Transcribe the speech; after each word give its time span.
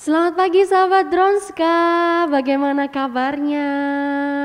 Selamat 0.00 0.32
pagi 0.32 0.64
sahabat 0.64 1.12
Dronska, 1.12 1.76
bagaimana 2.32 2.88
kabarnya? 2.88 3.68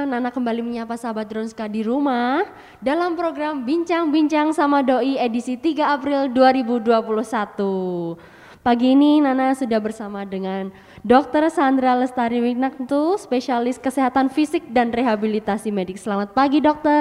Nana 0.03 0.27
kembali 0.27 0.59
menyapa 0.59 0.99
sahabat 0.99 1.31
Dronska 1.31 1.71
di 1.71 1.79
rumah 1.79 2.43
dalam 2.83 3.15
program 3.15 3.63
Bincang-Bincang 3.63 4.51
sama 4.51 4.83
Doi 4.83 5.15
edisi 5.15 5.55
3 5.55 5.95
April 5.95 6.27
2021. 6.35 8.19
Pagi 8.67 8.99
ini 8.99 9.23
Nana 9.23 9.55
sudah 9.55 9.79
bersama 9.79 10.27
dengan 10.27 10.75
Dr. 11.07 11.47
Sandra 11.47 11.95
Lestari 12.03 12.43
Wignaktu, 12.43 13.15
spesialis 13.15 13.79
kesehatan 13.79 14.27
fisik 14.27 14.67
dan 14.75 14.91
rehabilitasi 14.91 15.71
medik. 15.71 15.95
Selamat 15.95 16.35
pagi 16.35 16.59
dokter. 16.59 16.91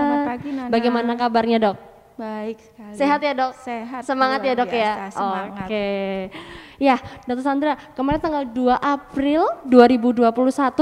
Selamat 0.00 0.40
pagi 0.40 0.48
Nana. 0.48 0.72
Bagaimana 0.72 1.12
kabarnya 1.12 1.60
dok? 1.60 1.76
Baik 2.16 2.56
sekali. 2.56 2.96
Sehat 2.96 3.20
ya 3.20 3.36
dok? 3.36 3.52
Sehat. 3.52 4.00
Semangat 4.08 4.40
ya 4.40 4.56
dok 4.56 4.72
ya? 4.72 4.96
biasa, 4.96 5.12
Semangat. 5.12 5.68
Oke. 5.68 5.92
Ya, 6.82 6.98
Dr. 7.30 7.46
Sandra, 7.46 7.78
kemarin 7.94 8.18
tanggal 8.18 8.42
2 8.42 8.74
April 8.74 9.46
2021 9.70 10.34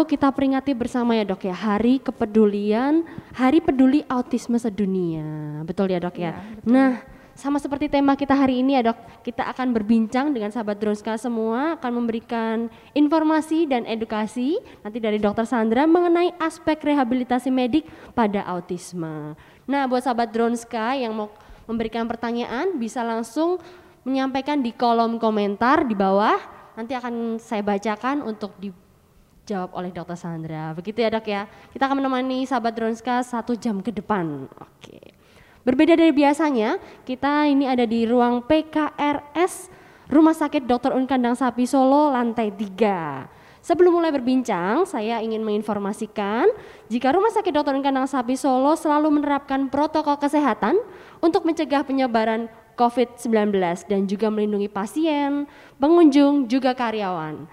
kita 0.08 0.32
peringati 0.32 0.72
bersama 0.72 1.12
ya 1.12 1.28
dok 1.28 1.44
ya 1.44 1.52
Hari 1.52 2.00
Kepedulian, 2.00 3.04
Hari 3.36 3.60
Peduli 3.60 4.00
Autisme 4.08 4.56
Sedunia. 4.56 5.60
Betul 5.60 5.92
ya 5.92 6.00
dok 6.00 6.16
ya? 6.16 6.32
Betul. 6.40 6.72
Nah, 6.72 7.04
sama 7.36 7.60
seperti 7.60 7.92
tema 7.92 8.16
kita 8.16 8.32
hari 8.32 8.64
ini 8.64 8.80
ya 8.80 8.88
dok, 8.88 8.96
kita 9.20 9.44
akan 9.52 9.76
berbincang 9.76 10.32
dengan 10.32 10.48
sahabat 10.48 10.80
Dronska 10.80 11.20
semua, 11.20 11.76
akan 11.76 11.92
memberikan 11.92 12.72
informasi 12.96 13.68
dan 13.68 13.84
edukasi 13.84 14.56
nanti 14.80 15.04
dari 15.04 15.20
dokter 15.20 15.44
Sandra 15.44 15.84
mengenai 15.84 16.32
aspek 16.40 16.80
rehabilitasi 16.80 17.52
medik 17.52 17.84
pada 18.16 18.40
autisme. 18.48 19.36
Nah, 19.68 19.84
buat 19.84 20.00
sahabat 20.00 20.32
Dronska 20.32 20.96
yang 20.96 21.12
mau 21.12 21.28
memberikan 21.68 22.08
pertanyaan 22.10 22.80
bisa 22.80 23.04
langsung 23.06 23.62
menyampaikan 24.04 24.64
di 24.64 24.72
kolom 24.72 25.20
komentar 25.20 25.84
di 25.84 25.94
bawah. 25.96 26.38
Nanti 26.78 26.96
akan 26.96 27.36
saya 27.36 27.60
bacakan 27.60 28.24
untuk 28.24 28.56
dijawab 28.56 29.76
oleh 29.76 29.90
dokter 29.92 30.16
Sandra. 30.16 30.72
Begitu 30.72 31.04
ya 31.04 31.10
dok 31.12 31.26
ya. 31.28 31.44
Kita 31.74 31.90
akan 31.90 32.00
menemani 32.00 32.46
sahabat 32.48 32.72
Dronska 32.72 33.20
satu 33.20 33.52
jam 33.58 33.84
ke 33.84 33.92
depan. 33.92 34.48
Oke. 34.56 35.12
Berbeda 35.60 35.92
dari 35.92 36.08
biasanya, 36.16 36.80
kita 37.04 37.44
ini 37.44 37.68
ada 37.68 37.84
di 37.84 38.08
ruang 38.08 38.40
PKRS 38.48 39.68
Rumah 40.10 40.34
Sakit 40.34 40.66
Dr. 40.66 40.96
Un 40.96 41.06
Kandang 41.06 41.38
Sapi 41.38 41.68
Solo 41.68 42.10
lantai 42.10 42.50
3. 42.50 43.62
Sebelum 43.62 44.00
mulai 44.00 44.08
berbincang, 44.08 44.88
saya 44.88 45.20
ingin 45.20 45.44
menginformasikan 45.44 46.48
jika 46.88 47.12
Rumah 47.12 47.30
Sakit 47.30 47.52
Dr. 47.52 47.76
Un 47.76 47.84
Kandang 47.84 48.08
Sapi 48.08 48.34
Solo 48.34 48.72
selalu 48.72 49.20
menerapkan 49.20 49.68
protokol 49.68 50.16
kesehatan 50.16 50.80
untuk 51.20 51.44
mencegah 51.44 51.84
penyebaran 51.84 52.48
COVID-19 52.80 53.60
dan 53.84 54.08
juga 54.08 54.32
melindungi 54.32 54.72
pasien, 54.72 55.44
pengunjung, 55.76 56.48
juga 56.48 56.72
karyawan 56.72 57.44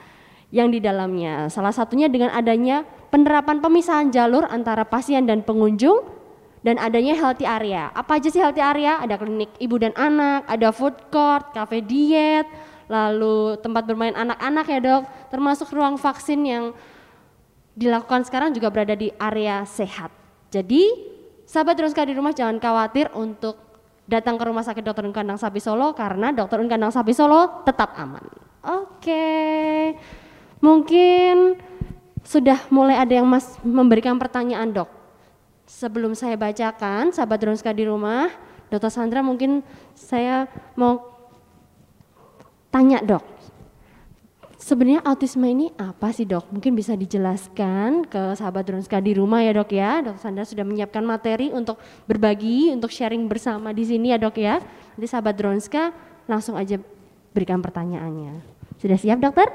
yang 0.56 0.72
di 0.72 0.80
dalamnya. 0.80 1.52
Salah 1.52 1.75
satunya 1.75 2.07
dengan 2.07 2.31
adanya 2.31 2.88
penerapan 3.12 3.59
pemisahan 3.59 4.07
jalur 4.07 4.47
antara 4.47 4.88
pasien 4.88 5.28
dan 5.28 5.44
pengunjung 5.44 6.07
dan 6.63 6.79
adanya 6.79 7.19
healthy 7.19 7.44
area. 7.44 7.91
Apa 7.91 8.24
aja 8.24 8.31
sih 8.31 8.40
healthy 8.40 8.63
area? 8.63 9.03
Ada 9.03 9.19
klinik 9.19 9.51
ibu 9.59 9.75
dan 9.75 9.91
anak, 10.00 10.47
ada 10.47 10.72
food 10.72 10.96
court, 11.12 11.51
cafe 11.51 11.84
diet, 11.84 12.47
lalu 12.88 13.59
tempat 13.59 13.84
bermain 13.84 14.16
anak-anak 14.16 14.66
ya 14.72 14.80
dok, 14.80 15.03
termasuk 15.28 15.68
ruang 15.75 16.00
vaksin 16.00 16.40
yang 16.47 16.63
dilakukan 17.75 18.24
sekarang 18.24 18.56
juga 18.56 18.72
berada 18.72 18.96
di 18.96 19.12
area 19.19 19.68
sehat. 19.68 20.09
Jadi 20.50 20.88
sahabat 21.44 21.75
terus 21.75 21.91
di 21.91 22.16
rumah 22.16 22.31
jangan 22.31 22.57
khawatir 22.57 23.12
untuk 23.13 23.66
datang 24.07 24.40
ke 24.40 24.44
rumah 24.47 24.63
sakit. 24.63 24.81
Un 24.81 25.13
Kandang 25.13 25.38
Sapi 25.38 25.59
Solo 25.59 25.94
karena. 25.94 26.31
Un 26.31 26.68
Kandang 26.72 26.90
Sapi 26.95 27.13
Solo 27.13 27.62
tetap 27.68 27.94
aman. 28.00 28.23
Oke, 28.68 29.95
mungkin 30.59 31.56
sudah 32.28 32.68
mulai 32.68 33.00
ada 33.00 33.13
yang 33.16 33.28
mas 33.28 33.56
memberikan 33.63 34.19
pertanyaan 34.19 34.73
dok. 34.73 34.90
Sebelum 35.68 36.16
saya 36.16 36.35
bacakan, 36.35 37.16
sahabat 37.16 37.40
Dronska 37.44 37.72
di 37.72 37.88
rumah, 37.88 38.28
Dokter 38.68 38.91
Sandra 38.91 39.23
mungkin 39.23 39.63
saya 39.95 40.51
mau 40.75 41.16
tanya 42.68 43.00
dok. 43.00 43.24
Sebenarnya 44.67 45.00
autisme 45.07 45.47
ini 45.47 45.72
apa 45.79 46.11
sih 46.11 46.28
dok? 46.28 46.51
Mungkin 46.51 46.75
bisa 46.75 46.91
dijelaskan 46.91 48.03
ke 48.03 48.35
sahabat 48.35 48.67
Dronska 48.67 49.00
di 49.00 49.16
rumah 49.16 49.39
ya 49.39 49.55
dok 49.55 49.72
ya. 49.72 50.03
Dokter 50.03 50.19
Sandra 50.19 50.44
sudah 50.44 50.67
menyiapkan 50.67 51.07
materi 51.07 51.55
untuk 51.55 51.79
berbagi, 52.03 52.75
untuk 52.75 52.91
sharing 52.91 53.31
bersama 53.31 53.72
di 53.72 53.88
sini 53.88 54.11
ya 54.11 54.19
dok 54.19 54.35
ya. 54.35 54.59
Nanti 54.59 55.07
sahabat 55.07 55.39
Dronska 55.39 55.95
langsung 56.27 56.59
aja 56.59 56.75
berikan 57.31 57.63
pertanyaannya. 57.63 58.44
Sudah 58.75 59.00
siap 59.00 59.23
dokter? 59.23 59.47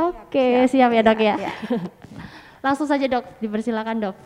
Oke, 0.00 0.72
siap, 0.72 0.88
ya 0.96 1.04
dok 1.04 1.20
ya. 1.20 1.36
ya. 1.36 1.52
langsung 2.64 2.88
saja 2.88 3.04
dok, 3.04 3.28
dipersilakan 3.44 4.08
dok. 4.08 4.16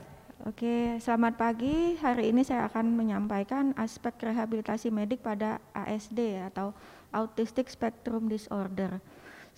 Oke, 0.46 0.94
selamat 1.02 1.34
pagi. 1.34 1.98
Hari 1.98 2.30
ini 2.30 2.46
saya 2.46 2.70
akan 2.70 2.94
menyampaikan 2.94 3.74
aspek 3.74 4.14
rehabilitasi 4.22 4.94
medik 4.94 5.26
pada 5.26 5.58
ASD 5.74 6.38
atau 6.38 6.70
Autistic 7.10 7.66
Spectrum 7.66 8.30
Disorder. 8.30 9.02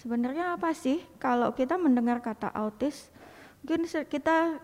Sebenarnya 0.01 0.57
apa 0.57 0.73
sih 0.73 1.05
kalau 1.21 1.53
kita 1.53 1.77
mendengar 1.77 2.25
kata 2.25 2.49
autis? 2.57 3.13
Mungkin 3.61 3.85
kita 4.09 4.57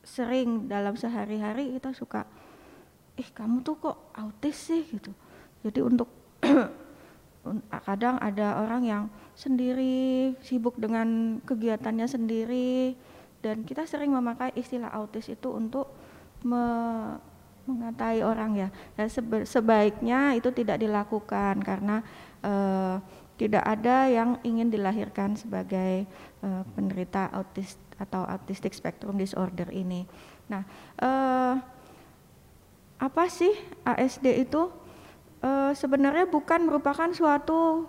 sering 0.00 0.64
dalam 0.64 0.96
sehari-hari 0.96 1.76
kita 1.76 1.92
suka, 1.92 2.24
ih 3.20 3.28
kamu 3.36 3.60
tuh 3.60 3.76
kok 3.76 3.96
autis 4.16 4.56
sih 4.56 4.88
gitu. 4.88 5.12
Jadi 5.60 5.84
untuk 5.84 6.08
un- 7.48 7.64
kadang 7.84 8.16
ada 8.16 8.64
orang 8.64 8.82
yang 8.88 9.04
sendiri 9.36 10.32
sibuk 10.40 10.80
dengan 10.80 11.36
kegiatannya 11.44 12.08
sendiri 12.08 12.96
dan 13.44 13.68
kita 13.68 13.84
sering 13.84 14.16
memakai 14.16 14.56
istilah 14.56 14.88
autis 14.88 15.28
itu 15.28 15.52
untuk 15.52 15.92
me- 16.48 17.20
mengatai 17.68 18.24
orang 18.24 18.56
ya. 18.56 18.68
Dan 18.96 19.12
sebaiknya 19.44 20.32
itu 20.32 20.48
tidak 20.56 20.80
dilakukan 20.80 21.60
karena 21.60 22.00
eh, 22.40 22.96
tidak 23.38 23.62
ada 23.62 24.10
yang 24.10 24.36
ingin 24.42 24.68
dilahirkan 24.68 25.38
sebagai 25.38 26.04
eh, 26.42 26.62
penderita 26.74 27.30
autis 27.30 27.78
atau 27.98 28.26
autistic 28.26 28.74
spectrum 28.74 29.14
disorder 29.14 29.70
ini. 29.70 30.04
Nah, 30.50 30.66
eh, 30.98 31.54
apa 32.98 33.24
sih 33.30 33.54
ASD 33.86 34.42
itu? 34.42 34.68
Eh, 35.38 35.72
sebenarnya 35.78 36.26
bukan 36.26 36.66
merupakan 36.66 37.06
suatu 37.14 37.86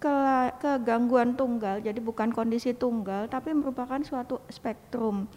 ke- 0.00 0.52
kegangguan 0.60 1.36
tunggal, 1.36 1.84
jadi 1.84 2.00
bukan 2.00 2.32
kondisi 2.32 2.72
tunggal, 2.72 3.28
tapi 3.28 3.52
merupakan 3.52 4.00
suatu 4.00 4.40
spektrum. 4.48 5.28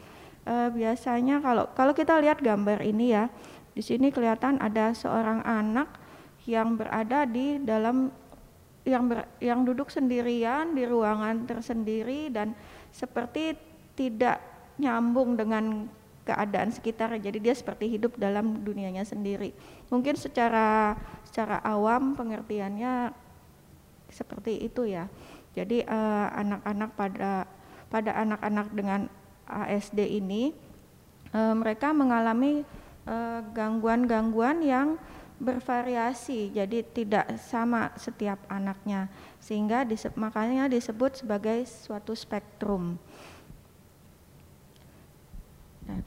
Eh, 0.48 0.70
biasanya 0.72 1.44
kalau 1.44 1.68
kalau 1.76 1.92
kita 1.92 2.16
lihat 2.24 2.40
gambar 2.40 2.80
ini 2.80 3.12
ya, 3.12 3.28
di 3.76 3.84
sini 3.84 4.08
kelihatan 4.08 4.56
ada 4.64 4.96
seorang 4.96 5.44
anak 5.44 5.92
yang 6.48 6.80
berada 6.80 7.28
di 7.28 7.60
dalam 7.60 8.08
yang 8.88 9.12
ber- 9.12 9.28
yang 9.44 9.68
duduk 9.68 9.92
sendirian 9.92 10.72
di 10.72 10.88
ruangan 10.88 11.44
tersendiri 11.44 12.32
dan 12.32 12.56
seperti 12.96 13.60
tidak 14.00 14.40
nyambung 14.80 15.36
dengan 15.36 15.92
keadaan 16.24 16.72
sekitar. 16.72 17.12
Jadi 17.20 17.44
dia 17.44 17.52
seperti 17.52 17.92
hidup 17.92 18.16
dalam 18.16 18.64
dunianya 18.64 19.04
sendiri. 19.04 19.52
Mungkin 19.92 20.16
secara 20.16 20.96
secara 21.28 21.60
awam 21.68 22.16
pengertiannya 22.16 23.12
seperti 24.08 24.64
itu 24.64 24.88
ya. 24.88 25.12
Jadi 25.52 25.84
eh, 25.84 26.28
anak-anak 26.32 26.92
pada 26.96 27.32
pada 27.88 28.12
anak-anak 28.24 28.68
dengan 28.72 29.02
ASD 29.48 30.00
ini 30.04 30.56
eh, 31.36 31.56
mereka 31.56 31.92
mengalami 31.92 32.64
eh, 33.08 33.40
gangguan-gangguan 33.52 34.64
yang 34.64 35.00
bervariasi 35.38 36.50
jadi 36.54 36.82
tidak 36.82 37.38
sama 37.38 37.94
setiap 37.96 38.42
anaknya 38.50 39.06
sehingga 39.38 39.86
dise- 39.86 40.14
makanya 40.18 40.66
disebut 40.66 41.22
sebagai 41.22 41.62
suatu 41.66 42.18
spektrum 42.18 42.98
Nah, 45.88 46.00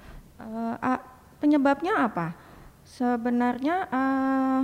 eh, 0.77 1.01
penyebabnya 1.41 2.05
apa? 2.05 2.37
Sebenarnya 2.85 3.89
eh, 3.89 4.63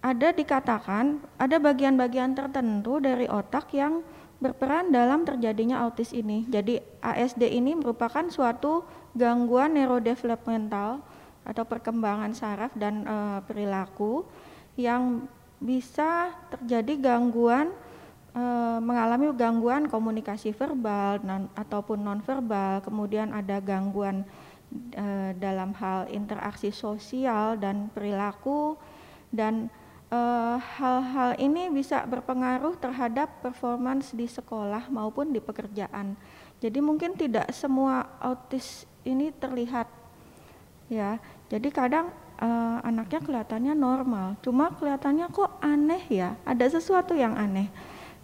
ada 0.00 0.28
dikatakan 0.32 1.20
ada 1.36 1.56
bagian-bagian 1.60 2.32
tertentu 2.32 3.04
dari 3.04 3.28
otak 3.28 3.68
yang 3.76 4.00
berperan 4.40 4.88
dalam 4.88 5.28
terjadinya 5.28 5.84
autis 5.84 6.16
ini. 6.16 6.48
Jadi 6.48 6.80
ASD 7.04 7.44
ini 7.44 7.76
merupakan 7.76 8.24
suatu 8.32 8.88
gangguan 9.12 9.76
neurodevelopmental 9.76 11.04
atau 11.44 11.64
perkembangan 11.64 12.32
saraf 12.36 12.72
dan 12.76 13.04
eh, 13.04 13.38
perilaku 13.44 14.24
yang 14.78 15.26
bisa 15.60 16.32
terjadi 16.52 17.12
gangguan 17.12 17.72
eh, 18.32 18.78
mengalami 18.80 19.32
gangguan 19.36 19.88
komunikasi 19.88 20.52
verbal 20.52 21.20
non, 21.24 21.48
ataupun 21.56 22.00
nonverbal, 22.00 22.84
kemudian 22.84 23.32
ada 23.32 23.58
gangguan 23.60 24.24
eh, 24.94 25.32
dalam 25.36 25.72
hal 25.76 26.08
interaksi 26.12 26.70
sosial 26.70 27.56
dan 27.56 27.88
perilaku 27.92 28.76
dan 29.30 29.70
hal-hal 30.10 31.38
uh, 31.38 31.38
ini 31.38 31.70
bisa 31.70 32.02
berpengaruh 32.02 32.74
terhadap 32.82 33.30
performance 33.38 34.10
di 34.10 34.26
sekolah 34.26 34.90
maupun 34.90 35.30
di 35.30 35.38
pekerjaan. 35.38 36.18
Jadi 36.58 36.82
mungkin 36.82 37.14
tidak 37.14 37.46
semua 37.54 38.10
autis 38.18 38.90
ini 39.06 39.30
terlihat 39.30 39.86
ya. 40.90 41.22
Jadi 41.46 41.70
kadang 41.70 42.10
uh, 42.42 42.78
anaknya 42.82 43.22
kelihatannya 43.22 43.74
normal, 43.78 44.34
cuma 44.42 44.74
kelihatannya 44.74 45.30
kok 45.30 45.62
aneh 45.62 46.02
ya, 46.10 46.34
ada 46.42 46.66
sesuatu 46.66 47.14
yang 47.14 47.38
aneh. 47.38 47.70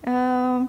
Uh, 0.02 0.66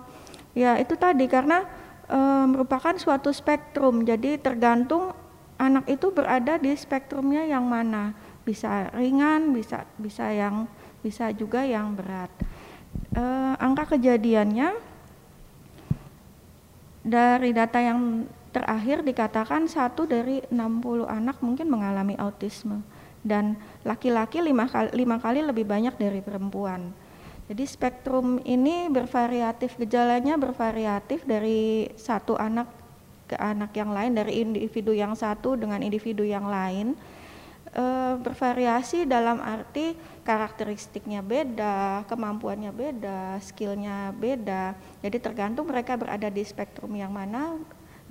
ya 0.54 0.78
itu 0.78 0.94
tadi 0.94 1.26
karena 1.26 1.66
uh, 2.08 2.46
merupakan 2.46 2.94
suatu 2.96 3.34
spektrum, 3.34 4.06
jadi 4.06 4.38
tergantung 4.38 5.12
anak 5.58 5.90
itu 5.90 6.14
berada 6.14 6.62
di 6.62 6.70
spektrumnya 6.78 7.42
yang 7.44 7.66
mana, 7.66 8.14
bisa 8.46 8.94
ringan, 8.94 9.52
bisa 9.52 9.90
bisa 9.98 10.30
yang 10.30 10.70
bisa 11.02 11.34
juga 11.34 11.66
yang 11.66 11.98
berat. 11.98 12.30
Uh, 13.14 13.54
angka 13.58 13.98
kejadiannya 13.98 14.78
dari 17.08 17.56
data 17.56 17.80
yang 17.80 18.28
terakhir 18.58 19.06
dikatakan 19.06 19.70
satu 19.70 20.10
dari 20.10 20.42
60 20.50 21.06
anak 21.06 21.38
mungkin 21.46 21.70
mengalami 21.70 22.18
autisme 22.18 22.82
dan 23.22 23.54
laki-laki 23.86 24.42
lima 24.42 24.66
kali, 24.66 24.90
lima 24.98 25.22
kali 25.22 25.46
lebih 25.46 25.70
banyak 25.70 25.94
dari 25.94 26.26
perempuan. 26.26 26.90
Jadi 27.48 27.64
spektrum 27.64 28.42
ini 28.44 28.90
bervariatif, 28.90 29.78
gejalanya 29.78 30.36
bervariatif 30.36 31.24
dari 31.24 31.88
satu 31.96 32.34
anak 32.36 32.68
ke 33.30 33.38
anak 33.38 33.72
yang 33.78 33.94
lain, 33.94 34.18
dari 34.18 34.42
individu 34.42 34.92
yang 34.92 35.14
satu 35.14 35.54
dengan 35.54 35.80
individu 35.80 36.28
yang 36.28 36.50
lain. 36.50 36.98
E, 37.72 37.86
bervariasi 38.20 39.08
dalam 39.08 39.40
arti 39.40 39.96
karakteristiknya 40.28 41.24
beda, 41.24 42.04
kemampuannya 42.12 42.76
beda, 42.76 43.40
skillnya 43.40 44.12
beda. 44.12 44.76
Jadi 45.00 45.18
tergantung 45.24 45.72
mereka 45.72 45.96
berada 45.96 46.28
di 46.28 46.44
spektrum 46.44 46.92
yang 47.00 47.16
mana 47.16 47.56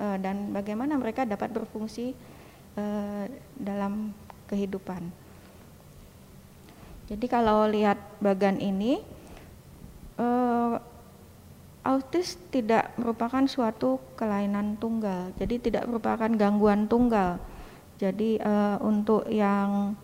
uh, 0.01 0.17
dan 0.21 0.53
bagaimana 0.53 0.97
mereka 0.97 1.29
dapat 1.29 1.53
berfungsi 1.53 2.13
uh, 2.77 3.25
dalam 3.57 4.13
kehidupan. 4.47 5.11
Jadi 7.07 7.27
kalau 7.31 7.71
lihat 7.71 7.99
bagan 8.19 8.59
ini, 8.59 8.99
uh, 10.19 10.75
autis 11.87 12.35
tidak 12.51 12.91
merupakan 12.99 13.47
suatu 13.47 14.03
kelainan 14.19 14.75
tunggal. 14.83 15.31
Jadi 15.39 15.71
tidak 15.71 15.87
merupakan 15.87 16.27
gangguan 16.35 16.91
tunggal. 16.91 17.39
Jadi 17.97 18.43
uh, 18.43 18.77
untuk 18.83 19.25
yang 19.31 19.95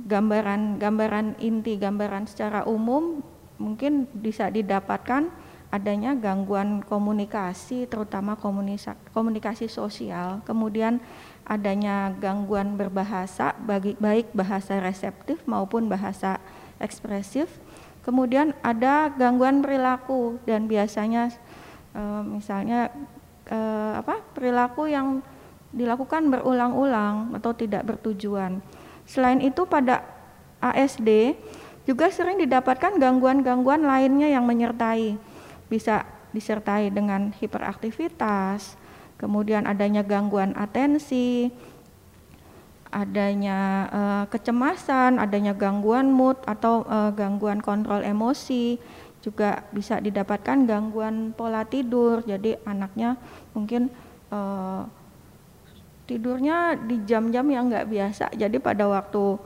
gambaran 0.00 0.80
gambaran 0.80 1.36
inti 1.44 1.76
gambaran 1.76 2.24
secara 2.24 2.64
umum 2.64 3.20
mungkin 3.60 4.08
bisa 4.16 4.48
didapatkan 4.48 5.28
adanya 5.70 6.18
gangguan 6.18 6.82
komunikasi 6.82 7.86
terutama 7.86 8.34
komunikasi 9.14 9.70
sosial. 9.70 10.42
Kemudian 10.42 10.98
adanya 11.46 12.10
gangguan 12.18 12.74
berbahasa 12.74 13.54
bagi 13.62 13.94
baik 13.98 14.34
bahasa 14.34 14.82
reseptif 14.82 15.38
maupun 15.46 15.86
bahasa 15.86 16.42
ekspresif. 16.82 17.46
Kemudian 18.02 18.50
ada 18.66 19.14
gangguan 19.14 19.62
perilaku 19.62 20.42
dan 20.42 20.66
biasanya 20.66 21.30
e, 21.94 22.02
misalnya 22.26 22.90
e, 23.46 23.58
apa 23.94 24.24
perilaku 24.34 24.90
yang 24.90 25.22
dilakukan 25.70 26.34
berulang-ulang 26.34 27.30
atau 27.38 27.54
tidak 27.54 27.86
bertujuan. 27.86 28.58
Selain 29.06 29.38
itu 29.38 29.62
pada 29.70 30.02
ASD 30.58 31.38
juga 31.86 32.10
sering 32.10 32.42
didapatkan 32.42 32.98
gangguan-gangguan 32.98 33.86
lainnya 33.86 34.26
yang 34.30 34.44
menyertai. 34.46 35.29
Bisa 35.70 36.02
disertai 36.34 36.90
dengan 36.90 37.30
hiperaktivitas, 37.30 38.74
kemudian 39.16 39.70
adanya 39.70 40.02
gangguan 40.02 40.52
atensi, 40.58 41.50
adanya 42.90 43.86
uh, 43.90 44.24
kecemasan, 44.26 45.22
adanya 45.22 45.54
gangguan 45.54 46.10
mood 46.10 46.36
atau 46.42 46.82
uh, 46.90 47.14
gangguan 47.14 47.62
kontrol 47.62 48.02
emosi, 48.02 48.82
juga 49.22 49.62
bisa 49.70 50.02
didapatkan 50.02 50.66
gangguan 50.66 51.30
pola 51.30 51.62
tidur. 51.62 52.26
Jadi 52.26 52.58
anaknya 52.66 53.14
mungkin 53.54 53.88
uh, 54.34 54.86
tidurnya 56.10 56.74
di 56.74 57.06
jam-jam 57.06 57.46
yang 57.46 57.70
nggak 57.70 57.86
biasa. 57.86 58.34
Jadi 58.34 58.58
pada 58.58 58.90
waktu 58.90 59.38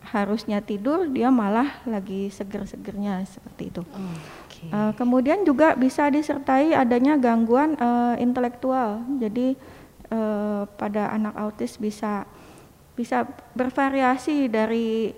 harusnya 0.00 0.60
tidur 0.60 1.08
dia 1.08 1.28
malah 1.28 1.80
lagi 1.88 2.28
seger-segernya 2.28 3.24
seperti 3.24 3.72
itu. 3.72 3.82
Oh, 3.84 4.16
okay. 4.60 4.70
uh, 4.72 4.92
kemudian 4.94 5.42
juga 5.42 5.72
bisa 5.74 6.12
disertai 6.12 6.76
adanya 6.76 7.16
gangguan 7.16 7.76
uh, 7.80 8.14
intelektual 8.20 9.00
jadi 9.16 9.56
uh, 10.12 10.68
pada 10.76 11.10
anak 11.16 11.34
autis 11.36 11.80
bisa 11.80 12.28
bisa 12.94 13.24
bervariasi 13.56 14.52
dari 14.52 15.16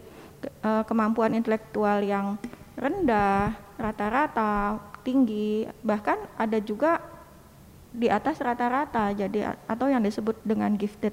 uh, 0.63 0.87
kemampuan 0.87 1.35
intelektual 1.35 1.99
yang 1.99 2.39
rendah 2.79 3.59
rata-rata 3.75 4.79
tinggi 5.03 5.67
bahkan 5.83 6.17
ada 6.39 6.63
juga 6.63 7.03
di 7.93 8.09
atas 8.09 8.41
rata-rata 8.41 9.13
jadi 9.13 9.53
atau 9.69 9.87
yang 9.87 10.01
disebut 10.01 10.41
dengan 10.47 10.73
gifted. 10.81 11.13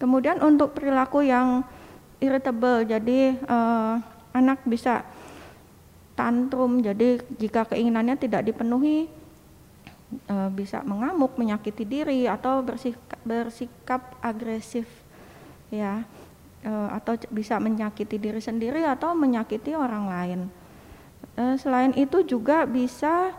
Kemudian 0.00 0.40
untuk 0.40 0.72
perilaku 0.72 1.22
yang 1.22 1.62
irritable 2.18 2.88
jadi 2.88 3.36
uh, 3.44 4.00
anak 4.32 4.64
bisa 4.64 5.04
tantrum 6.12 6.84
jadi 6.84 7.20
jika 7.40 7.64
keinginannya 7.68 8.16
tidak 8.20 8.44
dipenuhi 8.44 9.08
uh, 10.28 10.50
bisa 10.52 10.84
mengamuk, 10.84 11.36
menyakiti 11.40 11.84
diri 11.88 12.28
atau 12.28 12.60
bersikap, 12.60 13.18
bersikap 13.24 14.02
agresif 14.20 14.86
ya 15.72 16.04
uh, 16.68 16.88
atau 16.92 17.16
bisa 17.32 17.56
menyakiti 17.56 18.20
diri 18.20 18.40
sendiri 18.42 18.84
atau 18.84 19.16
menyakiti 19.16 19.72
orang 19.72 20.04
lain. 20.08 20.40
Uh, 21.38 21.56
selain 21.56 21.96
itu 21.96 22.24
juga 22.26 22.68
bisa 22.68 23.32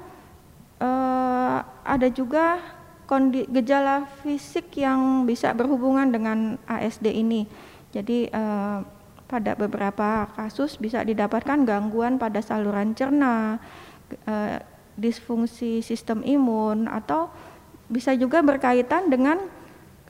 ada 1.88 2.12
juga 2.12 2.60
gejala 3.48 4.04
fisik 4.20 4.76
yang 4.76 5.24
bisa 5.24 5.56
berhubungan 5.56 6.12
dengan 6.12 6.60
ASD 6.68 7.08
ini. 7.08 7.48
Jadi 7.96 8.28
pada 9.26 9.58
beberapa 9.58 10.30
kasus 10.36 10.78
bisa 10.78 11.02
didapatkan 11.02 11.66
gangguan 11.66 12.22
pada 12.22 12.44
saluran 12.44 12.94
cerna, 12.94 13.58
uh, 14.28 14.58
disfungsi 14.94 15.82
sistem 15.82 16.22
imun 16.22 16.86
atau 16.86 17.34
bisa 17.90 18.14
juga 18.14 18.46
berkaitan 18.46 19.10
dengan 19.10 19.42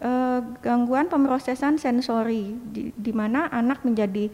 uh, 0.04 0.40
gangguan 0.60 1.08
pemrosesan 1.08 1.80
sensori 1.80 2.56
di, 2.72 2.92
di 2.96 3.12
mana 3.16 3.48
anak 3.48 3.82
menjadi 3.88 4.28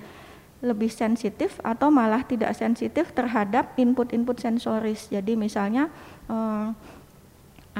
lebih 0.59 0.91
sensitif 0.91 1.55
atau 1.63 1.88
malah 1.88 2.27
tidak 2.27 2.51
sensitif 2.51 3.15
terhadap 3.15 3.71
input-input 3.79 4.43
sensoris. 4.43 5.07
Jadi 5.07 5.39
misalnya 5.39 5.88
eh, 6.27 6.67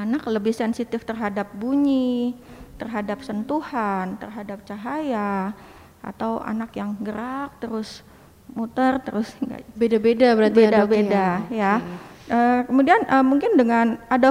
anak 0.00 0.24
lebih 0.24 0.56
sensitif 0.56 1.04
terhadap 1.04 1.52
bunyi, 1.52 2.32
terhadap 2.80 3.20
sentuhan, 3.20 4.16
terhadap 4.16 4.64
cahaya, 4.64 5.52
atau 6.00 6.40
anak 6.40 6.72
yang 6.76 6.96
gerak 7.00 7.52
terus 7.60 8.00
muter 8.50 8.98
terus 9.04 9.30
beda-beda 9.80 10.34
berarti 10.34 10.60
ya, 10.60 10.68
beda-beda 10.68 11.26
ya. 11.48 11.54
ya. 11.54 11.72
Okay. 11.78 11.88
Uh, 12.30 12.36
eh, 12.36 12.60
kemudian 12.66 13.00
uh, 13.10 13.24
mungkin 13.26 13.58
dengan 13.58 13.86
ada 14.06 14.28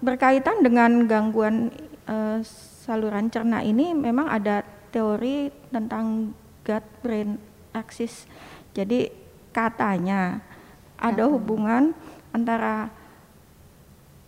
berkaitan 0.00 0.64
dengan 0.64 1.04
gangguan 1.04 1.72
uh, 2.08 2.40
saluran 2.84 3.28
cerna 3.28 3.60
ini 3.60 3.92
memang 3.92 4.28
ada 4.28 4.64
teori 4.90 5.52
tentang 5.70 6.34
gut 6.64 6.84
brain 7.04 7.38
axis. 7.72 8.26
Jadi 8.74 9.10
katanya 9.50 10.42
ada 11.00 11.26
hubungan 11.26 11.94
antara 12.30 12.92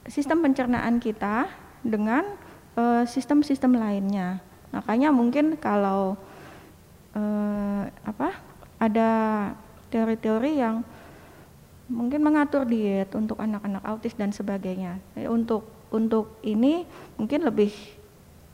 sistem 0.08 0.42
pencernaan 0.42 0.98
kita 0.98 1.46
dengan 1.82 2.26
uh, 2.74 3.04
sistem-sistem 3.06 3.76
lainnya. 3.78 4.42
Makanya 4.72 5.12
mungkin 5.14 5.58
kalau 5.60 6.16
uh, 7.16 7.84
apa 8.06 8.36
ada 8.82 9.10
teori-teori 9.92 10.52
yang 10.58 10.82
mungkin 11.92 12.24
mengatur 12.24 12.64
diet 12.64 13.12
untuk 13.12 13.36
anak-anak 13.36 13.84
autis 13.84 14.16
dan 14.16 14.32
sebagainya. 14.32 14.96
Eh, 15.14 15.28
untuk 15.28 15.68
untuk 15.92 16.40
ini 16.40 16.88
mungkin 17.20 17.44
lebih 17.44 17.70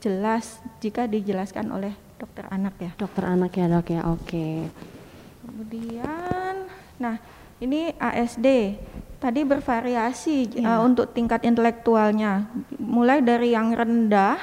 jelas 0.03 0.59
jika 0.83 1.07
dijelaskan 1.07 1.71
oleh 1.71 1.95
dokter 2.19 2.43
anak 2.51 2.75
ya. 2.79 2.91
Dokter 2.99 3.23
anak 3.23 3.55
ya 3.55 3.65
dok 3.71 3.87
ya, 3.87 4.01
oke. 4.11 4.47
Kemudian, 5.47 6.67
nah 6.99 7.15
ini 7.63 7.95
ASD 7.95 8.75
tadi 9.19 9.41
bervariasi 9.43 10.59
ya. 10.59 10.79
uh, 10.79 10.81
untuk 10.83 11.11
tingkat 11.15 11.47
intelektualnya, 11.47 12.47
mulai 12.75 13.23
dari 13.23 13.55
yang 13.55 13.71
rendah 13.71 14.39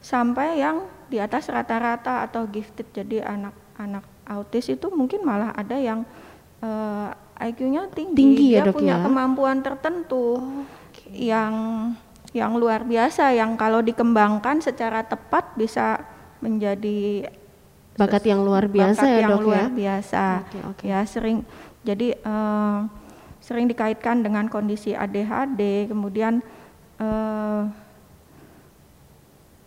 sampai 0.00 0.60
yang 0.60 0.84
di 1.14 1.22
atas 1.22 1.46
rata-rata 1.46 2.26
atau 2.26 2.50
gifted. 2.50 2.90
Jadi 2.90 3.22
anak-anak 3.22 4.02
autis 4.26 4.66
itu 4.66 4.90
mungkin 4.90 5.22
malah 5.22 5.54
ada 5.54 5.78
yang 5.78 6.02
uh, 6.58 7.14
eh, 7.38 7.50
IQ-nya 7.54 7.86
tinggi, 7.94 8.18
tinggi 8.18 8.46
ya, 8.58 8.66
dia 8.66 8.70
dok, 8.70 8.74
punya 8.82 8.94
ya? 8.98 9.04
kemampuan 9.06 9.58
tertentu 9.62 10.42
oh, 10.42 10.66
okay. 10.90 11.30
yang 11.30 11.54
yang 12.34 12.58
luar 12.58 12.82
biasa 12.82 13.30
yang 13.30 13.54
kalau 13.54 13.78
dikembangkan 13.78 14.58
secara 14.58 15.06
tepat 15.06 15.54
bisa 15.54 16.02
menjadi 16.42 17.30
bakat 17.94 18.26
yang 18.26 18.42
luar 18.42 18.66
biasa 18.66 19.06
bakat 19.06 19.14
ya 19.14 19.18
yang 19.22 19.30
dok 19.30 19.42
luar 19.46 19.54
ya 19.54 19.66
biasa 19.70 20.24
okay, 20.42 20.62
okay. 20.66 20.86
ya 20.90 21.00
sering 21.06 21.46
jadi 21.86 22.18
uh, 22.26 22.90
sering 23.38 23.70
dikaitkan 23.70 24.26
dengan 24.26 24.50
kondisi 24.50 24.98
ADHD 24.98 25.86
kemudian 25.86 26.42
uh, 26.98 27.70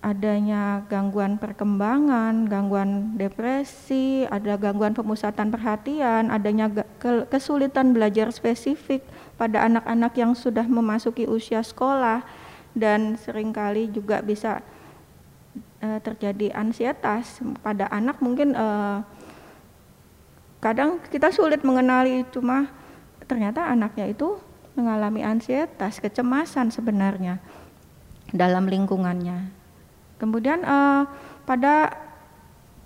adanya 0.08 0.88
gangguan 0.88 1.36
perkembangan, 1.36 2.48
gangguan 2.48 3.20
depresi, 3.20 4.24
ada 4.32 4.56
gangguan 4.56 4.96
pemusatan 4.96 5.52
perhatian, 5.52 6.32
adanya 6.32 6.72
kesulitan 7.28 7.92
belajar 7.92 8.32
spesifik 8.32 9.04
pada 9.36 9.68
anak-anak 9.68 10.16
yang 10.16 10.32
sudah 10.32 10.64
memasuki 10.64 11.28
usia 11.28 11.60
sekolah 11.60 12.24
dan 12.72 13.20
sering 13.20 13.52
kali 13.52 13.92
juga 13.92 14.24
bisa 14.24 14.64
uh, 15.84 16.00
terjadi 16.00 16.56
ansietas 16.56 17.44
pada 17.60 17.92
anak 17.92 18.24
mungkin 18.24 18.56
uh, 18.56 19.04
kadang 20.64 21.04
kita 21.12 21.36
sulit 21.36 21.68
mengenali 21.68 22.24
cuma 22.32 22.72
ternyata 23.28 23.68
anaknya 23.68 24.08
itu 24.08 24.40
mengalami 24.78 25.26
ansietas, 25.26 25.98
kecemasan 25.98 26.70
sebenarnya 26.70 27.42
dalam 28.30 28.70
lingkungannya. 28.70 29.57
Kemudian 30.18 30.66
uh, 30.66 31.06
pada 31.46 31.94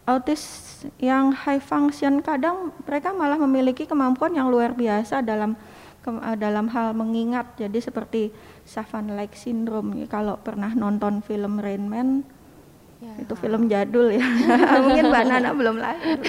autis 0.03 0.67
yang 0.99 1.31
high 1.31 1.61
function 1.63 2.19
kadang 2.19 2.75
mereka 2.83 3.15
malah 3.15 3.39
memiliki 3.39 3.87
kemampuan 3.87 4.35
yang 4.35 4.51
luar 4.51 4.75
biasa 4.75 5.23
dalam 5.23 5.55
ke, 6.03 6.09
uh, 6.11 6.37
dalam 6.37 6.67
hal 6.71 6.91
mengingat. 6.91 7.55
Jadi 7.55 7.79
seperti 7.79 8.21
Savan 8.67 9.15
like 9.15 9.35
syndrome 9.35 9.95
kalau 10.11 10.37
pernah 10.39 10.71
nonton 10.75 11.23
film 11.23 11.59
Rain 11.59 11.87
Man 11.87 12.27
ya. 13.01 13.13
itu 13.17 13.33
film 13.33 13.65
jadul 13.65 14.13
ya 14.13 14.25
mungkin 14.85 15.09
mbak 15.09 15.23
Nana 15.25 15.51
belum 15.51 15.81
lahir 15.81 16.21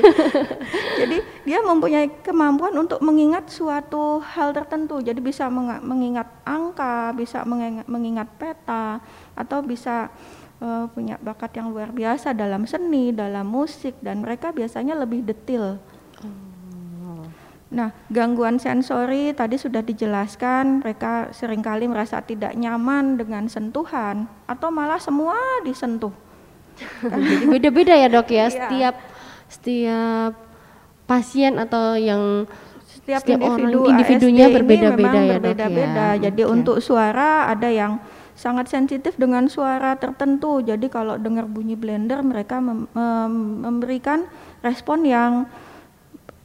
jadi 1.01 1.17
dia 1.45 1.59
mempunyai 1.61 2.09
kemampuan 2.25 2.73
untuk 2.81 2.99
mengingat 3.05 3.53
suatu 3.53 4.25
hal 4.25 4.57
tertentu 4.57 4.99
jadi 5.05 5.21
bisa 5.21 5.53
mengingat 5.85 6.27
angka 6.49 7.13
bisa 7.13 7.45
mengingat 7.87 8.29
peta 8.41 8.99
atau 9.37 9.61
bisa 9.61 10.09
uh, 10.63 10.87
punya 10.95 11.19
bakat 11.19 11.59
yang 11.59 11.75
luar 11.75 11.91
biasa 11.91 12.31
dalam 12.33 12.65
seni, 12.65 13.11
dalam 13.11 13.45
musik, 13.51 13.99
dan 13.99 14.23
mereka 14.23 14.55
biasanya 14.55 14.95
lebih 14.95 15.27
detail. 15.27 15.83
Oh. 16.23 17.27
Nah, 17.73 17.91
gangguan 18.13 18.63
sensori 18.63 19.35
tadi 19.35 19.59
sudah 19.59 19.83
dijelaskan, 19.83 20.85
mereka 20.87 21.35
sering 21.35 21.65
kali 21.65 21.91
merasa 21.91 22.23
tidak 22.23 22.55
nyaman 22.55 23.19
dengan 23.19 23.51
sentuhan 23.51 24.31
atau 24.47 24.71
malah 24.71 25.03
semua 25.03 25.35
disentuh. 25.67 26.15
Jadi 27.03 27.45
beda-beda 27.49 27.93
ya 27.93 28.09
dok 28.09 28.29
ya, 28.33 28.37
iya. 28.37 28.47
setiap 28.49 28.95
setiap 29.49 30.33
pasien 31.05 31.61
atau 31.61 32.01
yang 32.01 32.49
setiap, 32.89 33.21
setiap 33.21 33.41
individu 33.45 33.85
orang 33.85 33.93
individunya 33.93 34.47
berbeda-beda 34.49 35.19
ya 35.21 35.37
berbeda-beda. 35.37 36.07
Ya. 36.17 36.21
Jadi 36.31 36.43
okay. 36.45 36.55
untuk 36.55 36.77
suara 36.81 37.51
ada 37.51 37.69
yang 37.69 38.01
sangat 38.43 38.67
sensitif 38.67 39.15
dengan 39.15 39.47
suara 39.47 39.95
tertentu. 39.95 40.59
Jadi 40.59 40.91
kalau 40.91 41.15
dengar 41.15 41.47
bunyi 41.47 41.79
blender 41.79 42.27
mereka 42.27 42.59
mem 42.59 42.91
mem 42.91 43.35
memberikan 43.63 44.27
respon 44.67 45.07
yang 45.07 45.47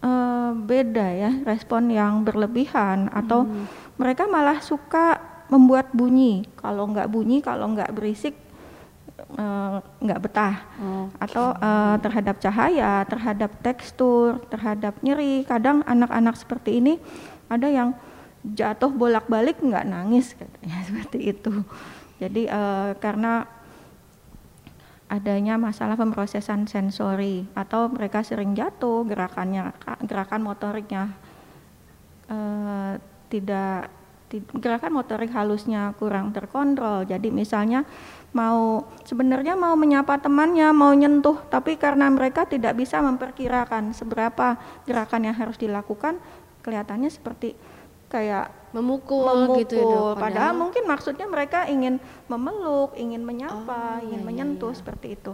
uh, 0.05 0.53
beda 0.53 1.07
ya, 1.17 1.31
respon 1.41 1.89
yang 1.89 2.21
berlebihan 2.21 3.09
atau 3.09 3.49
hmm. 3.49 3.97
mereka 3.97 4.29
malah 4.29 4.61
suka 4.61 5.17
membuat 5.49 5.89
bunyi. 5.89 6.45
Kalau 6.61 6.85
nggak 6.85 7.09
bunyi, 7.09 7.41
kalau 7.41 7.73
nggak 7.73 7.89
berisik 7.97 8.37
uh, 9.33 9.81
nggak 9.97 10.21
betah 10.21 10.55
okay. 10.77 11.25
atau 11.25 11.45
uh, 11.57 11.97
terhadap 11.97 12.37
cahaya, 12.37 13.01
terhadap 13.09 13.51
tekstur, 13.65 14.37
terhadap 14.53 14.93
nyeri. 15.01 15.41
Kadang 15.49 15.81
anak-anak 15.81 16.37
seperti 16.37 16.77
ini 16.77 17.01
ada 17.49 17.65
yang 17.65 17.97
jatuh 18.43 18.91
bolak-balik 18.93 19.59
nggak 19.61 19.87
nangis 19.87 20.35
katanya 20.37 20.77
seperti 20.87 21.31
itu. 21.33 21.53
Jadi 22.17 22.49
uh, 22.49 22.97
karena 22.97 23.45
adanya 25.07 25.55
masalah 25.55 25.95
pemrosesan 25.95 26.67
sensori 26.67 27.47
atau 27.55 27.87
mereka 27.87 28.27
sering 28.27 28.51
jatuh 28.51 29.07
gerakannya 29.07 29.71
gerakan 30.03 30.41
motoriknya 30.43 31.15
uh, 32.27 32.99
tidak 33.31 33.87
gerakan 34.59 34.91
motorik 34.91 35.31
halusnya 35.31 35.95
kurang 35.95 36.35
terkontrol. 36.35 37.07
Jadi 37.07 37.31
misalnya 37.31 37.87
mau 38.35 38.83
sebenarnya 39.07 39.55
mau 39.55 39.79
menyapa 39.79 40.19
temannya, 40.19 40.75
mau 40.75 40.91
nyentuh, 40.91 41.47
tapi 41.47 41.79
karena 41.79 42.11
mereka 42.11 42.43
tidak 42.43 42.75
bisa 42.75 42.99
memperkirakan 42.99 43.95
seberapa 43.95 44.59
gerakan 44.83 45.31
yang 45.31 45.35
harus 45.39 45.55
dilakukan, 45.55 46.19
kelihatannya 46.59 47.07
seperti 47.07 47.55
kayak 48.07 48.51
memukul, 48.71 49.27
memukul. 49.27 49.63
gitu 49.63 49.75
ya 49.79 49.85
dok, 49.87 50.15
padahal 50.19 50.53
mungkin 50.55 50.83
maksudnya 50.87 51.27
mereka 51.27 51.67
ingin 51.67 51.99
memeluk 52.31 52.95
ingin 52.95 53.23
menyapa 53.23 53.99
oh, 53.99 54.05
ingin 54.05 54.21
iya, 54.23 54.27
menyentuh 54.27 54.71
iya. 54.71 54.79
seperti 54.79 55.07
itu. 55.19 55.33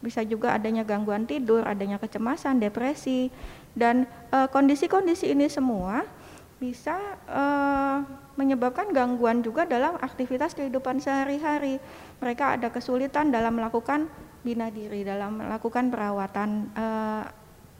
Bisa 0.00 0.20
juga 0.24 0.52
adanya 0.56 0.84
gangguan 0.84 1.24
tidur 1.24 1.64
adanya 1.64 1.96
kecemasan 1.96 2.60
depresi. 2.60 3.32
Dan 3.76 4.08
eh, 4.32 4.48
kondisi-kondisi 4.48 5.28
uh, 5.28 5.32
ini 5.36 5.52
semua 5.52 6.08
bisa 6.56 6.96
uh, 7.28 8.00
menyebabkan 8.40 8.88
gangguan 8.88 9.44
juga 9.44 9.68
dalam 9.68 10.00
aktivitas 10.00 10.56
kehidupan 10.56 11.04
sehari-hari. 11.04 11.76
Mereka 12.24 12.56
ada 12.56 12.72
kesulitan 12.72 13.28
dalam 13.28 13.60
melakukan 13.60 14.08
bina 14.40 14.72
diri 14.72 15.02
dalam 15.04 15.42
melakukan 15.42 15.92
perawatan 15.92 16.70
uh, 16.72 17.26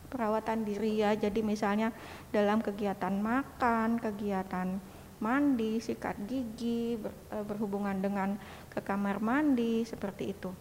perawatan 0.09 0.65
diri 0.65 1.03
ya. 1.03 1.13
Jadi 1.15 1.43
misalnya 1.43 1.93
dalam 2.31 2.63
kegiatan 2.63 3.13
makan, 3.13 4.01
kegiatan 4.01 4.79
mandi, 5.19 5.81
sikat 5.81 6.17
gigi, 6.29 7.01
ber, 7.01 7.13
e, 7.33 7.37
berhubungan 7.45 7.97
dengan 7.97 8.37
ke 8.69 8.85
kamar 8.85 9.21
mandi 9.21 9.85
seperti 9.89 10.37
itu. 10.37 10.53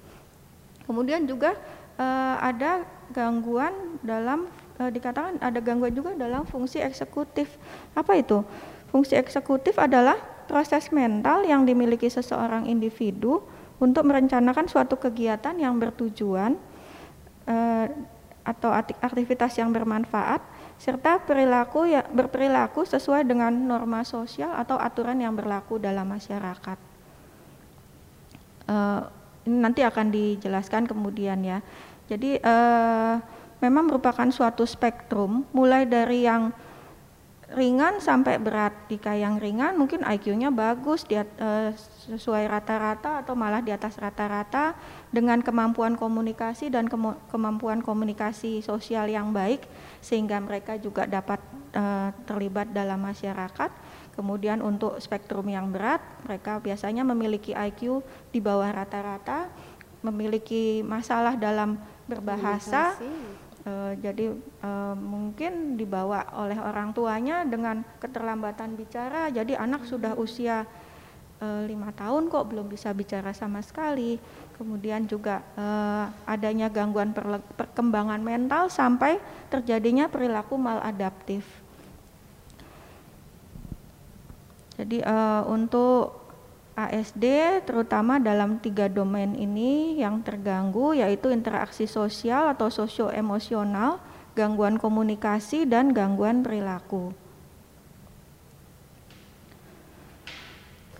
Kemudian 0.87 1.27
juga 1.27 1.55
e, 1.99 2.07
ada 2.39 2.87
gangguan 3.11 3.99
dalam 3.99 4.47
e, 4.79 4.87
dikatakan 4.91 5.43
ada 5.43 5.59
gangguan 5.59 5.91
juga 5.91 6.15
dalam 6.15 6.47
fungsi 6.47 6.79
eksekutif. 6.79 7.59
Apa 7.93 8.15
itu? 8.15 8.47
Fungsi 8.89 9.19
eksekutif 9.19 9.75
adalah 9.75 10.15
proses 10.47 10.87
mental 10.93 11.43
yang 11.43 11.67
dimiliki 11.67 12.07
seseorang 12.07 12.69
individu 12.69 13.43
untuk 13.75 14.07
merencanakan 14.07 14.71
suatu 14.71 14.95
kegiatan 14.95 15.57
yang 15.59 15.75
bertujuan 15.75 16.55
atau 18.45 18.69
aktivitas 19.01 19.57
yang 19.57 19.73
bermanfaat 19.73 20.39
serta 20.77 21.17
perilaku 21.23 21.89
ya 21.89 22.05
berperilaku 22.05 22.85
sesuai 22.85 23.25
dengan 23.25 23.49
norma 23.51 24.05
sosial 24.05 24.53
atau 24.53 24.77
aturan 24.77 25.17
yang 25.17 25.33
berlaku 25.33 25.81
dalam 25.81 26.05
masyarakat. 26.05 26.77
Uh, 28.65 29.01
ini 29.49 29.57
nanti 29.61 29.81
akan 29.81 30.13
dijelaskan 30.13 30.85
kemudian 30.85 31.41
ya. 31.41 31.59
Jadi 32.05 32.37
uh, 32.41 33.17
memang 33.63 33.89
merupakan 33.89 34.29
suatu 34.29 34.67
spektrum 34.67 35.47
mulai 35.49 35.89
dari 35.89 36.25
yang 36.27 36.53
ringan 37.53 38.01
sampai 38.01 38.41
berat. 38.41 38.73
Jika 38.89 39.13
yang 39.13 39.37
ringan 39.37 39.77
mungkin 39.77 40.01
IQ-nya 40.01 40.49
bagus 40.49 41.05
dia 41.05 41.23
uh, 41.37 41.71
sesuai 42.09 42.49
rata-rata 42.49 43.21
atau 43.21 43.37
malah 43.37 43.61
di 43.61 43.69
atas 43.69 43.95
rata-rata 44.01 44.73
dengan 45.15 45.39
kemampuan 45.39 45.95
komunikasi 45.95 46.67
dan 46.67 46.91
kemampuan 47.31 47.79
komunikasi 47.79 48.59
sosial 48.59 49.07
yang 49.07 49.31
baik 49.31 49.63
sehingga 50.03 50.43
mereka 50.43 50.75
juga 50.75 51.07
dapat 51.07 51.39
uh, 51.71 52.11
terlibat 52.27 52.75
dalam 52.75 52.99
masyarakat. 52.99 53.71
Kemudian 54.19 54.59
untuk 54.59 54.99
spektrum 54.99 55.47
yang 55.47 55.71
berat, 55.71 56.03
mereka 56.27 56.59
biasanya 56.59 57.07
memiliki 57.07 57.55
IQ 57.55 58.03
di 58.35 58.43
bawah 58.43 58.67
rata-rata, 58.67 59.47
memiliki 60.03 60.83
masalah 60.83 61.39
dalam 61.39 61.79
berbahasa. 62.11 62.99
Uh, 63.65 63.97
jadi 63.97 64.29
uh, 64.61 64.93
mungkin 64.93 65.73
dibawa 65.73 66.27
oleh 66.37 66.59
orang 66.59 66.93
tuanya 66.93 67.47
dengan 67.47 67.81
keterlambatan 67.97 68.77
bicara. 68.77 69.31
Jadi 69.31 69.57
anak 69.57 69.87
sudah 69.89 70.13
usia 70.19 70.67
uh, 71.41 71.63
lima 71.67 71.91
tahun 71.91 72.31
kok 72.31 72.47
belum 72.47 72.67
bisa 72.71 72.91
bicara 72.95 73.35
sama 73.35 73.59
sekali. 73.59 74.21
Kemudian 74.55 75.03
juga 75.03 75.43
uh, 75.59 76.07
adanya 76.23 76.71
gangguan 76.71 77.11
perkembangan 77.55 78.23
mental 78.23 78.71
sampai 78.71 79.19
terjadinya 79.51 80.07
perilaku 80.07 80.55
maladaptif. 80.55 81.43
Jadi 84.75 84.99
uh, 85.03 85.47
untuk 85.47 86.25
ASD 86.75 87.23
terutama 87.63 88.19
dalam 88.19 88.59
tiga 88.59 88.91
domain 88.91 89.31
ini 89.31 89.95
yang 89.95 90.19
terganggu 90.19 90.91
yaitu 90.91 91.31
interaksi 91.31 91.87
sosial 91.87 92.51
atau 92.51 92.67
sosio-emosional, 92.67 94.03
gangguan 94.35 94.75
komunikasi, 94.75 95.63
dan 95.63 95.95
gangguan 95.95 96.43
perilaku. 96.43 97.15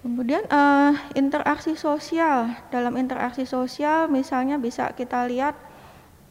Kemudian 0.05 0.45
uh, 0.53 0.93
interaksi 1.17 1.73
sosial, 1.73 2.53
dalam 2.69 2.93
interaksi 2.93 3.41
sosial 3.41 4.05
misalnya 4.05 4.61
bisa 4.61 4.93
kita 4.93 5.25
lihat 5.25 5.57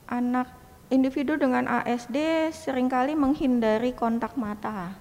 anak 0.07 0.47
individu 0.95 1.35
dengan 1.35 1.67
ASD 1.67 2.55
sering 2.55 2.87
kali 2.87 3.19
menghindari 3.19 3.91
kontak 3.91 4.39
mata. 4.39 4.95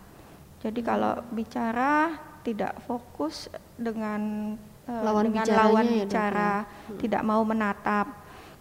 Jadi 0.66 0.82
kalau 0.82 1.22
bicara 1.30 2.18
tidak 2.42 2.82
fokus 2.90 3.46
dengan 3.78 4.58
uh, 4.90 5.02
lawan 5.06 5.30
dengan 5.30 5.48
lawan 5.54 5.86
ya, 5.86 6.10
bicara, 6.10 6.66
ya, 6.66 6.90
hmm. 6.90 6.98
tidak 6.98 7.22
mau 7.22 7.46
menatap. 7.46 8.10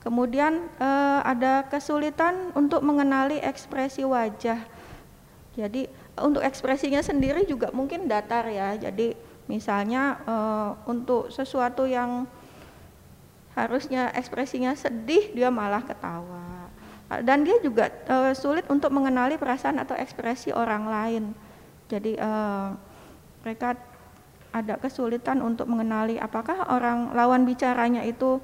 Kemudian 0.04 0.68
uh, 0.76 1.24
ada 1.24 1.64
kesulitan 1.72 2.52
untuk 2.52 2.84
mengenali 2.84 3.40
ekspresi 3.40 4.04
wajah. 4.04 4.60
Jadi 5.56 5.88
untuk 6.20 6.44
ekspresinya 6.44 7.00
sendiri 7.00 7.48
juga 7.48 7.72
mungkin 7.72 8.12
datar 8.12 8.44
ya. 8.52 8.76
Jadi 8.76 9.31
misalnya 9.50 10.18
uh, 10.26 10.70
untuk 10.86 11.30
sesuatu 11.30 11.86
yang 11.88 12.26
harusnya 13.52 14.08
ekspresinya 14.16 14.72
sedih 14.72 15.32
dia 15.34 15.52
malah 15.52 15.84
ketawa. 15.84 16.68
Dan 17.20 17.44
dia 17.44 17.60
juga 17.60 17.92
uh, 18.08 18.32
sulit 18.32 18.64
untuk 18.72 18.88
mengenali 18.88 19.36
perasaan 19.36 19.76
atau 19.76 19.92
ekspresi 19.92 20.48
orang 20.48 20.88
lain. 20.88 21.24
Jadi 21.92 22.16
uh, 22.16 22.72
mereka 23.44 23.76
ada 24.52 24.76
kesulitan 24.80 25.40
untuk 25.40 25.68
mengenali 25.68 26.20
apakah 26.20 26.72
orang 26.72 27.12
lawan 27.16 27.48
bicaranya 27.48 28.04
itu 28.04 28.40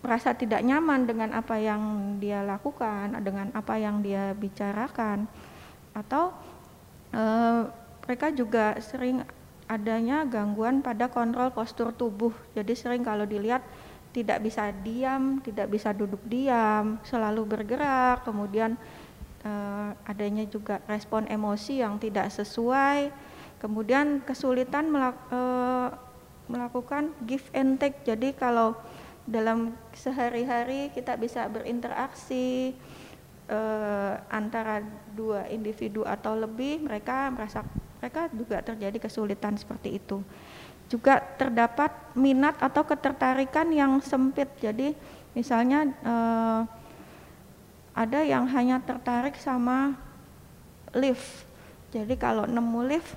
merasa 0.00 0.32
tidak 0.32 0.62
nyaman 0.62 1.04
dengan 1.04 1.30
apa 1.34 1.58
yang 1.58 2.16
dia 2.22 2.40
lakukan, 2.46 3.18
dengan 3.20 3.50
apa 3.52 3.74
yang 3.76 3.98
dia 4.00 4.30
bicarakan, 4.32 5.26
atau 5.90 6.30
e, 7.10 7.22
mereka 8.06 8.30
juga 8.30 8.78
sering 8.78 9.26
adanya 9.68 10.24
gangguan 10.24 10.80
pada 10.80 11.12
kontrol 11.12 11.52
postur 11.52 11.92
tubuh. 11.92 12.32
Jadi 12.56 12.72
sering 12.72 13.04
kalau 13.04 13.28
dilihat 13.28 13.62
tidak 14.10 14.40
bisa 14.40 14.72
diam, 14.82 15.44
tidak 15.44 15.68
bisa 15.68 15.92
duduk 15.92 16.24
diam, 16.24 16.96
selalu 17.04 17.44
bergerak, 17.44 18.24
kemudian 18.24 18.74
e, 19.44 19.52
adanya 20.08 20.48
juga 20.48 20.80
respon 20.88 21.28
emosi 21.28 21.84
yang 21.84 22.00
tidak 22.00 22.32
sesuai 22.32 23.12
Kemudian 23.58 24.22
kesulitan 24.22 24.86
melak, 24.86 25.18
e, 25.34 25.40
melakukan 26.46 27.10
give 27.26 27.42
and 27.50 27.82
take. 27.82 28.06
Jadi 28.06 28.30
kalau 28.38 28.78
dalam 29.26 29.74
sehari-hari 29.92 30.94
kita 30.94 31.18
bisa 31.18 31.50
berinteraksi 31.50 32.70
e, 33.50 33.60
antara 34.30 34.78
dua 35.10 35.50
individu 35.50 36.06
atau 36.06 36.38
lebih, 36.38 36.86
mereka 36.86 37.34
merasa 37.34 37.66
mereka 37.98 38.30
juga 38.30 38.62
terjadi 38.62 38.98
kesulitan 38.98 39.58
seperti 39.58 39.98
itu. 39.98 40.22
Juga 40.88 41.20
terdapat 41.36 41.90
minat 42.16 42.56
atau 42.62 42.86
ketertarikan 42.86 43.68
yang 43.74 44.00
sempit. 44.00 44.48
Jadi 44.62 44.96
misalnya 45.36 45.84
e, 46.00 46.14
ada 47.92 48.20
yang 48.24 48.48
hanya 48.48 48.80
tertarik 48.80 49.36
sama 49.36 49.98
lift. 50.94 51.44
Jadi 51.92 52.14
kalau 52.16 52.48
nemu 52.48 52.80
lift 52.86 53.10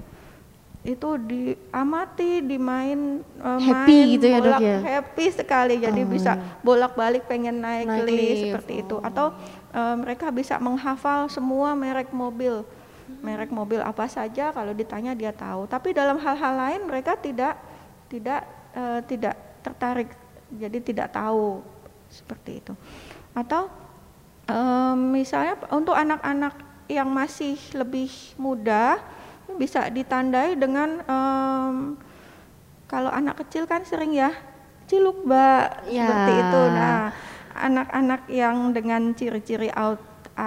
itu 0.82 1.10
diamati, 1.22 2.42
dimain 2.42 3.22
uh, 3.38 3.62
happy 3.62 3.98
main, 4.02 4.14
gitu 4.18 4.26
ya 4.26 4.40
bolak, 4.42 4.58
dok 4.58 4.62
ya 4.66 4.78
happy 4.82 5.26
sekali 5.30 5.76
jadi 5.78 6.02
oh, 6.02 6.10
bisa 6.10 6.32
bolak-balik 6.66 7.30
pengen 7.30 7.62
naik, 7.62 7.86
naik 7.86 8.10
lift, 8.10 8.18
lift 8.18 8.42
seperti 8.42 8.74
oh. 8.74 8.82
itu 8.82 8.96
atau 9.06 9.28
uh, 9.78 9.96
mereka 10.02 10.34
bisa 10.34 10.58
menghafal 10.58 11.30
semua 11.30 11.78
merek 11.78 12.10
mobil 12.10 12.66
merek 13.22 13.54
mobil 13.54 13.80
apa 13.82 14.10
saja 14.10 14.50
kalau 14.52 14.74
ditanya 14.74 15.14
dia 15.14 15.32
tahu 15.32 15.70
tapi 15.70 15.94
dalam 15.94 16.18
hal-hal 16.18 16.54
lain 16.58 16.82
mereka 16.90 17.14
tidak 17.16 17.58
tidak 18.10 18.44
uh, 18.74 19.00
tidak 19.06 19.38
tertarik 19.62 20.10
jadi 20.52 20.78
tidak 20.82 21.08
tahu 21.14 21.62
seperti 22.12 22.60
itu 22.60 22.74
atau 23.32 23.72
um, 24.52 25.16
misalnya 25.16 25.56
untuk 25.72 25.96
anak-anak 25.96 26.58
yang 26.92 27.08
masih 27.08 27.56
lebih 27.72 28.12
muda 28.36 29.00
bisa 29.56 29.88
ditandai 29.88 30.60
dengan 30.60 31.00
um, 31.08 31.76
kalau 32.92 33.08
anak 33.08 33.40
kecil 33.48 33.64
kan 33.64 33.88
sering 33.88 34.12
ya 34.12 34.36
ciluk 34.92 35.24
mbak 35.24 35.88
ya. 35.88 36.04
seperti 36.04 36.32
itu. 36.36 36.62
Nah 36.76 37.00
anak-anak 37.56 38.22
yang 38.28 38.58
dengan 38.76 39.16
ciri-ciri 39.16 39.72
out 39.72 40.00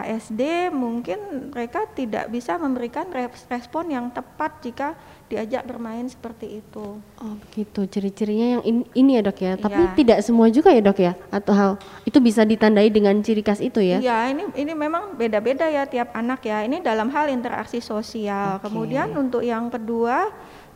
ASD 0.03 0.75
mungkin 0.75 1.53
mereka 1.55 1.87
tidak 1.95 2.27
bisa 2.27 2.59
memberikan 2.59 3.07
respon 3.47 3.95
yang 3.95 4.11
tepat 4.11 4.59
jika 4.59 4.99
diajak 5.31 5.63
bermain 5.65 6.03
seperti 6.11 6.59
itu. 6.59 6.99
Oh 6.99 7.35
begitu, 7.47 7.87
ciri-cirinya 7.87 8.59
yang 8.59 8.63
in, 8.67 8.77
ini 8.93 9.19
ya 9.19 9.23
dok 9.23 9.39
ya, 9.39 9.53
tapi 9.55 9.83
ya. 9.87 9.95
tidak 9.95 10.19
semua 10.27 10.51
juga 10.51 10.75
ya 10.75 10.83
dok 10.83 10.99
ya, 10.99 11.13
atau 11.31 11.53
hal 11.55 11.71
itu 12.03 12.19
bisa 12.19 12.43
ditandai 12.43 12.91
dengan 12.91 13.15
ciri 13.23 13.41
khas 13.41 13.63
itu 13.63 13.79
ya? 13.79 14.03
Iya, 14.03 14.35
ini 14.35 14.43
ini 14.59 14.73
memang 14.75 15.15
beda-beda 15.15 15.71
ya 15.71 15.87
tiap 15.87 16.11
anak 16.13 16.43
ya. 16.43 16.67
Ini 16.67 16.83
dalam 16.83 17.09
hal 17.15 17.31
interaksi 17.31 17.79
sosial. 17.79 18.59
Okay. 18.59 18.69
Kemudian 18.69 19.15
untuk 19.15 19.47
yang 19.47 19.71
kedua 19.71 20.29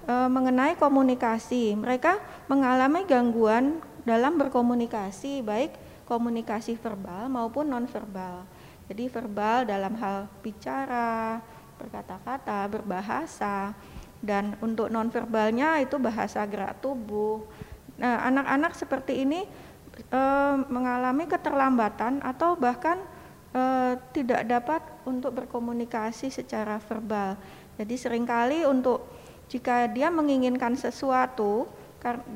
e, 0.07 0.15
mengenai 0.31 0.79
komunikasi, 0.79 1.75
mereka 1.75 2.23
mengalami 2.47 3.05
gangguan 3.05 3.83
dalam 4.09 4.41
berkomunikasi, 4.41 5.45
baik 5.45 5.77
komunikasi 6.09 6.81
verbal 6.81 7.29
maupun 7.29 7.69
nonverbal. 7.69 8.49
Jadi 8.89 9.05
verbal 9.13 9.69
dalam 9.69 9.93
hal 10.01 10.27
bicara, 10.41 11.39
berkata-kata, 11.77 12.65
berbahasa 12.73 13.77
dan 14.19 14.59
untuk 14.59 14.91
nonverbalnya 14.91 15.79
itu 15.85 16.01
bahasa 16.01 16.43
gerak 16.49 16.81
tubuh. 16.83 17.47
Nah, 18.01 18.27
anak-anak 18.27 18.73
seperti 18.75 19.29
ini 19.29 19.47
e, 20.09 20.21
mengalami 20.73 21.29
keterlambatan 21.29 22.25
atau 22.25 22.57
bahkan 22.59 22.99
e, 23.55 23.63
tidak 24.17 24.43
dapat 24.49 24.83
untuk 25.07 25.37
berkomunikasi 25.37 26.33
secara 26.33 26.81
verbal. 26.83 27.39
Jadi 27.79 27.95
sering 27.95 28.27
kali 28.27 28.67
untuk 28.67 29.07
jika 29.53 29.87
dia 29.89 30.11
menginginkan 30.11 30.75
sesuatu, 30.75 31.69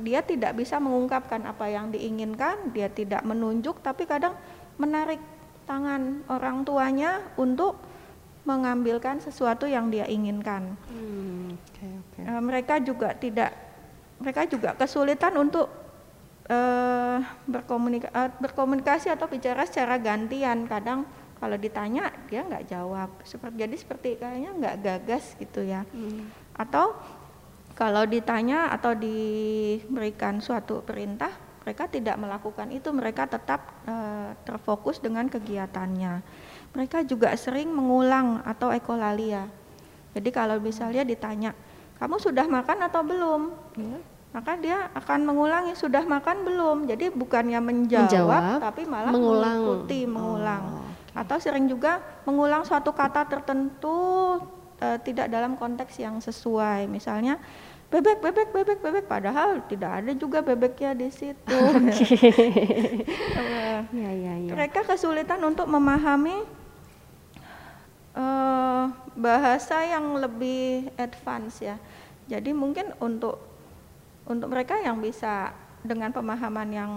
dia 0.03 0.21
tidak 0.25 0.59
bisa 0.59 0.83
mengungkapkan 0.83 1.45
apa 1.47 1.71
yang 1.71 1.93
diinginkan, 1.93 2.75
dia 2.75 2.91
tidak 2.91 3.23
menunjuk, 3.23 3.79
tapi 3.85 4.09
kadang 4.09 4.35
menarik 4.81 5.21
tangan 5.65 6.27
orang 6.29 6.67
tuanya 6.67 7.23
untuk 7.39 7.79
mengambilkan 8.43 9.23
sesuatu 9.23 9.71
yang 9.71 9.87
dia 9.89 10.03
inginkan. 10.11 10.75
Hmm, 10.91 11.55
okay, 11.71 11.93
okay. 12.03 12.23
Uh, 12.27 12.43
mereka 12.43 12.83
juga 12.83 13.15
tidak, 13.15 13.55
mereka 14.19 14.43
juga 14.51 14.75
kesulitan 14.75 15.39
untuk 15.39 15.71
uh, 16.51 17.19
berkomunika, 17.47 18.11
uh, 18.11 18.31
berkomunikasi 18.43 19.15
atau 19.15 19.31
bicara 19.31 19.63
secara 19.63 19.95
gantian. 20.03 20.67
Kadang 20.67 21.07
kalau 21.39 21.55
ditanya 21.55 22.11
dia 22.27 22.43
nggak 22.43 22.67
jawab. 22.67 23.11
Seperti 23.23 23.55
jadi 23.63 23.77
seperti 23.79 24.09
kayaknya 24.19 24.51
nggak 24.59 24.77
gagas 24.83 25.39
gitu 25.39 25.63
ya. 25.63 25.87
Hmm. 25.95 26.27
Atau 26.59 26.99
kalau 27.79 28.05
ditanya 28.05 28.69
atau 28.75 28.93
diberikan 28.93 30.43
suatu 30.43 30.83
perintah, 30.83 31.31
mereka 31.63 31.87
tidak 31.87 32.19
melakukan 32.19 32.69
itu. 32.75 32.91
Mereka 32.91 33.31
tetap 33.31 33.83
uh, 33.87 34.35
terfokus 34.43 34.99
dengan 34.99 35.31
kegiatannya 35.31 36.23
mereka 36.73 37.05
juga 37.05 37.33
sering 37.37 37.69
mengulang 37.69 38.41
atau 38.49 38.73
ekolalia. 38.73 39.45
Jadi 40.13 40.29
kalau 40.33 40.57
misalnya 40.61 41.05
ditanya, 41.05 41.53
kamu 42.01 42.17
sudah 42.21 42.49
makan 42.49 42.79
atau 42.89 43.03
belum? 43.05 43.43
Ya, 43.77 43.99
maka 44.33 44.53
dia 44.57 44.89
akan 44.97 45.29
mengulangi 45.29 45.77
sudah 45.77 46.05
makan 46.05 46.45
belum. 46.49 46.77
Jadi 46.89 47.13
bukannya 47.13 47.61
menjawab, 47.61 48.09
menjawab 48.09 48.43
tapi 48.61 48.83
malah 48.89 49.13
mengulang. 49.13 49.57
mengikuti, 49.61 50.01
mengulang. 50.09 50.63
Oh, 50.65 50.77
okay. 50.81 51.21
Atau 51.21 51.37
sering 51.45 51.69
juga 51.69 52.01
mengulang 52.25 52.65
suatu 52.65 52.93
kata 52.97 53.29
tertentu 53.29 53.97
e, 54.81 54.97
tidak 55.05 55.29
dalam 55.29 55.61
konteks 55.61 56.01
yang 56.01 56.17
sesuai. 56.25 56.89
Misalnya 56.89 57.37
bebek, 57.93 58.19
bebek, 58.25 58.49
bebek, 58.57 58.79
bebek, 58.81 59.05
padahal 59.05 59.61
tidak 59.69 60.01
ada 60.01 60.13
juga 60.17 60.41
bebeknya 60.41 60.97
di 60.97 61.09
situ. 61.13 61.59
Okay. 63.43 63.85
ya, 63.93 64.11
ya, 64.15 64.35
ya. 64.49 64.53
Mereka 64.55 64.87
kesulitan 64.87 65.43
untuk 65.43 65.67
memahami 65.67 66.47
uh, 68.17 68.89
bahasa 69.13 69.83
yang 69.85 70.17
lebih 70.17 70.89
advance 70.97 71.61
ya. 71.61 71.77
Jadi 72.31 72.55
mungkin 72.55 72.95
untuk 73.03 73.37
untuk 74.25 74.49
mereka 74.49 74.79
yang 74.79 75.03
bisa 75.03 75.53
dengan 75.83 76.15
pemahaman 76.15 76.69
yang 76.71 76.93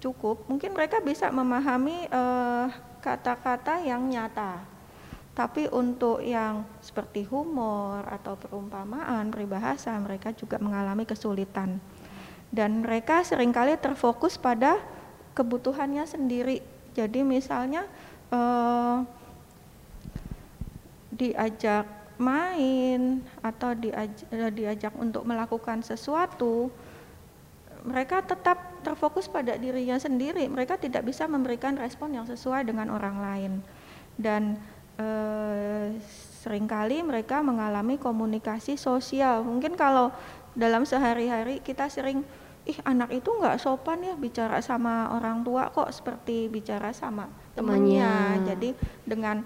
cukup, 0.00 0.42
mungkin 0.48 0.72
mereka 0.74 0.98
bisa 0.98 1.28
memahami 1.30 2.08
kata 2.08 2.18
eh, 2.18 2.66
kata-kata 3.04 3.74
yang 3.84 4.02
nyata. 4.08 4.71
Tapi 5.32 5.64
untuk 5.72 6.20
yang 6.20 6.68
seperti 6.84 7.24
humor 7.24 8.04
atau 8.04 8.36
perumpamaan, 8.36 9.32
peribahasa, 9.32 9.96
mereka 9.96 10.36
juga 10.36 10.60
mengalami 10.60 11.08
kesulitan. 11.08 11.80
Dan 12.52 12.84
mereka 12.84 13.24
sering 13.24 13.48
kali 13.48 13.80
terfokus 13.80 14.36
pada 14.36 14.76
kebutuhannya 15.32 16.04
sendiri. 16.04 16.60
Jadi 16.92 17.24
misalnya 17.24 17.88
eh, 18.28 18.96
diajak 21.16 21.88
main 22.20 23.24
atau 23.40 23.72
diajak, 23.72 24.28
diajak 24.52 24.92
untuk 25.00 25.24
melakukan 25.24 25.80
sesuatu, 25.80 26.68
mereka 27.82 28.20
tetap 28.20 28.84
terfokus 28.84 29.26
pada 29.26 29.56
dirinya 29.56 29.96
sendiri. 29.96 30.44
Mereka 30.44 30.76
tidak 30.76 31.08
bisa 31.08 31.24
memberikan 31.24 31.74
respon 31.80 32.14
yang 32.14 32.28
sesuai 32.28 32.68
dengan 32.68 32.92
orang 32.92 33.16
lain. 33.16 33.52
Dan 34.14 34.60
eh, 35.02 35.98
sering 36.42 36.66
kali 36.66 37.02
mereka 37.02 37.42
mengalami 37.42 37.98
komunikasi 37.98 38.78
sosial. 38.78 39.42
Mungkin 39.42 39.74
kalau 39.74 40.10
dalam 40.58 40.82
sehari-hari 40.82 41.62
kita 41.62 41.86
sering, 41.86 42.26
ih 42.66 42.78
anak 42.86 43.10
itu 43.14 43.30
nggak 43.30 43.58
sopan 43.58 44.02
ya 44.02 44.14
bicara 44.14 44.62
sama 44.62 45.10
orang 45.14 45.42
tua 45.42 45.70
kok 45.70 45.90
seperti 45.90 46.46
bicara 46.46 46.94
sama 46.94 47.26
temannya. 47.54 48.42
Jadi 48.46 48.74
dengan 49.06 49.42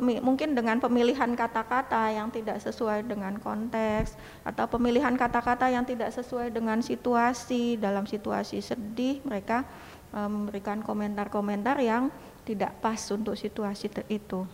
mungkin 0.00 0.56
dengan 0.56 0.80
pemilihan 0.80 1.36
kata-kata 1.36 2.16
yang 2.16 2.32
tidak 2.32 2.64
sesuai 2.64 3.04
dengan 3.04 3.36
konteks 3.36 4.16
atau 4.40 4.64
pemilihan 4.64 5.12
kata-kata 5.20 5.68
yang 5.68 5.84
tidak 5.84 6.16
sesuai 6.16 6.48
dengan 6.48 6.80
situasi 6.80 7.76
dalam 7.76 8.08
situasi 8.08 8.64
sedih 8.64 9.20
mereka 9.20 9.68
memberikan 10.12 10.80
komentar-komentar 10.80 11.76
yang 11.80 12.08
tidak 12.48 12.72
pas 12.80 13.00
untuk 13.12 13.36
situasi 13.36 13.92
itu. 14.08 14.44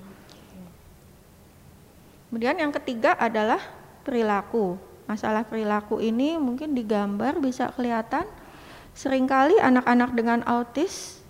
Kemudian 2.29 2.61
yang 2.61 2.73
ketiga 2.77 3.17
adalah 3.17 3.61
perilaku. 4.05 4.77
Masalah 5.09 5.49
perilaku 5.49 6.05
ini 6.05 6.37
mungkin 6.37 6.77
digambar 6.77 7.41
bisa 7.41 7.73
kelihatan 7.73 8.29
sering 8.93 9.25
kali 9.25 9.57
anak-anak 9.57 10.12
dengan 10.12 10.45
autis 10.45 11.25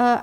eh, 0.00 0.20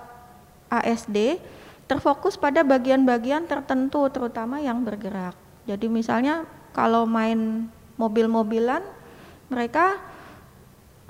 ASD 0.74 1.38
terfokus 1.86 2.36
pada 2.36 2.66
bagian-bagian 2.66 3.46
tertentu 3.46 4.10
terutama 4.10 4.58
yang 4.58 4.82
bergerak. 4.82 5.38
Jadi 5.70 5.86
misalnya 5.86 6.50
kalau 6.74 7.06
main 7.06 7.70
mobil-mobilan 8.02 8.82
mereka 9.54 10.02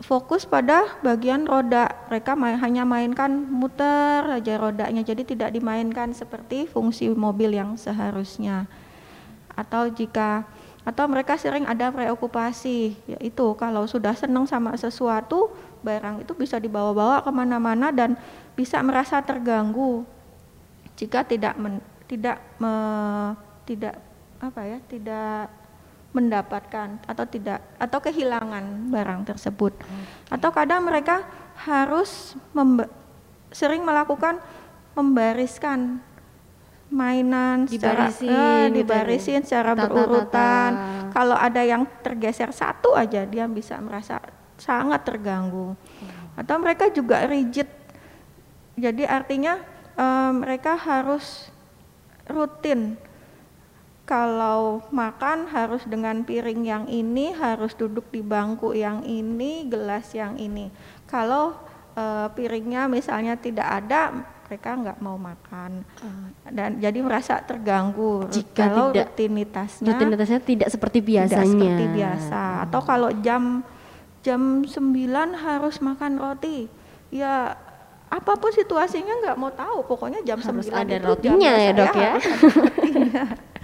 fokus 0.04 0.46
pada 0.46 1.00
bagian 1.02 1.48
roda. 1.50 1.90
Mereka 2.12 2.38
main, 2.38 2.60
hanya 2.62 2.84
mainkan 2.86 3.34
muter 3.50 4.28
aja 4.28 4.54
rodanya. 4.62 5.02
Jadi 5.02 5.34
tidak 5.34 5.56
dimainkan 5.56 6.14
seperti 6.14 6.70
fungsi 6.70 7.10
mobil 7.10 7.56
yang 7.56 7.80
seharusnya 7.80 8.70
atau 9.58 9.90
jika 9.90 10.46
atau 10.88 11.04
mereka 11.10 11.36
sering 11.36 11.68
ada 11.68 11.92
preokupasi 11.92 12.96
yaitu 13.12 13.46
kalau 13.60 13.84
sudah 13.84 14.16
senang 14.16 14.48
sama 14.48 14.72
sesuatu 14.80 15.52
barang 15.84 16.24
itu 16.24 16.32
bisa 16.32 16.56
dibawa-bawa 16.64 17.20
ke 17.26 17.32
mana-mana 17.34 17.92
dan 17.92 18.16
bisa 18.56 18.80
merasa 18.80 19.20
terganggu. 19.20 20.08
Jika 20.96 21.28
tidak 21.28 21.60
men, 21.60 21.84
tidak 22.08 22.40
me, 22.58 22.74
tidak 23.68 24.00
apa 24.40 24.62
ya 24.64 24.80
tidak 24.88 25.52
mendapatkan 26.16 27.04
atau 27.04 27.26
tidak 27.28 27.60
atau 27.78 28.00
kehilangan 28.00 28.90
barang 28.90 29.28
tersebut. 29.28 29.76
Atau 30.32 30.50
kadang 30.56 30.88
mereka 30.88 31.28
harus 31.68 32.34
sering 33.52 33.84
melakukan 33.84 34.40
membariskan 34.98 36.02
mainan 36.88 37.68
dibarisin, 37.68 38.32
secara, 38.32 38.64
eh, 38.64 38.66
dibarisin 38.72 39.42
secara 39.44 39.72
tata, 39.76 39.84
berurutan. 39.92 40.72
Tata. 40.74 41.12
Kalau 41.12 41.36
ada 41.36 41.62
yang 41.64 41.84
tergeser 42.00 42.52
satu 42.56 42.96
aja 42.96 43.28
dia 43.28 43.46
bisa 43.46 43.76
merasa 43.84 44.24
sangat 44.58 45.04
terganggu. 45.06 45.76
Hmm. 45.76 46.40
Atau 46.40 46.56
mereka 46.62 46.90
juga 46.90 47.26
rigid. 47.28 47.68
Jadi 48.78 49.04
artinya 49.10 49.58
um, 49.98 50.46
mereka 50.46 50.78
harus 50.78 51.50
rutin. 52.30 52.96
Kalau 54.08 54.88
makan 54.88 55.52
harus 55.52 55.84
dengan 55.84 56.24
piring 56.24 56.62
yang 56.64 56.86
ini, 56.88 57.36
harus 57.36 57.76
duduk 57.76 58.08
di 58.08 58.24
bangku 58.24 58.72
yang 58.72 59.04
ini, 59.04 59.68
gelas 59.68 60.16
yang 60.16 60.40
ini. 60.40 60.72
Kalau 61.12 61.60
uh, 61.98 62.32
piringnya 62.32 62.88
misalnya 62.88 63.36
tidak 63.36 63.68
ada, 63.68 64.16
mereka 64.48 64.70
nggak 64.80 64.98
mau 65.04 65.20
makan. 65.20 65.84
Uh. 66.00 66.32
dan 66.48 66.80
jadi 66.80 67.00
merasa 67.04 67.44
terganggu 67.44 68.26
jika 68.32 68.72
kalau 68.72 68.96
tidak, 68.96 69.12
rutinitasnya 69.12 69.92
rutinitasnya 69.92 70.40
tidak 70.42 70.70
seperti 70.72 71.00
biasanya 71.04 71.44
tidak 71.44 71.52
seperti 71.52 71.86
biasa. 71.92 72.42
Atau 72.64 72.82
kalau 72.88 73.10
jam 73.20 73.62
jam 74.26 74.64
9 74.64 74.74
harus 75.36 75.76
makan 75.80 76.20
roti 76.20 76.68
ya 77.12 77.56
apa 78.08 78.32
pun 78.40 78.52
situasinya 78.56 79.14
nggak 79.20 79.36
mau 79.36 79.52
tahu 79.52 79.84
pokoknya 79.84 80.24
jam 80.24 80.40
harus 80.40 80.72
9 80.72 80.80
ada 80.80 80.96
itu 80.96 81.08
rotinya 81.12 81.52
jam 81.52 81.60
ya 81.60 81.72
dok 81.76 81.96
ya, 81.96 82.14
ya 82.16 83.26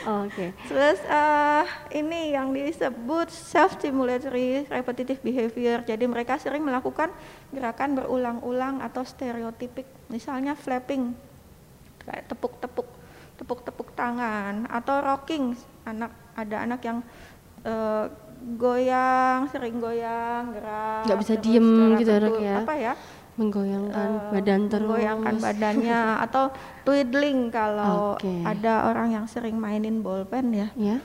Oke. 0.00 0.30
Okay. 0.32 0.48
Terus 0.70 0.98
uh, 1.10 1.66
ini 1.92 2.32
yang 2.32 2.54
disebut 2.54 3.28
self 3.28 3.76
stimulatory 3.76 4.64
repetitive 4.70 5.20
behavior. 5.20 5.82
Jadi 5.84 6.04
mereka 6.06 6.38
sering 6.38 6.64
melakukan 6.64 7.12
gerakan 7.52 7.98
berulang-ulang 7.98 8.80
atau 8.80 9.02
stereotipik. 9.04 9.86
Misalnya 10.08 10.54
flapping, 10.56 11.12
kayak 12.06 12.30
tepuk-tepuk, 12.32 12.88
tepuk-tepuk 13.42 13.92
tangan 13.92 14.70
atau 14.70 15.02
rocking. 15.02 15.58
Anak 15.84 16.14
ada 16.38 16.56
anak 16.64 16.80
yang 16.86 16.98
uh, 17.66 18.06
goyang, 18.56 19.50
sering 19.52 19.82
goyang, 19.82 20.56
gerak. 20.56 21.04
Nggak 21.10 21.18
bisa 21.20 21.34
diem 21.36 21.70
gitu 22.00 22.12
dok 22.16 22.36
ya? 22.40 22.56
Apa 22.64 22.74
ya? 22.78 22.94
Menggoyangkan 23.38 24.10
uh, 24.10 24.30
badan 24.34 24.60
terus 24.66 24.88
menggoyangkan 24.88 25.34
badannya 25.38 26.00
atau 26.28 26.44
twiddling 26.82 27.48
kalau 27.54 28.18
okay. 28.18 28.42
ada 28.42 28.90
orang 28.90 29.14
yang 29.14 29.26
sering 29.30 29.56
mainin 29.56 30.02
bolpen 30.02 30.50
ya 30.50 30.68
yeah. 30.74 31.00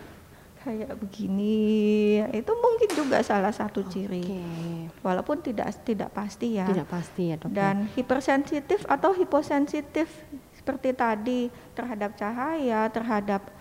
kayak 0.66 0.98
begini 0.98 2.26
itu 2.34 2.52
mungkin 2.58 2.90
juga 2.98 3.22
salah 3.22 3.54
satu 3.54 3.86
ciri 3.86 4.26
walaupun 5.06 5.46
tidak 5.46 5.78
tidak 5.86 6.10
pasti 6.10 6.58
ya 6.58 6.66
tidak 6.66 6.90
pasti 6.90 7.30
ya 7.30 7.36
dok 7.38 7.54
ya. 7.54 7.56
dan 7.56 7.76
hipersensitif 7.94 8.82
atau 8.90 9.14
hiposensitif 9.14 10.10
seperti 10.58 10.98
tadi 10.98 11.54
terhadap 11.78 12.18
cahaya 12.18 12.90
terhadap 12.90 13.54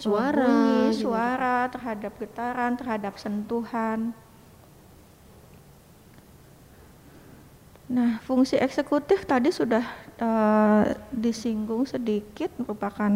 suara 0.00 0.46
bunyi, 0.48 0.94
gitu. 0.94 1.10
suara 1.10 1.68
terhadap 1.68 2.12
getaran 2.16 2.72
terhadap 2.78 3.14
sentuhan 3.20 4.16
Nah, 7.90 8.22
fungsi 8.22 8.54
eksekutif 8.54 9.26
tadi 9.26 9.50
sudah 9.50 9.82
uh, 10.22 10.94
disinggung 11.10 11.82
sedikit 11.90 12.54
merupakan 12.54 13.10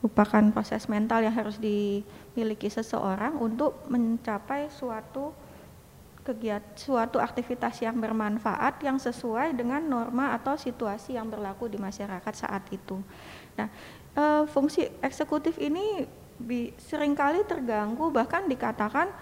merupakan 0.00 0.44
proses 0.50 0.88
mental 0.88 1.20
yang 1.20 1.36
harus 1.36 1.60
dimiliki 1.60 2.72
seseorang 2.72 3.36
untuk 3.36 3.84
mencapai 3.92 4.72
suatu 4.72 5.36
kegiatan 6.24 6.72
suatu 6.78 7.18
aktivitas 7.18 7.82
yang 7.82 7.98
bermanfaat 7.98 8.80
yang 8.80 8.96
sesuai 8.96 9.52
dengan 9.58 9.82
norma 9.82 10.32
atau 10.38 10.54
situasi 10.54 11.18
yang 11.18 11.28
berlaku 11.28 11.68
di 11.68 11.76
masyarakat 11.76 12.32
saat 12.32 12.64
itu. 12.72 12.96
Nah, 13.60 13.68
uh, 14.16 14.48
fungsi 14.48 14.88
eksekutif 15.04 15.60
ini 15.60 16.08
bi, 16.40 16.72
sering 16.80 17.12
kali 17.12 17.44
terganggu 17.44 18.08
bahkan 18.08 18.48
dikatakan 18.48 19.12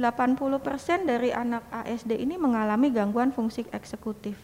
80% 0.00 1.04
dari 1.04 1.28
anak 1.28 1.68
ASD 1.68 2.16
ini 2.16 2.40
mengalami 2.40 2.88
gangguan 2.88 3.28
fungsi 3.30 3.68
eksekutif. 3.68 4.40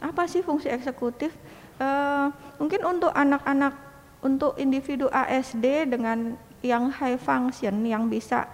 Apa 0.00 0.24
sih 0.24 0.40
fungsi 0.40 0.72
eksekutif? 0.72 1.36
Uh, 1.76 2.32
mungkin 2.56 2.80
untuk 2.88 3.12
anak-anak, 3.12 3.76
untuk 4.24 4.56
individu 4.56 5.12
ASD 5.12 5.84
dengan 5.84 6.40
yang 6.64 6.88
high 6.88 7.20
function, 7.20 7.84
yang 7.84 8.08
bisa 8.08 8.48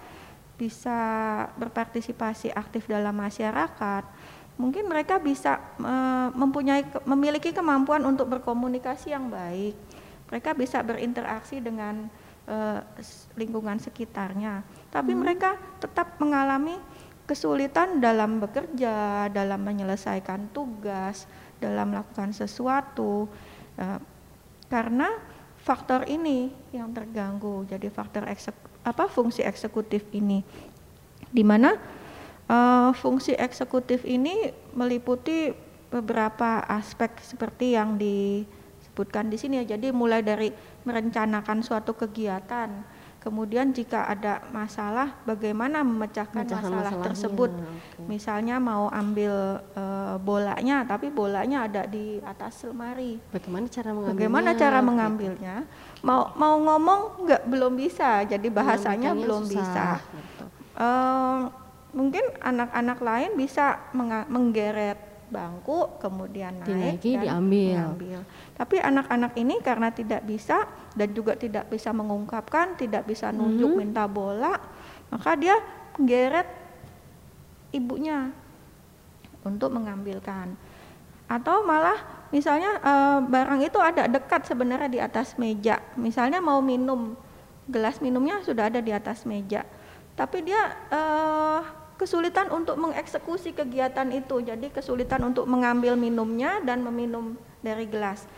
bisa 0.58 0.98
berpartisipasi 1.54 2.50
aktif 2.50 2.90
dalam 2.90 3.14
masyarakat, 3.14 4.02
mungkin 4.58 4.90
mereka 4.90 5.22
bisa 5.22 5.62
uh, 5.78 6.34
mempunyai 6.34 6.82
memiliki 7.06 7.54
kemampuan 7.54 8.02
untuk 8.02 8.26
berkomunikasi 8.26 9.14
yang 9.14 9.30
baik. 9.30 9.78
Mereka 10.26 10.58
bisa 10.58 10.82
berinteraksi 10.82 11.62
dengan 11.62 12.10
uh, 12.50 12.82
lingkungan 13.38 13.78
sekitarnya 13.78 14.66
tapi 14.96 15.12
hmm. 15.12 15.20
mereka 15.20 15.60
tetap 15.76 16.16
mengalami 16.16 16.80
kesulitan 17.28 18.00
dalam 18.00 18.40
bekerja, 18.40 19.28
dalam 19.28 19.60
menyelesaikan 19.60 20.48
tugas, 20.56 21.28
dalam 21.60 21.92
melakukan 21.92 22.32
sesuatu 22.32 23.28
uh, 23.76 24.00
karena 24.72 25.12
faktor 25.60 26.08
ini 26.08 26.48
yang 26.72 26.96
terganggu. 26.96 27.68
Jadi 27.68 27.92
faktor 27.92 28.24
eksek, 28.24 28.56
apa 28.88 29.04
fungsi 29.04 29.44
eksekutif 29.44 30.08
ini, 30.16 30.40
di 31.28 31.44
mana 31.44 31.76
uh, 32.48 32.96
fungsi 32.96 33.36
eksekutif 33.36 34.06
ini 34.08 34.48
meliputi 34.72 35.52
beberapa 35.92 36.64
aspek 36.72 37.20
seperti 37.20 37.76
yang 37.76 38.00
di 38.00 38.48
disebutkan 38.80 39.28
di 39.28 39.36
sini 39.36 39.60
ya. 39.60 39.76
Jadi 39.76 39.92
mulai 39.92 40.24
dari 40.24 40.48
merencanakan 40.88 41.60
suatu 41.60 41.92
kegiatan, 41.92 42.70
kemudian 43.26 43.74
jika 43.74 44.06
ada 44.06 44.38
masalah 44.54 45.18
bagaimana 45.26 45.82
memecahkan 45.82 46.46
Memecahkan 46.46 46.70
masalah 46.70 46.92
tersebut. 47.10 47.50
oke. 47.50 48.06
Misalnya 48.06 48.62
mau 48.62 48.86
ambil 48.86 49.58
eh, 49.74 50.14
bolanya 50.22 50.86
tapi 50.86 51.10
bolanya 51.10 51.66
ada 51.66 51.82
di 51.90 52.22
atas 52.22 52.62
lemari. 52.62 53.18
Bagaimana 53.34 53.66
cara 53.66 53.90
mengambilnya? 53.90 54.14
Bagaimana 54.14 54.50
cara 54.54 54.78
mengambilnya? 54.78 55.54
Mau 56.06 56.30
mau 56.38 56.54
ngomong 56.62 57.26
nggak 57.26 57.42
belum 57.50 57.74
bisa, 57.74 58.22
jadi 58.22 58.46
bahasanya 58.46 59.10
belum 59.18 59.42
susah, 59.50 59.98
bisa. 59.98 60.14
gitu. 60.14 60.44
Eh, 60.78 61.40
mungkin 61.96 62.24
anak-anak 62.38 62.98
lain 63.02 63.30
bisa 63.34 63.90
menggeret 64.30 65.05
bangku 65.26 65.98
kemudian 65.98 66.62
naik 66.62 67.02
Dinaiki, 67.02 67.10
dan 67.18 67.22
diambil. 67.26 67.74
mengambil. 67.74 68.18
Tapi 68.54 68.76
anak-anak 68.78 69.32
ini 69.36 69.54
karena 69.58 69.88
tidak 69.90 70.22
bisa 70.22 70.66
dan 70.94 71.08
juga 71.10 71.34
tidak 71.34 71.66
bisa 71.66 71.90
mengungkapkan, 71.90 72.78
tidak 72.78 73.04
bisa 73.04 73.34
nunjuk 73.34 73.74
Mhm. 73.74 73.78
minta 73.78 74.06
bola, 74.06 74.54
maka 75.10 75.34
dia 75.34 75.58
menggeret 75.98 76.46
ibunya 77.70 78.30
untuk 79.42 79.70
mengambilkan. 79.74 80.54
Atau 81.26 81.66
malah 81.66 82.28
misalnya 82.30 82.78
eh, 82.78 83.18
barang 83.26 83.60
itu 83.62 83.78
ada 83.82 84.06
dekat 84.06 84.46
sebenarnya 84.46 84.86
di 84.90 85.00
atas 85.02 85.34
meja. 85.34 85.82
Misalnya 85.98 86.38
mau 86.38 86.62
minum, 86.62 87.18
gelas 87.66 87.98
minumnya 87.98 88.42
sudah 88.46 88.70
ada 88.70 88.78
di 88.78 88.94
atas 88.94 89.26
meja. 89.26 89.66
Tapi 90.14 90.46
dia 90.46 90.62
eh, 90.88 91.60
kesulitan 91.96 92.52
untuk 92.52 92.76
mengeksekusi 92.76 93.56
kegiatan 93.56 94.08
itu. 94.12 94.40
Jadi 94.44 94.68
kesulitan 94.72 95.24
untuk 95.24 95.48
mengambil 95.48 95.96
minumnya 95.96 96.60
dan 96.62 96.84
meminum 96.84 97.36
dari 97.64 97.88
gelas. 97.88 98.28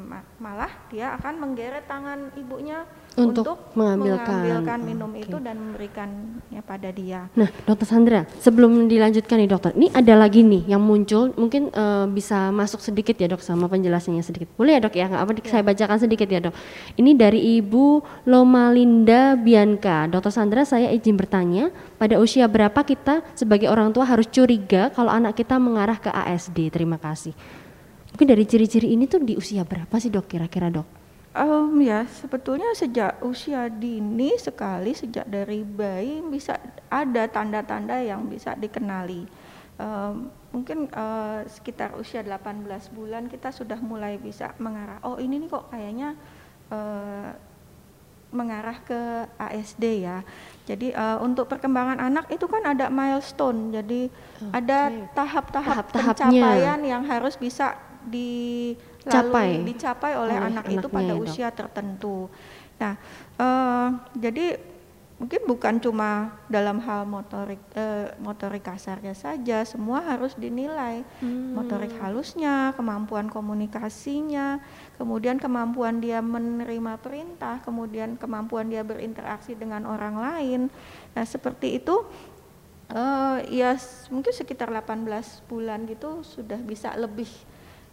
Ma- 0.00 0.24
Malah 0.40 0.72
dia 0.88 1.12
akan 1.20 1.36
menggeret 1.36 1.84
tangan 1.84 2.32
ibunya 2.38 2.86
Untuk 3.20 3.44
untuk, 3.44 3.56
mengambilkan. 3.76 4.40
mengambilkan 4.40 4.78
minum 4.82 5.10
Oke. 5.12 5.22
itu 5.28 5.36
dan 5.40 5.56
memberikannya 5.60 6.60
pada 6.64 6.88
dia. 6.88 7.20
Nah, 7.36 7.48
Dokter 7.68 7.86
Sandra, 7.86 8.20
sebelum 8.40 8.88
dilanjutkan 8.88 9.36
nih 9.36 9.50
dokter, 9.50 9.70
ini 9.76 9.92
ada 9.92 10.16
lagi 10.16 10.40
nih 10.40 10.72
yang 10.72 10.80
muncul, 10.80 11.36
mungkin 11.36 11.68
eh, 11.68 12.06
bisa 12.08 12.48
masuk 12.50 12.80
sedikit 12.80 13.14
ya 13.20 13.28
dok 13.28 13.44
sama 13.44 13.68
penjelasannya 13.68 14.24
sedikit. 14.24 14.48
Boleh 14.56 14.78
ya 14.78 14.80
dok 14.80 14.94
ya, 14.96 15.06
nggak 15.08 15.22
apa 15.22 15.32
saya 15.46 15.62
bacakan 15.64 15.98
sedikit 16.00 16.28
ya 16.28 16.40
dok. 16.40 16.54
Ini 16.96 17.10
dari 17.16 17.60
Ibu 17.60 18.02
Lomalinda 18.26 19.36
Bianca. 19.36 20.08
Dokter 20.08 20.32
Sandra, 20.32 20.64
saya 20.64 20.88
izin 20.90 21.16
bertanya, 21.20 21.68
pada 22.00 22.16
usia 22.16 22.48
berapa 22.48 22.80
kita 22.80 23.22
sebagai 23.36 23.68
orang 23.68 23.92
tua 23.92 24.08
harus 24.08 24.26
curiga 24.28 24.88
kalau 24.94 25.12
anak 25.12 25.36
kita 25.36 25.60
mengarah 25.60 26.00
ke 26.00 26.08
ASD? 26.08 26.72
Terima 26.72 26.96
kasih. 26.96 27.36
Mungkin 28.10 28.26
dari 28.26 28.44
ciri-ciri 28.44 28.90
ini 28.92 29.06
tuh 29.06 29.22
di 29.22 29.38
usia 29.38 29.62
berapa 29.62 29.96
sih 29.96 30.10
dok 30.10 30.26
kira-kira 30.26 30.68
dok? 30.68 30.99
Em, 31.30 31.70
ya 31.86 32.02
sebetulnya 32.10 32.74
sejak 32.74 33.22
usia 33.22 33.70
dini 33.70 34.34
sekali 34.34 34.90
sejak 34.98 35.30
dari 35.30 35.62
bayi 35.62 36.18
bisa 36.26 36.58
ada 36.90 37.30
tanda-tanda 37.30 38.02
yang 38.02 38.26
bisa 38.26 38.58
dikenali. 38.58 39.30
Em, 39.78 40.26
mungkin 40.50 40.90
eh, 40.90 41.40
sekitar 41.46 41.94
usia 41.94 42.26
18 42.26 42.66
bulan 42.90 43.30
kita 43.30 43.54
sudah 43.54 43.78
mulai 43.78 44.18
bisa 44.18 44.50
mengarah. 44.58 44.98
Oh 45.06 45.22
ini 45.22 45.38
nih 45.38 45.50
kok 45.54 45.70
kayaknya 45.70 46.18
eh, 46.66 47.30
mengarah 48.34 48.78
ke 48.82 49.30
ASD 49.38 50.02
ya. 50.02 50.26
Jadi 50.66 50.90
eh, 50.90 51.18
untuk 51.22 51.46
perkembangan 51.46 52.02
anak 52.10 52.26
itu 52.34 52.50
kan 52.50 52.74
ada 52.74 52.90
milestone. 52.90 53.70
Jadi 53.70 54.10
ada 54.50 54.90
tahap-tahap 55.14 55.94
pencapaian 55.94 56.82
yang 56.82 57.06
harus 57.06 57.38
bisa 57.38 57.78
di 58.02 58.74
lalu 59.06 59.12
Capai 59.12 59.48
dicapai 59.64 60.12
oleh, 60.16 60.36
oleh 60.36 60.48
anak 60.52 60.64
itu 60.68 60.86
pada 60.92 61.12
Dok. 61.16 61.24
usia 61.24 61.48
tertentu. 61.48 62.28
Nah, 62.80 62.94
eh, 63.40 63.88
jadi 64.16 64.46
mungkin 65.20 65.44
bukan 65.44 65.76
cuma 65.84 66.32
dalam 66.48 66.80
hal 66.80 67.04
motorik 67.04 67.60
eh, 67.76 68.16
motorik 68.24 68.64
kasarnya 68.64 69.12
saja, 69.12 69.60
semua 69.68 70.00
harus 70.00 70.32
dinilai. 70.32 71.04
Motorik 71.52 71.92
halusnya, 72.00 72.72
kemampuan 72.72 73.28
komunikasinya, 73.28 74.60
kemudian 74.96 75.36
kemampuan 75.36 76.00
dia 76.00 76.24
menerima 76.24 76.96
perintah, 77.04 77.60
kemudian 77.60 78.16
kemampuan 78.16 78.72
dia 78.72 78.80
berinteraksi 78.80 79.52
dengan 79.52 79.84
orang 79.84 80.16
lain. 80.16 80.60
Nah, 81.12 81.24
seperti 81.28 81.80
itu 81.80 82.00
eh, 82.92 83.38
ya 83.52 83.76
mungkin 84.08 84.32
sekitar 84.32 84.72
18 84.72 85.44
bulan 85.48 85.84
gitu 85.84 86.24
sudah 86.24 86.58
bisa 86.64 86.96
lebih 86.96 87.28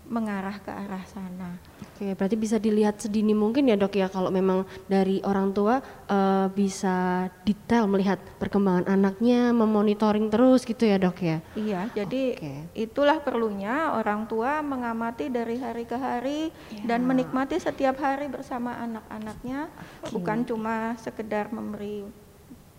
mengarah 0.08 0.58
ke 0.63 0.72
arah 0.72 1.04
sana. 1.08 1.60
Oke, 1.98 2.13
berarti 2.13 2.38
bisa 2.38 2.62
dilihat 2.62 3.02
sedini 3.02 3.34
mungkin 3.34 3.67
ya 3.67 3.76
dok 3.76 3.98
ya 3.98 4.08
kalau 4.08 4.30
memang 4.30 4.63
dari 4.86 5.17
orang 5.26 5.50
tua 5.52 5.82
eh, 6.08 6.48
bisa 6.54 7.28
detail 7.41 7.89
melihat 7.89 8.22
perkembangan 8.38 8.86
anaknya, 8.88 9.50
memonitoring 9.52 10.30
terus 10.30 10.63
gitu 10.63 10.86
ya 10.86 11.02
dok 11.02 11.17
ya. 11.20 11.38
Iya, 11.58 11.89
jadi 11.93 12.24
Oke. 12.38 12.54
itulah 12.78 13.17
perlunya 13.20 13.98
orang 13.98 14.30
tua 14.30 14.62
mengamati 14.62 15.28
dari 15.28 15.58
hari 15.60 15.84
ke 15.84 15.98
hari 15.98 16.39
Ya. 16.70 16.96
dan 16.96 17.04
menikmati 17.08 17.58
setiap 17.58 17.98
hari 17.98 18.30
bersama 18.30 18.78
anak-anaknya, 18.78 19.67
bukan 20.13 20.46
cuma 20.46 20.93
sekedar 21.02 21.50
memberi 21.50 22.06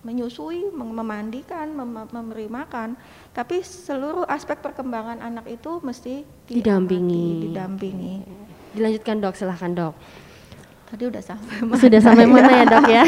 menyusui, 0.06 0.70
mem- 0.70 0.94
memandikan, 0.94 1.74
mem- 1.74 2.06
memberi 2.14 2.46
makan, 2.46 2.94
tapi 3.38 3.62
seluruh 3.62 4.26
aspek 4.26 4.58
perkembangan 4.58 5.22
anak 5.22 5.46
itu 5.46 5.78
mesti 5.78 6.26
Didampingi. 6.50 7.46
didampingi. 7.46 8.14
Dilanjutkan 8.74 9.22
dok, 9.22 9.38
silahkan 9.38 9.70
dok. 9.70 9.94
Tadi 10.90 11.06
udah 11.06 11.22
sampai 11.22 11.54
Sudah 11.78 12.00
sampai 12.02 12.26
mana 12.26 12.50
ya 12.50 12.64
dok 12.66 12.86
ya? 12.90 13.04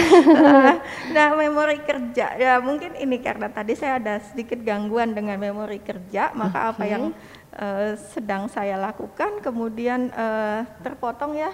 nah, 1.16 1.35
memori 1.35 1.83
kerja 1.83 2.38
ya 2.38 2.62
mungkin 2.62 2.95
ini 2.95 3.19
karena 3.19 3.51
tadi 3.51 3.75
saya 3.75 3.99
ada 3.99 4.23
sedikit 4.23 4.62
gangguan 4.62 5.19
dengan 5.19 5.35
memori 5.35 5.83
kerja, 5.83 6.31
maka 6.38 6.71
apa 6.71 6.85
Oke. 6.87 6.93
yang 6.95 7.05
eh, 7.59 7.99
sedang 8.14 8.47
saya 8.47 8.79
lakukan 8.79 9.43
kemudian 9.43 10.14
eh, 10.14 10.62
terpotong 10.87 11.35
ya 11.35 11.51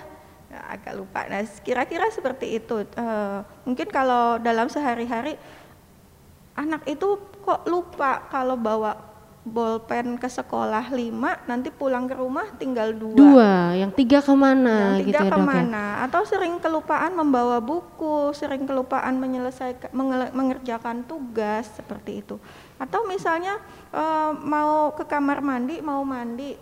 Ya, 0.46 0.62
agak 0.78 0.94
lupa. 0.94 1.26
Nah, 1.26 1.42
kira-kira 1.66 2.06
seperti 2.14 2.62
itu. 2.62 2.86
Eh, 2.86 3.38
mungkin 3.66 3.90
kalau 3.90 4.38
dalam 4.38 4.70
sehari-hari 4.70 5.34
anak 6.56 6.82
itu 6.88 7.20
kok 7.44 7.68
lupa 7.68 8.26
kalau 8.32 8.56
bawa 8.58 9.16
bolpen 9.46 10.18
ke 10.18 10.26
sekolah 10.26 10.90
lima, 10.90 11.38
nanti 11.46 11.70
pulang 11.70 12.10
ke 12.10 12.18
rumah 12.18 12.50
tinggal 12.58 12.90
dua. 12.90 13.14
Dua, 13.14 13.52
yang 13.78 13.94
tiga 13.94 14.18
ke 14.18 14.34
mana 14.34 14.98
Yang 14.98 15.06
gitu 15.06 15.06
tidak 15.06 15.22
ya 15.22 15.30
dok 15.30 15.30
ya? 15.30 15.38
ke 15.38 15.46
mana? 15.46 15.84
Atau 16.02 16.22
sering 16.26 16.54
kelupaan 16.58 17.12
membawa 17.14 17.62
buku 17.62 18.34
sering 18.34 18.66
kelupaan 18.66 19.14
menyelesaikan 19.22 19.94
mengerjakan 20.34 21.06
tugas 21.06 21.70
seperti 21.78 22.26
itu. 22.26 22.42
Atau 22.82 23.06
misalnya 23.06 23.62
eh, 23.94 24.30
mau 24.34 24.90
ke 24.98 25.06
kamar 25.06 25.38
mandi 25.38 25.78
mau 25.78 26.02
mandi 26.02 26.58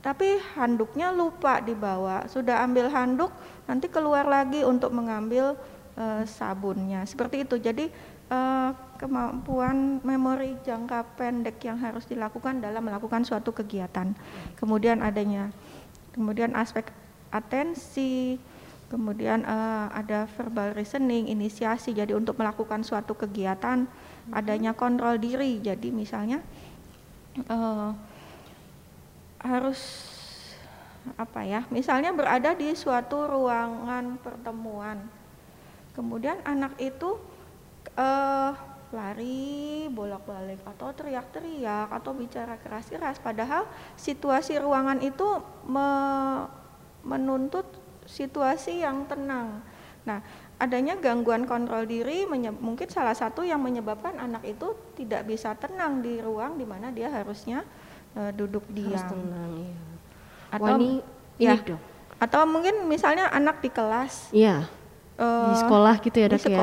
tapi 0.00 0.40
handuknya 0.56 1.12
lupa 1.12 1.60
dibawa. 1.60 2.24
Sudah 2.32 2.64
ambil 2.64 2.88
handuk 2.88 3.32
nanti 3.68 3.92
keluar 3.92 4.24
lagi 4.24 4.64
untuk 4.64 4.88
mengambil 4.88 5.52
eh, 6.00 6.24
sabunnya. 6.24 7.04
Seperti 7.04 7.44
itu. 7.44 7.60
Jadi 7.60 7.92
eh, 8.30 8.70
kemampuan 8.96 10.00
memori 10.00 10.56
jangka 10.62 11.18
pendek 11.18 11.60
yang 11.66 11.76
harus 11.82 12.06
dilakukan 12.06 12.62
dalam 12.62 12.84
melakukan 12.86 13.26
suatu 13.26 13.50
kegiatan 13.52 14.14
kemudian 14.56 15.02
adanya 15.02 15.50
kemudian 16.14 16.54
aspek 16.54 16.94
atensi, 17.34 18.38
kemudian 18.86 19.42
eh, 19.42 19.86
ada 19.90 20.30
verbal 20.38 20.78
reasoning, 20.78 21.26
inisiasi. 21.26 21.90
Jadi 21.90 22.14
untuk 22.14 22.38
melakukan 22.38 22.86
suatu 22.86 23.18
kegiatan 23.18 23.90
adanya 24.30 24.70
kontrol 24.72 25.18
diri. 25.18 25.58
Jadi 25.58 25.90
misalnya 25.90 26.38
eh, 27.50 27.90
harus 29.42 29.80
apa 31.18 31.42
ya? 31.42 31.66
Misalnya 31.74 32.14
berada 32.14 32.54
di 32.54 32.70
suatu 32.78 33.26
ruangan 33.26 34.16
pertemuan, 34.22 35.02
kemudian 35.98 36.38
anak 36.46 36.78
itu 36.78 37.18
eh, 37.94 38.50
lari 38.94 39.50
bolak-balik 39.90 40.62
atau 40.62 40.94
teriak-teriak 40.94 41.90
atau 41.90 42.14
bicara 42.14 42.54
keras-keras 42.56 43.18
padahal 43.18 43.66
situasi 43.94 44.54
ruangan 44.62 45.02
itu 45.02 45.26
me- 45.66 46.46
menuntut 47.02 47.66
situasi 48.06 48.86
yang 48.86 49.02
tenang. 49.10 49.60
Nah, 50.04 50.22
adanya 50.62 50.94
gangguan 50.94 51.42
kontrol 51.42 51.82
diri 51.84 52.22
mungkin 52.60 52.86
salah 52.86 53.16
satu 53.16 53.42
yang 53.42 53.58
menyebabkan 53.58 54.14
anak 54.14 54.46
itu 54.46 54.76
tidak 54.94 55.26
bisa 55.26 55.58
tenang 55.58 55.98
di 55.98 56.22
ruang 56.22 56.54
di 56.54 56.62
mana 56.62 56.94
dia 56.94 57.10
harusnya 57.10 57.66
eh, 58.14 58.30
duduk 58.30 58.62
Harus 58.70 59.02
diam. 59.02 59.10
tenang 59.10 59.50
ya. 59.58 59.76
Atau 60.54 60.70
Wah, 60.70 60.78
ini, 60.78 60.90
ya. 61.34 61.58
ini 61.58 61.66
dok. 61.66 61.80
Atau 62.22 62.40
mungkin 62.46 62.86
misalnya 62.86 63.26
anak 63.26 63.58
di 63.58 63.74
kelas 63.74 64.30
Iya, 64.30 64.70
di 65.18 65.24
eh, 65.24 65.60
sekolah 65.66 65.94
gitu 65.98 66.14
ya 66.14 66.28
di 66.30 66.38
dok 66.38 66.46
ya? 66.46 66.54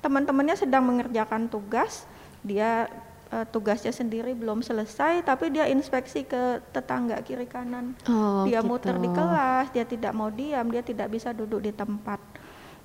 Teman-temannya 0.00 0.56
sedang 0.56 0.84
mengerjakan 0.84 1.48
tugas. 1.48 2.08
Dia 2.40 2.88
uh, 3.30 3.46
tugasnya 3.48 3.94
sendiri 3.94 4.34
belum 4.34 4.60
selesai 4.60 5.22
tapi 5.24 5.54
dia 5.54 5.70
inspeksi 5.70 6.26
ke 6.26 6.60
tetangga 6.74 7.22
kiri 7.22 7.46
kanan. 7.46 7.94
Oh, 8.10 8.44
dia 8.44 8.60
gitu. 8.60 8.68
muter 8.68 8.96
di 8.98 9.08
kelas 9.08 9.70
dia 9.70 9.86
tidak 9.86 10.12
mau 10.12 10.28
diam 10.28 10.66
dia 10.68 10.82
tidak 10.82 11.08
bisa 11.08 11.30
duduk 11.30 11.62
di 11.64 11.72
tempat. 11.72 12.18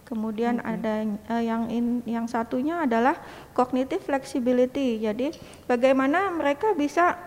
Kemudian 0.06 0.62
ada 0.62 1.02
uh, 1.34 1.42
yang 1.42 1.66
in, 1.74 2.06
yang 2.06 2.30
satunya 2.30 2.86
adalah 2.86 3.18
cognitive 3.58 4.06
flexibility. 4.06 5.02
Jadi 5.02 5.34
bagaimana 5.66 6.30
mereka 6.30 6.78
bisa 6.78 7.18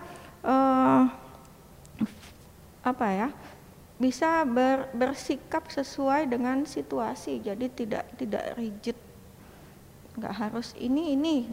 uh, 0.47 1.11
apa 2.87 3.07
ya 3.11 3.29
bisa 3.99 4.47
ber, 4.47 4.95
bersikap 4.95 5.67
sesuai 5.67 6.31
dengan 6.31 6.63
situasi. 6.63 7.43
Jadi 7.43 7.67
tidak 7.75 8.07
tidak 8.15 8.55
rigid 8.55 9.08
nggak 10.19 10.35
harus 10.35 10.75
ini 10.79 11.15
ini. 11.15 11.47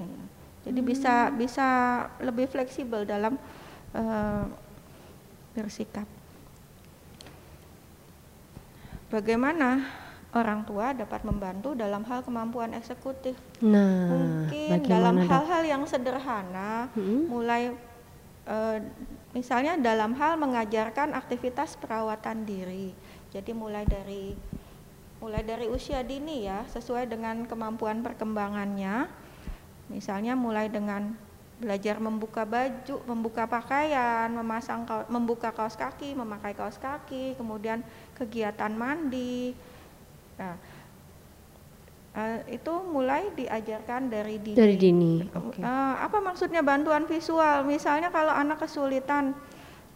Jadi 0.66 0.82
bisa 0.82 1.30
bisa 1.30 1.68
lebih 2.18 2.50
fleksibel 2.50 3.06
dalam 3.06 3.38
uh, 3.94 4.46
bersikap. 5.54 6.10
Bagaimana 9.14 9.86
orang 10.36 10.68
tua 10.68 10.92
dapat 10.92 11.24
membantu 11.24 11.72
dalam 11.78 12.04
hal 12.04 12.26
kemampuan 12.26 12.76
eksekutif? 12.76 13.40
Nah, 13.64 14.12
mungkin 14.12 14.84
dalam 14.84 15.16
hal-hal 15.24 15.64
yang 15.64 15.84
sederhana 15.88 16.92
Mm-mm. 16.92 17.32
mulai 17.32 17.72
eh, 18.44 18.78
misalnya 19.32 19.80
dalam 19.80 20.12
hal 20.20 20.36
mengajarkan 20.36 21.16
aktivitas 21.16 21.80
perawatan 21.80 22.44
diri. 22.44 22.92
Jadi 23.32 23.56
mulai 23.56 23.88
dari 23.88 24.36
mulai 25.24 25.42
dari 25.42 25.66
usia 25.72 26.04
dini 26.04 26.46
ya 26.46 26.68
sesuai 26.70 27.08
dengan 27.08 27.48
kemampuan 27.48 28.04
perkembangannya 28.04 29.08
misalnya 29.88 30.34
mulai 30.36 30.68
dengan 30.68 31.16
belajar 31.56 32.04
membuka 32.04 32.44
baju 32.44 33.00
membuka 33.08 33.48
pakaian 33.48 34.28
memasang 34.28 34.84
kau- 34.84 35.08
membuka 35.08 35.56
kaos 35.56 35.80
kaki 35.80 36.12
memakai 36.12 36.52
kaos 36.52 36.76
kaki 36.76 37.40
kemudian 37.40 37.80
kegiatan 38.20 38.76
mandi 38.76 39.56
nah 40.36 40.60
eh, 42.16 42.60
itu 42.60 42.74
mulai 42.92 43.32
diajarkan 43.32 44.12
dari 44.12 44.36
dini 44.40 44.58
Dari 44.60 44.76
dini. 44.76 45.14
Oke. 45.32 45.60
Eh, 45.64 45.94
apa 46.00 46.20
maksudnya 46.20 46.60
bantuan 46.60 47.08
visual? 47.08 47.64
Misalnya 47.68 48.08
kalau 48.12 48.32
anak 48.32 48.64
kesulitan, 48.64 49.36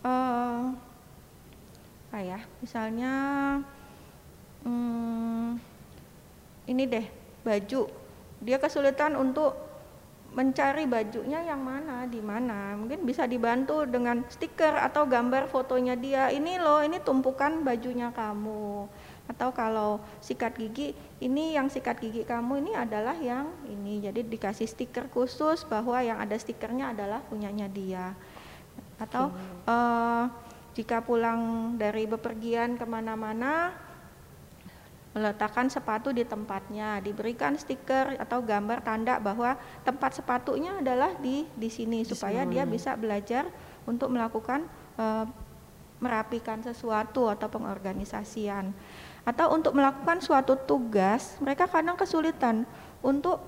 eh, 0.04 0.60
apa 2.12 2.20
ya? 2.20 2.40
Misalnya, 2.60 3.14
hmm, 4.64 5.60
ini 6.68 6.84
deh 6.86 7.06
baju, 7.44 7.88
dia 8.40 8.58
kesulitan 8.60 9.16
untuk 9.16 9.70
mencari 10.30 10.86
bajunya 10.86 11.42
yang 11.42 11.62
mana, 11.62 12.06
di 12.06 12.22
mana. 12.22 12.78
Mungkin 12.78 13.02
bisa 13.02 13.26
dibantu 13.26 13.86
dengan 13.90 14.22
stiker 14.30 14.78
atau 14.78 15.10
gambar 15.10 15.50
fotonya 15.50 15.98
dia. 15.98 16.30
Ini 16.30 16.62
loh, 16.62 16.86
ini 16.86 17.02
tumpukan 17.02 17.66
bajunya 17.66 18.14
kamu. 18.14 18.86
Atau 19.30 19.54
kalau 19.54 20.02
sikat 20.22 20.58
gigi, 20.58 20.94
ini 21.22 21.54
yang 21.58 21.70
sikat 21.70 22.02
gigi 22.02 22.26
kamu 22.26 22.66
ini 22.66 22.72
adalah 22.78 23.18
yang 23.18 23.50
ini. 23.66 24.02
Jadi 24.06 24.26
dikasih 24.26 24.70
stiker 24.70 25.10
khusus 25.10 25.66
bahwa 25.66 25.98
yang 26.02 26.22
ada 26.22 26.38
stikernya 26.38 26.94
adalah 26.94 27.22
punyanya 27.26 27.66
dia. 27.70 28.14
Atau 29.02 29.34
eh, 29.66 30.24
jika 30.78 31.02
pulang 31.02 31.74
dari 31.78 32.06
bepergian 32.06 32.78
ke 32.78 32.86
mana-mana, 32.86 33.74
meletakkan 35.10 35.66
sepatu 35.74 36.14
di 36.14 36.22
tempatnya, 36.22 37.02
diberikan 37.02 37.58
stiker 37.58 38.14
atau 38.22 38.46
gambar 38.46 38.86
tanda 38.86 39.18
bahwa 39.18 39.58
tempat 39.82 40.22
sepatunya 40.22 40.78
adalah 40.78 41.18
di 41.18 41.50
di 41.58 41.70
sini 41.70 42.06
supaya 42.06 42.46
dia 42.46 42.62
bisa 42.70 42.94
belajar 42.94 43.50
untuk 43.90 44.14
melakukan 44.14 44.70
eh, 45.02 45.26
merapikan 46.00 46.62
sesuatu 46.62 47.28
atau 47.28 47.50
pengorganisasian. 47.50 48.72
Atau 49.28 49.52
untuk 49.52 49.76
melakukan 49.76 50.22
suatu 50.22 50.56
tugas 50.56 51.38
mereka 51.42 51.66
kadang 51.66 51.98
kesulitan 51.98 52.64
untuk 53.02 53.42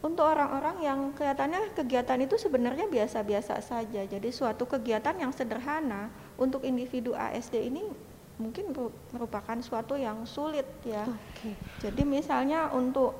untuk 0.00 0.24
orang-orang 0.24 0.80
yang 0.80 0.98
kelihatannya 1.12 1.76
kegiatan 1.76 2.24
itu 2.24 2.40
sebenarnya 2.40 2.88
biasa-biasa 2.88 3.60
saja. 3.60 4.00
Jadi 4.04 4.32
suatu 4.32 4.64
kegiatan 4.64 5.12
yang 5.16 5.28
sederhana 5.32 6.08
untuk 6.40 6.64
individu 6.64 7.12
ASD 7.12 7.68
ini 7.68 7.84
mungkin 8.40 8.72
meru- 8.72 8.96
merupakan 9.12 9.58
suatu 9.60 10.00
yang 10.00 10.24
sulit 10.24 10.64
ya 10.82 11.04
Oke. 11.04 11.52
jadi 11.84 12.02
misalnya 12.08 12.72
untuk 12.72 13.12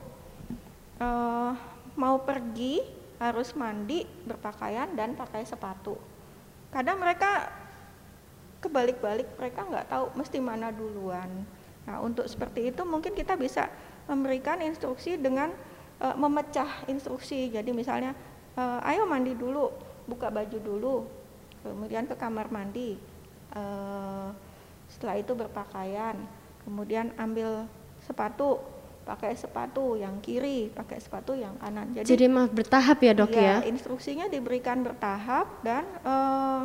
eh, 0.96 1.52
mau 2.00 2.16
pergi 2.24 2.80
harus 3.20 3.52
mandi, 3.52 4.08
berpakaian 4.24 4.96
dan 4.96 5.12
pakai 5.12 5.44
sepatu. 5.44 6.00
Kadang 6.72 6.96
mereka 6.96 7.52
kebalik-balik, 8.64 9.28
mereka 9.36 9.60
nggak 9.68 9.86
tahu 9.92 10.04
mesti 10.16 10.40
mana 10.40 10.72
duluan. 10.72 11.28
Nah 11.84 12.00
untuk 12.00 12.24
seperti 12.24 12.72
itu 12.72 12.80
mungkin 12.88 13.12
kita 13.12 13.36
bisa 13.36 13.68
memberikan 14.08 14.64
instruksi 14.64 15.20
dengan 15.20 15.52
eh, 16.00 16.16
memecah 16.16 16.88
instruksi. 16.88 17.52
Jadi 17.52 17.76
misalnya, 17.76 18.16
eh, 18.56 18.88
ayo 18.96 19.04
mandi 19.04 19.36
dulu, 19.36 19.68
buka 20.08 20.32
baju 20.32 20.58
dulu, 20.58 20.96
kemudian 21.60 22.08
ke 22.08 22.16
kamar 22.16 22.48
mandi. 22.48 22.96
Eh, 23.52 24.28
setelah 25.00 25.16
itu 25.16 25.32
berpakaian, 25.32 26.12
kemudian 26.68 27.08
ambil 27.16 27.64
sepatu, 28.04 28.60
pakai 29.08 29.32
sepatu 29.32 29.96
yang 29.96 30.20
kiri, 30.20 30.68
pakai 30.76 31.00
sepatu 31.00 31.32
yang 31.32 31.56
kanan. 31.56 31.88
Jadi, 31.96 32.04
Jadi 32.04 32.24
maaf 32.28 32.52
bertahap 32.52 33.00
ya 33.00 33.16
dok 33.16 33.32
iya, 33.32 33.64
ya? 33.64 33.72
instruksinya 33.72 34.28
diberikan 34.28 34.84
bertahap 34.84 35.48
dan 35.64 35.88
eh, 36.04 36.62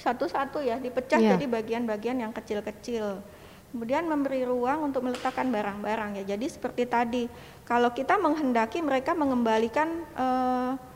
satu-satu 0.00 0.64
ya 0.64 0.80
dipecah 0.80 1.20
Iya. 1.20 1.36
jadi 1.36 1.44
bagian-bagian 1.44 2.24
yang 2.24 2.32
kecil-kecil. 2.32 3.20
Kemudian 3.68 4.08
memberi 4.08 4.48
ruang 4.48 4.88
untuk 4.88 5.04
meletakkan 5.04 5.52
barang-barang 5.52 6.24
ya. 6.24 6.24
Jadi 6.32 6.48
seperti 6.48 6.88
tadi, 6.88 7.28
kalau 7.68 7.92
kita 7.92 8.16
menghendaki 8.16 8.80
mereka 8.80 9.12
mengembalikan 9.12 10.08
eh, 10.16 10.95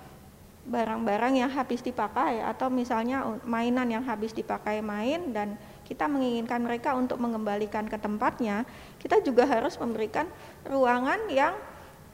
barang-barang 0.70 1.35
yang 1.35 1.50
habis 1.50 1.83
dipakai 1.83 2.46
atau 2.46 2.70
misalnya 2.70 3.26
mainan 3.42 3.90
yang 3.90 4.06
habis 4.06 4.30
dipakai 4.30 4.78
main 4.78 5.35
dan 5.35 5.59
kita 5.83 6.06
menginginkan 6.06 6.62
mereka 6.62 6.94
untuk 6.94 7.18
mengembalikan 7.18 7.90
ke 7.90 7.98
tempatnya, 7.98 8.62
kita 9.02 9.18
juga 9.26 9.42
harus 9.42 9.74
memberikan 9.83 10.30
ruangan 10.62 11.26
yang 11.26 11.59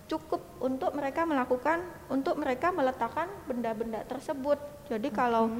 cukup 0.08 0.40
untuk 0.64 0.96
mereka 0.96 1.28
melakukan 1.28 1.84
untuk 2.08 2.40
mereka 2.40 2.72
meletakkan 2.72 3.28
benda-benda 3.44 4.00
tersebut. 4.08 4.56
Jadi 4.88 5.12
kalau 5.12 5.52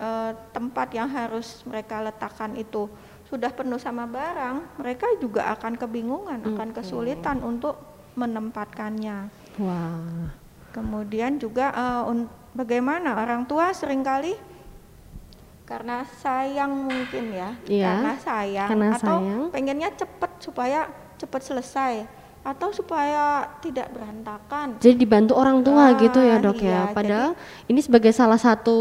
eh, 0.00 0.32
tempat 0.56 0.88
yang 0.96 1.12
harus 1.12 1.60
mereka 1.68 2.00
letakkan 2.00 2.56
itu 2.56 2.88
sudah 3.28 3.52
penuh 3.52 3.78
sama 3.78 4.08
barang, 4.08 4.80
mereka 4.80 5.06
juga 5.20 5.52
akan 5.52 5.76
kebingungan, 5.76 6.40
akan 6.56 6.68
kesulitan 6.72 7.44
untuk 7.44 7.76
menempatkannya. 8.16 9.30
Wah. 9.60 10.39
Kemudian 10.70 11.36
juga 11.36 11.74
un- 12.04 12.26
bagaimana 12.50 13.14
orang 13.14 13.42
tua 13.44 13.70
sering 13.70 14.00
kali 14.00 14.34
karena 15.62 16.02
sayang 16.18 16.90
mungkin 16.90 17.30
ya, 17.30 17.50
Iya, 17.64 17.86
karena 17.88 18.14
sayang 18.18 18.68
karena 18.68 18.86
atau 18.92 19.16
sayang. 19.18 19.42
pengennya 19.50 19.90
cepat 19.94 20.30
supaya 20.38 20.80
cepat 21.14 21.42
selesai 21.44 21.94
atau 22.40 22.72
supaya 22.72 23.46
tidak 23.60 23.86
berantakan. 23.90 24.80
Jadi 24.80 24.96
dibantu 24.98 25.36
orang 25.36 25.62
tua 25.62 25.92
Ah, 25.92 25.94
gitu 25.94 26.18
ya 26.18 26.40
dok 26.40 26.58
iya, 26.58 26.70
ya? 26.70 26.82
Padahal 26.90 27.30
ini 27.66 27.78
sebagai 27.78 28.10
salah 28.10 28.38
satu 28.38 28.78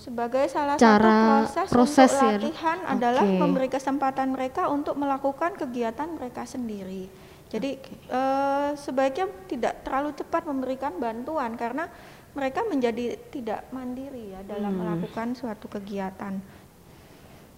Sebagai 0.00 0.48
salah 0.48 0.74
Cara- 0.74 1.46
satu 1.46 1.70
proses, 1.70 2.10
proses 2.10 2.10
untuk 2.10 2.24
ya. 2.24 2.34
latihan 2.40 2.78
adalah 2.82 3.22
Oke. 3.22 3.36
memberi 3.36 3.68
kesempatan 3.68 4.32
mereka 4.32 4.66
untuk 4.66 4.98
melakukan 4.98 5.54
kegiatan 5.54 6.08
mereka 6.10 6.42
sendiri. 6.42 7.06
Jadi 7.50 7.70
eh, 8.06 8.70
sebaiknya 8.78 9.26
tidak 9.50 9.82
terlalu 9.82 10.14
cepat 10.14 10.46
memberikan 10.46 10.94
bantuan 11.02 11.58
karena 11.58 11.90
mereka 12.30 12.62
menjadi 12.62 13.18
tidak 13.34 13.66
mandiri 13.74 14.38
ya 14.38 14.40
dalam 14.46 14.70
Hmm. 14.70 14.80
melakukan 14.86 15.34
suatu 15.34 15.66
kegiatan. 15.66 16.38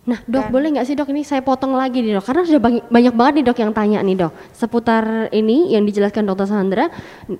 Nah, 0.02 0.18
dok 0.26 0.48
Dan- 0.48 0.50
boleh 0.50 0.68
nggak 0.74 0.86
sih 0.88 0.96
dok 0.98 1.14
ini 1.14 1.22
saya 1.22 1.46
potong 1.46 1.78
lagi 1.78 2.02
nih 2.02 2.18
dok, 2.18 2.26
karena 2.26 2.42
sudah 2.42 2.58
banyak, 2.58 2.84
banyak 2.90 3.14
banget 3.14 3.32
nih 3.38 3.44
dok 3.46 3.58
yang 3.62 3.70
tanya 3.70 3.98
nih 4.02 4.16
dok 4.18 4.32
seputar 4.50 5.30
ini 5.30 5.70
yang 5.76 5.86
dijelaskan 5.86 6.26
dokter 6.26 6.50
Sandra. 6.50 6.90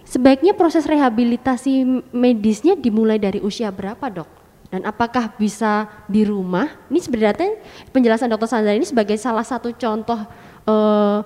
Sebaiknya 0.06 0.54
proses 0.54 0.86
rehabilitasi 0.86 1.82
medisnya 2.14 2.78
dimulai 2.78 3.18
dari 3.18 3.42
usia 3.42 3.72
berapa 3.74 4.06
dok? 4.12 4.30
Dan 4.70 4.86
apakah 4.86 5.34
bisa 5.34 5.90
di 6.06 6.22
rumah? 6.22 6.70
Ini 6.86 7.00
sebenarnya 7.02 7.58
penjelasan 7.90 8.30
dokter 8.30 8.46
Sandra 8.46 8.76
ini 8.78 8.86
sebagai 8.86 9.18
salah 9.18 9.42
satu 9.42 9.74
contoh 9.74 10.22
eh, 10.62 11.18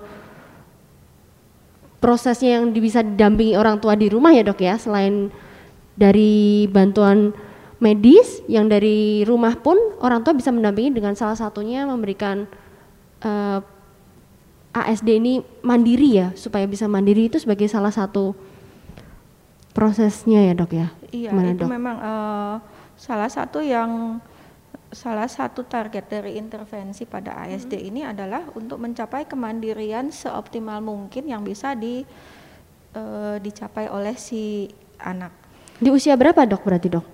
prosesnya 1.97 2.61
yang 2.61 2.69
bisa 2.73 3.01
didampingi 3.01 3.57
orang 3.57 3.81
tua 3.81 3.97
di 3.97 4.07
rumah 4.07 4.31
ya 4.33 4.45
dok 4.45 4.61
ya, 4.61 4.77
selain 4.77 5.33
dari 5.97 6.65
bantuan 6.69 7.33
medis 7.81 8.41
yang 8.49 8.69
dari 8.69 9.21
rumah 9.25 9.57
pun 9.57 9.77
orang 10.01 10.21
tua 10.25 10.33
bisa 10.33 10.49
mendampingi 10.53 10.93
dengan 10.93 11.13
salah 11.13 11.37
satunya 11.37 11.85
memberikan 11.85 12.45
eh, 13.21 13.59
ASD 14.77 15.09
ini 15.17 15.41
mandiri 15.65 16.21
ya 16.21 16.27
supaya 16.37 16.69
bisa 16.69 16.85
mandiri 16.85 17.29
itu 17.29 17.41
sebagai 17.41 17.65
salah 17.65 17.89
satu 17.89 18.37
prosesnya 19.73 20.41
ya 20.45 20.53
dok 20.57 20.73
ya 20.73 20.89
Iya, 21.07 21.31
Gimana, 21.31 21.55
itu 21.55 21.63
Dok? 21.63 21.71
memang 21.71 21.95
eh, 22.03 22.55
salah 22.99 23.29
satu 23.31 23.63
yang 23.63 24.19
salah 24.97 25.29
satu 25.29 25.61
target 25.61 26.09
dari 26.09 26.41
intervensi 26.41 27.05
pada 27.05 27.37
ASD 27.45 27.77
ini 27.77 28.01
adalah 28.01 28.49
untuk 28.57 28.81
mencapai 28.81 29.29
kemandirian 29.29 30.09
seoptimal 30.09 30.81
mungkin 30.81 31.29
yang 31.29 31.45
bisa 31.45 31.77
di 31.77 32.01
eh, 32.97 33.35
dicapai 33.37 33.93
oleh 33.93 34.17
si 34.17 34.65
anak. 34.97 35.29
Di 35.77 35.93
usia 35.93 36.17
berapa 36.17 36.41
dok 36.49 36.65
berarti 36.65 36.89
dok? 36.89 37.05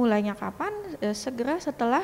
Mulainya 0.00 0.32
kapan? 0.32 0.72
Eh, 1.04 1.12
segera 1.12 1.60
setelah 1.60 2.00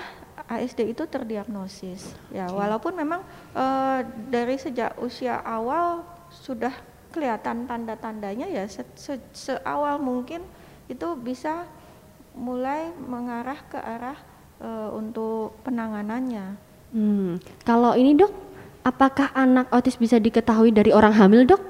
ASD 0.53 0.93
itu 0.93 1.09
terdiagnosis. 1.09 2.13
Ya, 2.29 2.53
walaupun 2.53 2.93
memang 2.93 3.25
eh, 3.57 4.01
dari 4.29 4.61
sejak 4.61 5.01
usia 5.01 5.41
awal 5.41 6.05
sudah 6.29 6.77
kelihatan 7.09 7.65
tanda-tandanya 7.65 8.53
ya 8.53 8.69
se- 8.69 8.85
se- 9.01 9.31
seawal 9.33 9.97
mungkin 9.97 10.45
itu 10.93 11.17
bisa 11.17 11.65
mulai 12.37 12.91
mengarah 12.99 13.63
ke 13.71 13.79
arah 13.79 14.34
eh, 14.65 14.89
untuk 14.97 15.61
penanganannya. 15.61 16.57
Hmm. 16.97 17.37
Kalau 17.69 17.93
ini 17.93 18.17
dok, 18.17 18.33
apakah 18.87 19.35
anak 19.37 19.69
autis 19.69 20.01
bisa 20.01 20.17
diketahui 20.17 20.73
dari 20.73 20.89
orang 20.95 21.13
hamil 21.13 21.45
dok? 21.45 21.61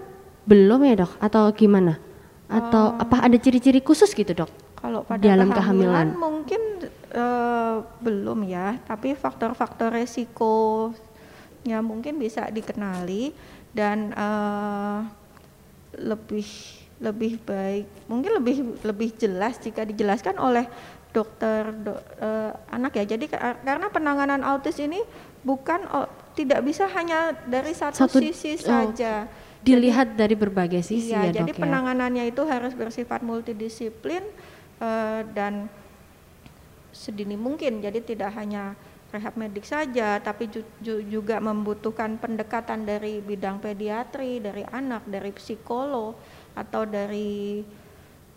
Belum 0.47 0.78
ya 0.86 1.03
dok? 1.03 1.18
Atau 1.18 1.51
gimana? 1.57 1.99
Atau 2.47 2.95
apa 3.01 3.24
ada 3.24 3.34
ciri-ciri 3.40 3.80
khusus 3.82 4.12
gitu 4.14 4.30
dok? 4.36 4.51
Kalau 4.78 5.01
pada 5.01 5.24
Dalam 5.24 5.49
kehamilan 5.49 6.12
kehamilan. 6.12 6.20
mungkin 6.20 6.61
eh, 7.09 7.76
belum 8.05 8.45
ya, 8.45 8.76
tapi 8.84 9.16
faktor-faktor 9.16 9.97
resikonya 9.97 11.80
mungkin 11.80 12.20
bisa 12.20 12.53
dikenali 12.53 13.32
dan 13.72 14.12
eh, 14.12 14.99
lebih 16.05 16.47
lebih 17.01 17.42
baik, 17.42 17.88
mungkin 18.07 18.38
lebih 18.38 18.57
lebih 18.86 19.11
jelas 19.18 19.59
jika 19.59 19.82
dijelaskan 19.82 20.38
oleh 20.38 20.68
dokter 21.15 21.71
do- 21.71 22.03
eh, 22.19 22.51
anak 22.75 22.99
ya. 22.99 23.05
Jadi 23.07 23.31
ka- 23.31 23.62
karena 23.62 23.87
penanganan 23.89 24.43
autis 24.43 24.83
ini 24.83 24.99
bukan 25.47 25.87
oh, 25.95 26.11
tidak 26.35 26.67
bisa 26.67 26.91
hanya 26.91 27.31
dari 27.47 27.71
satu, 27.71 28.11
Satu- 28.11 28.19
sisi 28.19 28.59
oh, 28.59 28.91
saja. 28.91 29.31
Dilihat 29.65 30.19
dari 30.19 30.35
berbagai 30.37 30.85
sisi 30.85 31.15
Iya, 31.15 31.31
ya 31.33 31.41
jadi 31.41 31.55
dok 31.55 31.57
ya? 31.57 31.62
penanganannya 31.65 32.25
itu 32.29 32.43
harus 32.45 32.75
bersifat 32.77 33.23
multidisiplin 33.23 34.27
eh, 34.83 35.21
dan 35.33 35.71
sedini 36.91 37.39
mungkin. 37.39 37.79
Jadi 37.81 38.03
tidak 38.03 38.35
hanya 38.35 38.75
rehab 39.15 39.39
medik 39.39 39.62
saja, 39.62 40.19
tapi 40.19 40.51
ju- 40.51 40.67
ju- 40.83 41.07
juga 41.07 41.39
membutuhkan 41.39 42.19
pendekatan 42.19 42.83
dari 42.83 43.23
bidang 43.23 43.62
pediatri, 43.62 44.43
dari 44.43 44.67
anak, 44.67 45.07
dari 45.07 45.31
psikolog 45.31 46.19
atau 46.59 46.83
dari 46.83 47.62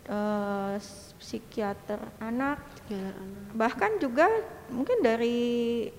eh, 0.08 0.76
psikiater 1.28 2.00
anak, 2.24 2.64
bahkan 3.52 4.00
juga 4.00 4.32
mungkin 4.72 5.04
dari 5.04 5.92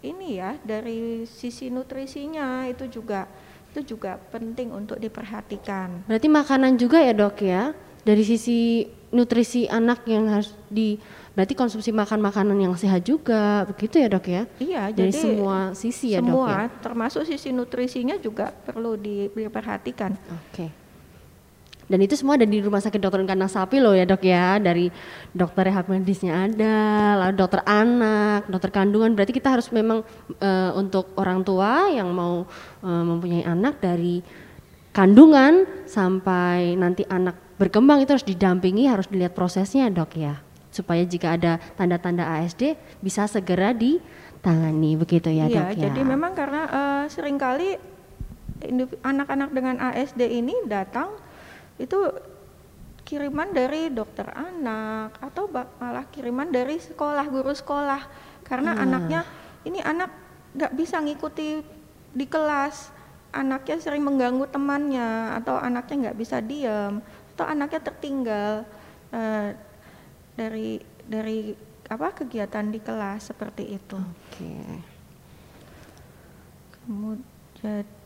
ini 0.00 0.38
ya, 0.38 0.54
dari 0.62 1.26
sisi 1.26 1.74
nutrisinya 1.74 2.70
itu 2.70 2.86
juga 2.86 3.26
itu 3.74 3.94
juga 3.94 4.14
penting 4.30 4.70
untuk 4.70 5.02
diperhatikan. 5.02 6.06
Berarti 6.06 6.28
makanan 6.30 6.78
juga 6.78 7.02
ya 7.02 7.10
dok 7.10 7.38
ya? 7.42 7.74
Dari 8.00 8.22
sisi 8.22 8.86
nutrisi 9.10 9.66
anak 9.66 10.06
yang 10.06 10.30
harus 10.30 10.54
di 10.70 10.96
berarti 11.34 11.54
konsumsi 11.54 11.90
makan 11.90 12.18
makanan 12.18 12.58
yang 12.58 12.74
sehat 12.74 13.06
juga 13.06 13.66
begitu 13.66 13.98
ya 14.02 14.08
dok 14.10 14.26
ya? 14.26 14.42
Iya, 14.58 14.82
Dari 14.90 15.10
jadi 15.10 15.18
semua 15.18 15.58
sisi 15.74 16.14
ya 16.14 16.18
dok 16.18 16.30
semua 16.30 16.50
ya? 16.50 16.58
termasuk 16.82 17.22
sisi 17.26 17.50
nutrisinya 17.50 18.16
juga 18.18 18.50
perlu 18.54 18.94
di- 18.94 19.30
diperhatikan. 19.34 20.14
Oke. 20.30 20.79
Dan 21.90 22.06
itu 22.06 22.14
semua 22.14 22.38
ada 22.38 22.46
di 22.46 22.62
Rumah 22.62 22.78
Sakit 22.78 23.02
Dokter 23.02 23.18
Kandang 23.26 23.50
Sapi 23.50 23.82
loh 23.82 23.90
ya 23.98 24.06
dok 24.06 24.22
ya. 24.22 24.62
Dari 24.62 24.86
dokter 25.34 25.66
rehab 25.66 25.90
medisnya 25.90 26.46
ada, 26.46 26.78
lalu 27.18 27.34
dokter 27.34 27.66
anak, 27.66 28.46
dokter 28.46 28.70
kandungan. 28.70 29.10
Berarti 29.18 29.34
kita 29.34 29.58
harus 29.58 29.74
memang 29.74 30.06
eh, 30.38 30.70
untuk 30.78 31.10
orang 31.18 31.42
tua 31.42 31.90
yang 31.90 32.14
mau 32.14 32.46
eh, 32.86 33.04
mempunyai 33.10 33.42
anak 33.42 33.82
dari 33.82 34.22
kandungan 34.94 35.66
sampai 35.90 36.78
nanti 36.78 37.02
anak 37.10 37.58
berkembang 37.58 38.06
itu 38.06 38.14
harus 38.14 38.26
didampingi, 38.26 38.86
harus 38.86 39.10
dilihat 39.10 39.34
prosesnya 39.34 39.90
dok 39.90 40.14
ya. 40.14 40.38
Supaya 40.70 41.02
jika 41.02 41.34
ada 41.34 41.58
tanda-tanda 41.74 42.22
ASD 42.38 42.78
bisa 43.02 43.26
segera 43.26 43.74
ditangani 43.74 44.94
begitu 44.94 45.26
ya 45.26 45.50
iya, 45.50 45.58
dok 45.58 45.74
ya. 45.74 45.90
jadi 45.90 46.00
memang 46.06 46.38
karena 46.38 46.62
eh, 46.70 47.04
sering 47.10 47.34
kali 47.34 47.74
anak-anak 49.02 49.50
dengan 49.50 49.82
ASD 49.82 50.20
ini 50.22 50.54
datang 50.70 51.10
itu 51.80 51.96
kiriman 53.08 53.50
dari 53.50 53.90
dokter 53.90 54.28
anak 54.30 55.18
atau 55.18 55.48
malah 55.50 56.06
kiriman 56.12 56.46
dari 56.46 56.78
sekolah 56.78 57.26
guru 57.26 57.50
sekolah 57.50 58.06
karena 58.44 58.76
Ah. 58.76 58.84
anaknya 58.84 59.20
ini 59.64 59.80
anak 59.80 60.12
nggak 60.54 60.72
bisa 60.76 61.00
ngikuti 61.00 61.64
di 62.10 62.26
kelas 62.26 62.92
anaknya 63.30 63.78
sering 63.78 64.02
mengganggu 64.02 64.46
temannya 64.50 65.34
atau 65.38 65.58
anaknya 65.58 66.10
nggak 66.10 66.18
bisa 66.18 66.42
diam 66.42 66.98
atau 67.34 67.46
anaknya 67.46 67.80
tertinggal 67.82 68.52
eh, 69.10 69.54
dari 70.34 70.78
dari 71.06 71.54
apa 71.90 72.14
kegiatan 72.14 72.70
di 72.70 72.78
kelas 72.78 73.34
seperti 73.34 73.74
itu. 73.74 73.98
Oke. 73.98 74.54
Kemu- 76.70 77.26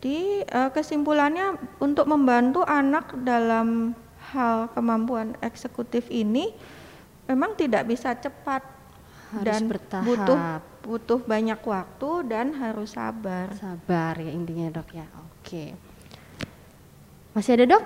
Jadi 0.05 0.44
eh, 0.44 0.68
kesimpulannya 0.68 1.57
untuk 1.80 2.05
membantu 2.05 2.61
anak 2.61 3.16
dalam 3.24 3.96
hal 4.36 4.68
kemampuan 4.76 5.32
eksekutif 5.40 6.12
ini 6.12 6.52
memang 7.24 7.57
tidak 7.57 7.88
bisa 7.88 8.12
cepat 8.12 8.61
Harus 9.32 9.48
dan 9.48 9.61
bertahap. 9.64 10.05
butuh 10.05 10.38
butuh 10.84 11.20
banyak 11.24 11.57
waktu 11.57 12.11
dan 12.28 12.52
harus 12.52 12.92
sabar. 12.92 13.48
Sabar 13.57 14.20
ya 14.20 14.28
intinya 14.28 14.68
dok 14.76 14.92
ya. 14.92 15.09
Oke. 15.24 15.72
Masih 17.32 17.57
ada 17.57 17.64
dok? 17.64 17.84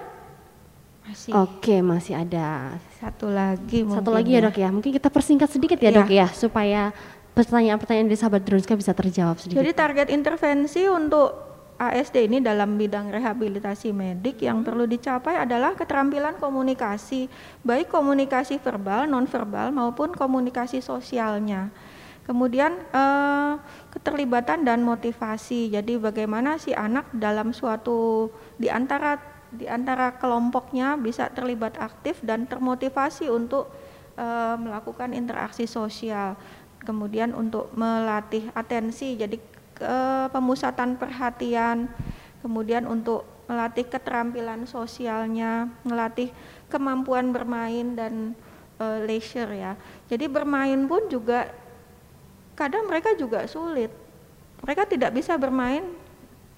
Masih 1.06 1.30
Oke 1.38 1.76
masih 1.86 2.18
ada. 2.18 2.74
satu 2.98 3.30
lagi 3.30 3.86
Satu 3.86 4.10
lagi 4.10 4.34
ya 4.34 4.42
dok 4.42 4.58
ya. 4.58 4.74
Mungkin 4.74 4.90
kita 4.90 5.06
persingkat 5.06 5.54
sedikit 5.54 5.78
ya 5.78 5.94
Iya. 5.94 5.98
dok 6.02 6.10
ya 6.10 6.26
supaya 6.34 6.90
pertanyaan-pertanyaan 7.38 8.10
dari 8.10 8.18
sahabat 8.18 8.42
Drunska 8.42 8.74
bisa 8.74 8.90
terjawab 8.90 9.38
sedikit. 9.38 9.62
Jadi 9.62 9.70
target 9.70 10.10
intervensi 10.10 10.82
untuk 10.90 11.46
ASD 11.79 12.26
ini 12.26 12.43
dalam 12.43 12.74
bidang 12.74 13.14
rehabilitasi 13.14 13.95
medik 13.95 14.43
yang 14.43 14.66
perlu 14.66 14.83
dicapai 14.83 15.39
adalah 15.39 15.79
keterampilan 15.79 16.35
komunikasi, 16.43 17.31
baik 17.62 17.87
komunikasi 17.87 18.59
verbal, 18.59 19.07
nonverbal 19.07 19.70
maupun 19.70 20.11
komunikasi 20.11 20.83
sosialnya. 20.83 21.70
Kemudian 22.26 22.74
eh, 22.91 23.53
keterlibatan 23.95 24.66
dan 24.66 24.83
motivasi. 24.83 25.70
Jadi 25.70 26.03
bagaimana 26.03 26.59
si 26.59 26.74
anak 26.74 27.14
dalam 27.14 27.55
suatu 27.55 28.29
di 28.59 28.66
antara 28.66 29.16
di 29.49 29.64
antara 29.64 30.18
kelompoknya 30.18 30.99
bisa 31.01 31.31
terlibat 31.33 31.79
aktif 31.79 32.18
dan 32.26 32.51
termotivasi 32.51 33.31
untuk 33.31 33.70
eh, 34.18 34.57
melakukan 34.59 35.14
interaksi 35.14 35.70
sosial. 35.70 36.35
Kemudian 36.83 37.39
untuk 37.39 37.70
melatih 37.79 38.51
atensi, 38.55 39.14
jadi 39.14 39.39
ke 39.79 39.97
pemusatan 40.35 40.99
perhatian, 40.99 41.87
kemudian 42.43 42.85
untuk 42.91 43.22
melatih 43.49 43.87
keterampilan 43.89 44.68
sosialnya, 44.68 45.70
melatih 45.87 46.35
kemampuan 46.68 47.33
bermain 47.33 47.97
dan 47.97 48.37
eh, 48.76 48.99
leisure 49.07 49.49
ya. 49.55 49.72
Jadi 50.11 50.29
bermain 50.29 50.76
pun 50.85 51.09
juga 51.09 51.49
kadang 52.59 52.91
mereka 52.91 53.14
juga 53.14 53.47
sulit. 53.47 53.89
Mereka 54.66 54.91
tidak 54.91 55.14
bisa 55.14 55.39
bermain 55.39 55.87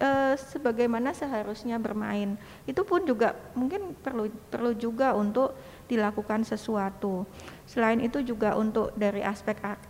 eh, 0.01 0.35
sebagaimana 0.35 1.15
seharusnya 1.15 1.79
bermain. 1.79 2.35
Itu 2.67 2.83
pun 2.83 3.07
juga 3.07 3.39
mungkin 3.55 3.95
perlu 4.01 4.33
perlu 4.51 4.75
juga 4.75 5.15
untuk 5.15 5.55
dilakukan 5.87 6.43
sesuatu. 6.43 7.23
Selain 7.71 8.03
itu 8.03 8.19
juga 8.25 8.59
untuk 8.59 8.91
dari 8.99 9.23
aspek 9.23 9.61
ak- 9.63 9.87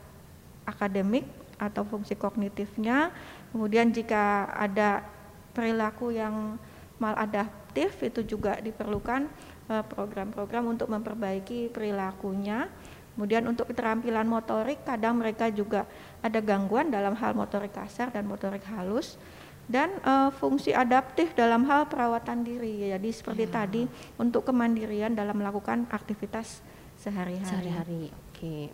akademik 0.69 1.40
atau 1.61 1.85
fungsi 1.85 2.17
kognitifnya. 2.17 3.13
Kemudian 3.53 3.93
jika 3.93 4.49
ada 4.57 5.05
perilaku 5.53 6.17
yang 6.17 6.57
maladaptif 6.97 8.01
itu 8.01 8.25
juga 8.25 8.57
diperlukan 8.65 9.29
eh, 9.69 9.85
program-program 9.85 10.73
untuk 10.73 10.89
memperbaiki 10.89 11.69
perilakunya. 11.69 12.73
Kemudian 13.13 13.45
untuk 13.45 13.69
keterampilan 13.69 14.25
motorik 14.25 14.81
kadang 14.89 15.21
mereka 15.21 15.53
juga 15.53 15.85
ada 16.25 16.41
gangguan 16.41 16.89
dalam 16.89 17.13
hal 17.21 17.37
motorik 17.37 17.77
kasar 17.77 18.09
dan 18.09 18.25
motorik 18.25 18.65
halus 18.65 19.21
dan 19.69 19.93
eh, 20.01 20.31
fungsi 20.41 20.73
adaptif 20.73 21.37
dalam 21.37 21.69
hal 21.69 21.85
perawatan 21.85 22.41
diri. 22.41 22.89
Jadi 22.89 23.11
seperti 23.13 23.45
tadi 23.45 23.83
untuk 24.17 24.49
kemandirian 24.49 25.13
dalam 25.13 25.37
melakukan 25.37 25.85
aktivitas 25.93 26.65
sehari-hari. 26.97 27.49
Sehari-hari. 27.49 28.03
Oke. 28.33 28.73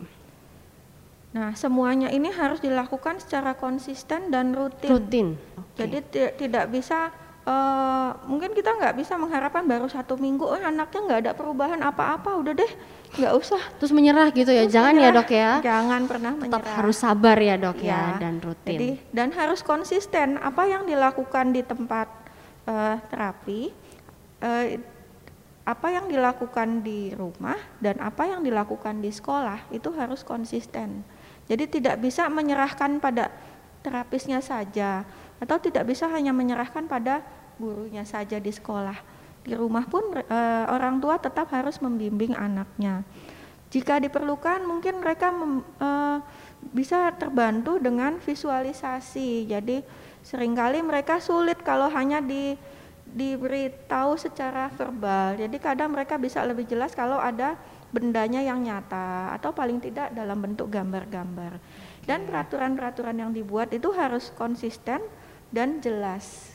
Nah, 1.35 1.53
semuanya 1.53 2.07
ini 2.07 2.31
harus 2.31 2.63
dilakukan 2.63 3.19
secara 3.19 3.53
konsisten 3.53 4.31
dan 4.31 4.55
rutin. 4.55 4.89
Rutin. 4.89 5.27
Oke. 5.59 5.85
Jadi 5.85 5.97
ti- 6.07 6.33
tidak 6.47 6.71
bisa 6.71 7.11
uh, 7.47 8.09
mungkin 8.27 8.51
kita 8.51 8.75
nggak 8.75 8.95
bisa 8.99 9.15
mengharapkan 9.15 9.63
baru 9.63 9.87
satu 9.87 10.19
minggu 10.19 10.43
oh 10.43 10.59
anaknya 10.59 10.99
nggak 11.07 11.19
ada 11.25 11.31
perubahan 11.33 11.79
apa-apa 11.79 12.35
udah 12.43 12.53
deh 12.53 12.71
nggak 13.17 13.33
usah 13.39 13.61
terus 13.79 13.95
menyerah 13.95 14.27
gitu 14.35 14.51
ya 14.51 14.67
terus 14.67 14.75
jangan 14.75 14.93
ya, 14.93 14.99
menyerah. 14.99 15.15
ya 15.15 15.23
dok 15.23 15.31
ya 15.31 15.51
jangan 15.63 16.01
pernah 16.05 16.31
tetap 16.35 16.61
menyerah 16.61 16.75
harus 16.75 16.97
sabar 16.99 17.37
ya 17.39 17.55
dok 17.55 17.79
ya, 17.79 17.87
ya 17.87 18.03
dan 18.19 18.35
rutin 18.43 18.69
jadi 18.75 18.89
dan 19.15 19.27
harus 19.31 19.59
konsisten 19.63 20.35
apa 20.43 20.63
yang 20.67 20.83
dilakukan 20.83 21.55
di 21.55 21.61
tempat 21.63 22.07
uh, 22.67 22.99
terapi 23.07 23.71
uh, 24.43 24.65
apa 25.67 25.87
yang 25.91 26.07
dilakukan 26.07 26.79
di 26.79 27.11
rumah 27.11 27.59
dan 27.83 27.99
apa 27.99 28.23
yang 28.23 28.39
dilakukan 28.39 29.03
di 29.03 29.11
sekolah 29.11 29.67
itu 29.75 29.91
harus 29.95 30.23
konsisten 30.23 31.03
jadi 31.47 31.63
tidak 31.67 31.95
bisa 32.03 32.27
menyerahkan 32.27 32.99
pada 32.99 33.31
terapisnya 33.79 34.43
saja 34.43 35.07
atau 35.39 35.57
tidak 35.63 35.87
bisa 35.87 36.11
hanya 36.11 36.35
menyerahkan 36.35 36.91
pada 36.91 37.23
gurunya 37.55 38.03
saja 38.03 38.35
di 38.37 38.51
sekolah. 38.51 38.99
Di 39.47 39.55
rumah 39.55 39.87
pun 39.87 40.11
e, 40.11 40.39
orang 40.67 40.99
tua 40.99 41.15
tetap 41.15 41.47
harus 41.55 41.79
membimbing 41.79 42.35
anaknya. 42.35 43.07
Jika 43.71 43.99
diperlukan 44.03 44.67
mungkin 44.67 44.99
mereka 44.99 45.31
mem, 45.31 45.63
e, 45.79 45.89
bisa 46.75 47.15
terbantu 47.15 47.79
dengan 47.79 48.19
visualisasi. 48.19 49.47
Jadi 49.47 49.79
sering 50.27 50.51
kali 50.51 50.83
mereka 50.83 51.23
sulit 51.23 51.63
kalau 51.63 51.87
hanya 51.87 52.19
di 52.19 52.59
diberitahu 53.07 54.19
secara 54.19 54.67
verbal. 54.75 55.39
Jadi 55.39 55.57
kadang 55.63 55.95
mereka 55.95 56.19
bisa 56.19 56.43
lebih 56.43 56.67
jelas 56.67 56.91
kalau 56.91 57.15
ada 57.15 57.55
bendanya 57.97 58.45
yang 58.45 58.61
nyata 58.61 59.33
atau 59.33 59.49
paling 59.49 59.81
tidak 59.81 60.13
dalam 60.13 60.37
bentuk 60.37 60.69
gambar-gambar. 60.69 61.57
Dan 62.05 62.29
peraturan-peraturan 62.29 63.17
yang 63.17 63.33
dibuat 63.33 63.73
itu 63.73 63.89
harus 63.97 64.29
konsisten 64.37 65.01
dan 65.49 65.81
jelas. 65.81 66.53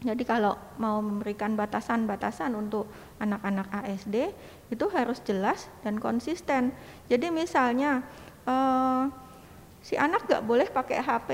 Jadi 0.00 0.24
kalau 0.24 0.56
mau 0.80 1.04
memberikan 1.04 1.52
batasan-batasan 1.52 2.56
untuk 2.56 2.88
anak-anak 3.20 3.68
ASD 3.84 4.32
itu 4.72 4.84
harus 4.88 5.20
jelas 5.20 5.68
dan 5.84 6.00
konsisten. 6.00 6.72
Jadi 7.12 7.28
misalnya 7.28 8.00
uh, 8.48 9.08
si 9.84 10.00
anak 10.00 10.24
nggak 10.24 10.44
boleh 10.48 10.68
pakai 10.72 10.98
HP 11.00 11.30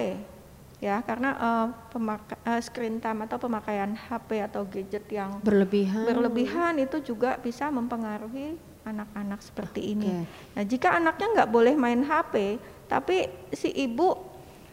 ya 0.81 1.05
karena 1.05 1.37
uh, 1.37 1.67
pemaka, 1.93 2.35
uh, 2.41 2.61
screen 2.65 2.99
time 3.05 3.29
atau 3.29 3.37
pemakaian 3.37 3.93
HP 3.93 4.41
atau 4.49 4.65
gadget 4.65 5.05
yang 5.13 5.37
berlebihan 5.45 6.09
berlebihan 6.09 6.81
itu 6.81 7.13
juga 7.13 7.37
bisa 7.37 7.69
mempengaruhi 7.69 8.57
anak-anak 8.91 9.41
seperti 9.41 9.95
ini. 9.95 10.27
Nah 10.59 10.63
jika 10.67 10.99
anaknya 10.99 11.27
nggak 11.41 11.51
boleh 11.51 11.75
main 11.79 12.03
HP 12.03 12.59
tapi 12.91 13.31
si 13.55 13.71
ibu 13.71 14.19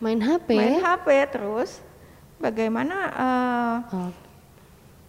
main 0.01 0.17
HP 0.17 0.49
main 0.57 0.81
HP 0.81 1.07
terus 1.29 1.81
bagaimana 2.41 2.97
uh, 3.13 3.77
oh. 3.93 4.11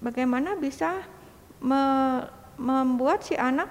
bagaimana 0.01 0.57
bisa 0.57 1.05
me, 1.61 1.83
membuat 2.61 3.25
si 3.25 3.37
anak 3.37 3.69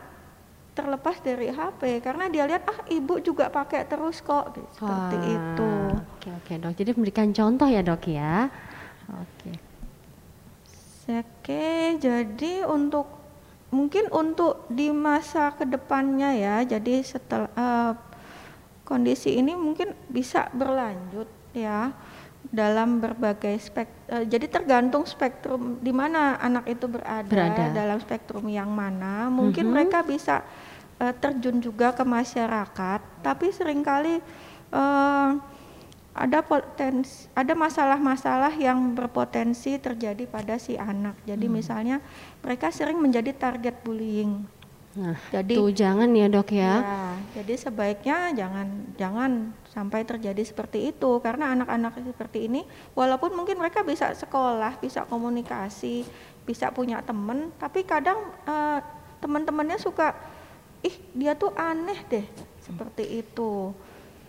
terlepas 0.78 1.18
dari 1.26 1.50
HP 1.50 2.06
karena 2.06 2.30
dia 2.30 2.46
lihat 2.46 2.70
ah 2.70 2.80
ibu 2.90 3.18
juga 3.18 3.50
pakai 3.50 3.86
terus 3.90 4.22
kok 4.22 4.54
seperti 4.78 5.18
ah, 5.18 5.34
itu. 5.34 5.74
Oke 5.98 6.30
oke 6.30 6.54
dok. 6.62 6.74
Jadi 6.78 6.90
memberikan 6.94 7.30
contoh 7.34 7.66
ya 7.66 7.82
dok 7.82 8.04
ya. 8.06 8.46
Oke. 9.10 9.52
Oke 11.08 11.98
jadi 11.98 12.68
untuk 12.70 13.17
mungkin 13.68 14.08
untuk 14.16 14.64
di 14.72 14.88
masa 14.96 15.52
ke 15.52 15.68
depannya 15.68 16.32
ya 16.36 16.56
jadi 16.64 17.04
setelah 17.04 17.52
uh, 17.52 17.92
kondisi 18.88 19.36
ini 19.36 19.52
mungkin 19.60 19.92
bisa 20.08 20.48
berlanjut 20.56 21.28
ya 21.52 21.92
dalam 22.48 23.04
berbagai 23.04 23.60
spek 23.60 23.90
uh, 24.08 24.24
jadi 24.24 24.48
tergantung 24.48 25.04
spektrum 25.04 25.84
di 25.84 25.92
mana 25.92 26.40
anak 26.40 26.72
itu 26.72 26.88
berada, 26.88 27.28
berada 27.28 27.76
dalam 27.76 28.00
spektrum 28.00 28.48
yang 28.48 28.72
mana 28.72 29.28
mungkin 29.28 29.68
mm 29.68 29.70
-hmm. 29.70 29.76
mereka 29.76 30.00
bisa 30.08 30.48
uh, 31.04 31.12
terjun 31.20 31.60
juga 31.60 31.92
ke 31.92 32.08
masyarakat 32.08 33.02
tapi 33.20 33.52
sering 33.52 33.84
kali 33.84 34.24
uh, 34.72 35.36
ada 36.18 36.42
potensi 36.42 37.30
ada 37.38 37.54
masalah-masalah 37.54 38.52
yang 38.58 38.98
berpotensi 38.98 39.78
terjadi 39.78 40.26
pada 40.26 40.58
si 40.58 40.74
anak 40.74 41.14
jadi 41.30 41.46
hmm. 41.46 41.54
misalnya 41.54 41.98
mereka 42.42 42.74
sering 42.74 42.98
menjadi 42.98 43.32
target 43.38 43.86
bullying 43.86 44.58
Nah, 44.98 45.14
jadi 45.30 45.54
tuh 45.54 45.70
jangan 45.70 46.10
ya 46.10 46.26
dok 46.26 46.50
ya. 46.50 46.74
ya. 46.82 47.14
Jadi 47.38 47.54
sebaiknya 47.54 48.34
jangan 48.34 48.68
jangan 48.98 49.32
sampai 49.70 50.02
terjadi 50.02 50.42
seperti 50.42 50.90
itu 50.90 51.22
karena 51.22 51.54
anak-anak 51.54 52.02
seperti 52.02 52.50
ini 52.50 52.66
walaupun 52.98 53.38
mungkin 53.38 53.62
mereka 53.62 53.86
bisa 53.86 54.10
sekolah, 54.18 54.82
bisa 54.82 55.06
komunikasi, 55.06 56.02
bisa 56.50 56.74
punya 56.74 57.06
teman, 57.06 57.54
tapi 57.62 57.86
kadang 57.86 58.18
uh, 58.50 58.82
teman-temannya 59.22 59.78
suka 59.78 60.18
ih 60.82 60.98
dia 61.14 61.38
tuh 61.38 61.54
aneh 61.54 62.02
deh 62.10 62.26
seperti 62.66 63.22
itu. 63.22 63.70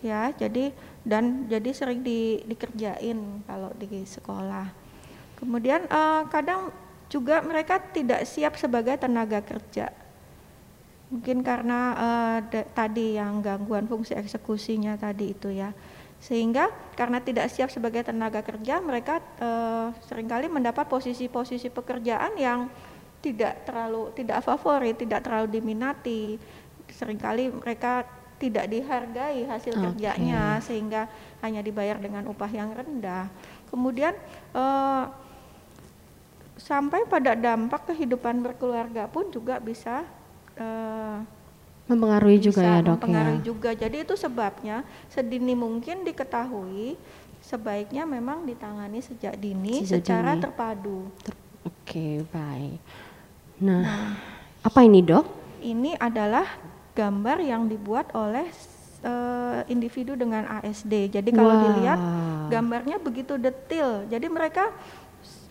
Ya, 0.05 0.31
jadi 0.31 0.71
dan 1.09 1.49
jadi 1.49 1.73
sering 1.73 2.05
di, 2.05 2.45
dikerjain 2.45 3.41
kalau 3.49 3.73
di 3.73 4.05
sekolah. 4.05 4.69
Kemudian 5.41 5.89
uh, 5.89 6.29
kadang 6.29 6.69
juga 7.09 7.41
mereka 7.41 7.81
tidak 7.81 8.29
siap 8.29 8.53
sebagai 8.53 8.93
tenaga 9.01 9.41
kerja 9.41 9.89
Mungkin 11.09 11.41
karena 11.41 11.79
uh, 11.97 12.37
tadi 12.77 13.17
yang 13.17 13.41
gangguan 13.41 13.89
fungsi 13.89 14.13
eksekusinya 14.13 14.93
tadi 14.93 15.33
itu 15.33 15.49
ya. 15.49 15.73
Sehingga 16.21 16.69
karena 16.93 17.17
tidak 17.17 17.49
siap 17.49 17.73
sebagai 17.73 18.05
tenaga 18.05 18.45
kerja, 18.45 18.77
mereka 18.77 19.17
uh, 19.41 19.89
sering 20.05 20.29
kali 20.29 20.45
mendapat 20.45 20.85
posisi-posisi 20.85 21.73
pekerjaan 21.73 22.37
yang 22.37 22.69
tidak 23.25 23.65
terlalu 23.65 24.13
tidak 24.13 24.45
favorit, 24.45 25.01
tidak 25.01 25.25
terlalu 25.25 25.49
diminati. 25.49 26.37
Seringkali 26.93 27.57
mereka 27.57 28.05
tidak 28.39 28.71
dihargai 28.71 29.43
hasil 29.45 29.75
okay. 29.75 29.83
kerjanya 29.91 30.57
sehingga 30.63 31.11
hanya 31.43 31.59
dibayar 31.59 31.99
dengan 31.99 32.25
upah 32.31 32.49
yang 32.49 32.71
rendah. 32.71 33.27
Kemudian 33.67 34.15
uh, 34.55 35.11
sampai 36.59 37.07
pada 37.07 37.35
dampak 37.35 37.91
kehidupan 37.91 38.43
berkeluarga 38.43 39.07
pun 39.07 39.31
juga 39.31 39.59
bisa 39.59 40.03
uh, 40.59 41.23
mempengaruhi 41.89 42.37
juga 42.37 42.61
ya 42.61 42.77
dok 42.85 42.85
ya? 42.85 42.93
mempengaruhi 42.99 43.39
ya. 43.41 43.45
juga 43.47 43.69
jadi 43.73 43.97
itu 44.05 44.13
sebabnya 44.13 44.85
sedini 45.09 45.57
mungkin 45.57 46.05
diketahui 46.05 46.99
sebaiknya 47.41 48.05
memang 48.05 48.45
ditangani 48.45 49.01
sejak 49.01 49.33
dini 49.39 49.81
sejak 49.81 50.05
secara 50.05 50.31
dini. 50.37 50.43
terpadu 50.45 50.99
Ter 51.25 51.33
oke 51.33 51.73
okay, 51.81 52.13
baik 52.29 52.79
nah, 53.63 53.81
nah 53.81 54.07
apa 54.61 54.79
ini 54.85 54.99
dok 55.01 55.25
ini 55.65 55.97
adalah 55.97 56.45
gambar 56.99 57.37
yang 57.39 57.71
dibuat 57.71 58.11
oleh 58.11 58.51
uh, 59.07 59.63
individu 59.71 60.19
dengan 60.19 60.43
ASD 60.59 61.07
jadi 61.07 61.29
kalau 61.31 61.55
wow. 61.55 61.63
dilihat 61.71 61.99
gambarnya 62.51 62.99
begitu 62.99 63.39
detail 63.39 64.03
jadi 64.11 64.27
mereka 64.27 64.75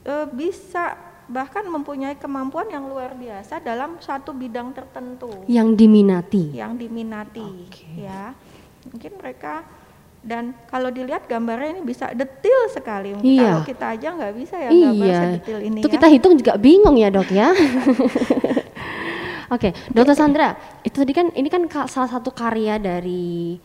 uh, 0.05 0.28
bisa 0.28 1.01
bahkan 1.28 1.64
mempunyai 1.68 2.16
kemampuan 2.16 2.68
yang 2.72 2.88
luar 2.88 3.12
biasa 3.12 3.61
dalam 3.61 4.01
satu 4.01 4.32
bidang 4.32 4.72
tertentu 4.72 5.28
yang 5.49 5.76
diminati 5.76 6.53
yang 6.57 6.76
diminati 6.76 7.68
okay. 7.68 8.09
ya 8.09 8.32
mungkin 8.88 9.12
mereka 9.20 9.64
dan 10.24 10.51
kalau 10.66 10.90
dilihat 10.90 11.30
gambarnya 11.30 11.78
ini 11.78 11.82
bisa 11.84 12.11
detail 12.11 12.66
sekali 12.72 13.14
iya. 13.22 13.55
kalau 13.55 13.62
kita 13.64 13.86
aja 13.94 14.09
nggak 14.18 14.34
bisa 14.34 14.57
ya 14.57 14.70
iya. 14.72 14.88
gambar 14.90 15.14
sedetail 15.14 15.61
ini 15.62 15.78
itu 15.84 15.88
ya. 15.88 15.94
kita 15.94 16.09
hitung 16.11 16.34
juga 16.36 16.53
bingung 16.57 16.96
ya 16.96 17.09
dok 17.12 17.28
ya 17.30 17.49
Oke, 19.49 19.72
okay, 19.72 19.96
Dokter 19.96 20.12
Sandra, 20.12 20.53
itu 20.84 21.01
tadi 21.01 21.12
kan 21.16 21.32
ini 21.32 21.49
kan 21.49 21.64
salah 21.88 22.09
satu 22.09 22.36
karya 22.36 22.76
dari 22.76 23.57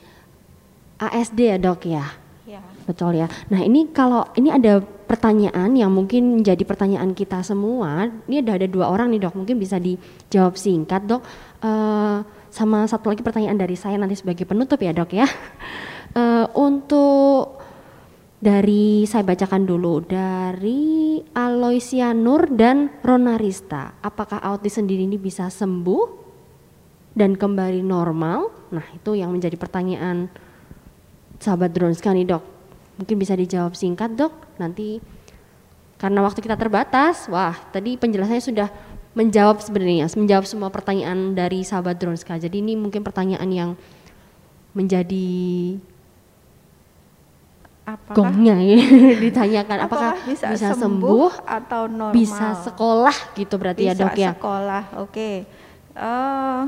ASD 0.95 1.39
ya 1.43 1.57
dok 1.59 1.83
ya. 1.83 2.05
Ya. 2.47 2.63
Betul 2.87 3.19
ya. 3.19 3.27
Nah 3.51 3.59
ini 3.59 3.91
kalau 3.91 4.23
ini 4.39 4.47
ada 4.47 4.79
pertanyaan 4.83 5.75
yang 5.75 5.91
mungkin 5.91 6.39
menjadi 6.39 6.63
pertanyaan 6.63 7.11
kita 7.11 7.43
semua. 7.43 8.07
Ini 8.27 8.43
ada 8.43 8.63
ada 8.63 8.67
dua 8.67 8.91
orang 8.91 9.11
nih 9.11 9.27
dok, 9.27 9.35
mungkin 9.35 9.59
bisa 9.59 9.75
dijawab 9.79 10.55
singkat 10.55 11.03
dok. 11.03 11.23
Uh, 11.59 12.23
sama 12.47 12.85
satu 12.87 13.11
lagi 13.11 13.19
pertanyaan 13.25 13.59
dari 13.59 13.75
saya 13.75 13.99
nanti 13.99 14.15
sebagai 14.15 14.47
penutup 14.47 14.79
ya 14.79 14.95
dok 14.95 15.11
ya. 15.11 15.27
Uh, 16.15 16.47
untuk 16.67 17.62
dari 18.43 19.07
saya 19.07 19.23
bacakan 19.23 19.63
dulu 19.63 20.03
dari 20.03 21.15
Aloysia 21.31 22.11
Nur 22.11 22.51
dan 22.51 22.91
Ronarista. 22.99 23.95
Apakah 24.03 24.43
autis 24.43 24.75
sendiri 24.75 25.07
ini 25.07 25.15
bisa 25.15 25.47
sembuh 25.47 26.03
dan 27.15 27.39
kembali 27.39 27.79
normal? 27.79 28.51
Nah 28.75 28.83
itu 28.91 29.15
yang 29.15 29.31
menjadi 29.31 29.55
pertanyaan 29.55 30.27
sahabat 31.39 31.71
drone 31.71 31.95
nih 31.95 32.27
dok. 32.27 32.43
Mungkin 32.99 33.15
bisa 33.15 33.33
dijawab 33.39 33.79
singkat 33.79 34.11
dok, 34.19 34.35
nanti 34.59 34.99
karena 35.95 36.19
waktu 36.19 36.43
kita 36.43 36.59
terbatas, 36.59 37.31
wah 37.31 37.55
tadi 37.71 37.95
penjelasannya 37.95 38.43
sudah 38.43 38.67
menjawab 39.15 39.63
sebenarnya, 39.63 40.11
menjawab 40.19 40.43
semua 40.43 40.67
pertanyaan 40.67 41.31
dari 41.31 41.63
sahabat 41.63 41.95
Dronska. 41.95 42.35
Jadi 42.43 42.59
ini 42.59 42.75
mungkin 42.75 43.07
pertanyaan 43.07 43.49
yang 43.49 43.71
menjadi 44.75 45.31
apakah 47.83 48.15
gongnya 48.15 48.55
ya, 48.63 48.79
ditanyakan 49.27 49.77
apakah, 49.83 50.15
bisa, 50.23 50.55
bisa 50.55 50.71
sembuh, 50.71 50.79
sembuh, 50.79 51.31
atau 51.43 51.83
normal? 51.91 52.15
bisa 52.15 52.47
sekolah 52.63 53.17
gitu 53.35 53.55
berarti 53.59 53.91
ya 53.91 53.93
bisa 53.93 54.03
dok 54.07 54.15
ya 54.15 54.31
sekolah, 54.39 54.83
oke. 55.03 55.31
Eh, 55.93 56.61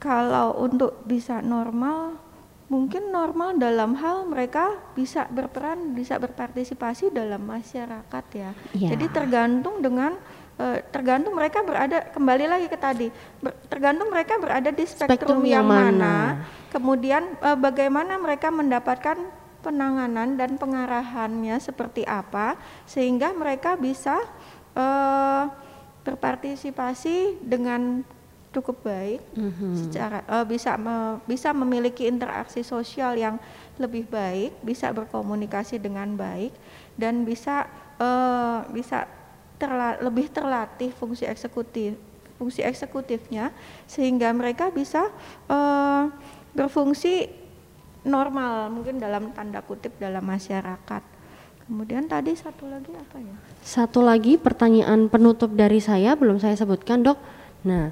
kalau 0.00 0.56
untuk 0.56 1.04
bisa 1.04 1.44
normal, 1.44 2.16
mungkin 2.72 3.12
normal 3.12 3.60
dalam 3.60 3.94
hal 4.00 4.24
mereka 4.26 4.74
bisa 4.96 5.28
berperan, 5.28 5.92
bisa 5.94 6.18
berpartisipasi 6.18 7.12
dalam 7.14 7.44
masyarakat 7.44 8.24
ya. 8.34 8.50
Iya. 8.72 8.88
Jadi 8.96 9.06
tergantung 9.12 9.84
dengan 9.84 10.16
eh, 10.56 10.80
tergantung 10.90 11.36
mereka 11.36 11.60
berada 11.60 12.08
kembali 12.08 12.44
lagi 12.48 12.66
ke 12.72 12.78
tadi, 12.80 13.08
ber- 13.44 13.56
tergantung 13.68 14.08
mereka 14.08 14.40
berada 14.40 14.72
di 14.72 14.84
spektrum, 14.88 15.12
Spektrum 15.12 15.40
yang 15.44 15.62
yang 15.62 15.66
mana. 15.68 15.84
mana, 15.92 16.14
kemudian 16.72 17.22
eh, 17.38 17.58
bagaimana 17.60 18.16
mereka 18.16 18.48
mendapatkan 18.48 19.44
penanganan 19.66 20.38
dan 20.38 20.54
pengarahannya 20.54 21.58
seperti 21.58 22.06
apa 22.06 22.54
sehingga 22.86 23.34
mereka 23.34 23.74
bisa 23.74 24.22
eh, 24.72 25.44
berpartisipasi 26.06 27.42
dengan 27.42 28.06
cukup 28.54 28.86
baik 28.86 29.20
Mhm. 29.34 29.72
secara 29.76 30.18
eh, 30.22 30.46
bisa 30.46 30.78
me- 30.78 31.18
bisa 31.26 31.50
memiliki 31.50 32.06
interaksi 32.06 32.62
sosial 32.62 33.18
yang 33.18 33.36
lebih 33.76 34.08
baik, 34.08 34.56
bisa 34.62 34.88
berkomunikasi 34.88 35.76
dengan 35.76 36.14
baik 36.14 36.54
dan 36.94 37.26
bisa 37.26 37.66
eh, 37.98 38.60
bisa 38.70 39.04
terla- 39.56 39.98
lebih 39.98 40.28
terlatih 40.30 40.92
fungsi 40.92 41.24
eksekutif 41.24 41.96
fungsi 42.36 42.60
eksekutifnya 42.60 43.48
sehingga 43.88 44.28
mereka 44.30 44.68
bisa 44.68 45.08
eh, 45.48 46.04
berfungsi 46.52 47.28
normal 48.06 48.70
mungkin 48.70 49.02
dalam 49.02 49.34
tanda 49.34 49.60
kutip 49.60 49.98
dalam 49.98 50.22
masyarakat. 50.22 51.02
Kemudian 51.66 52.06
tadi 52.06 52.30
satu 52.38 52.70
lagi 52.70 52.94
apa 52.94 53.18
ya? 53.18 53.34
Satu 53.66 53.98
lagi 53.98 54.38
pertanyaan 54.38 55.10
penutup 55.10 55.50
dari 55.50 55.82
saya 55.82 56.14
belum 56.14 56.38
saya 56.38 56.54
sebutkan 56.54 57.02
dok. 57.02 57.18
Nah, 57.66 57.90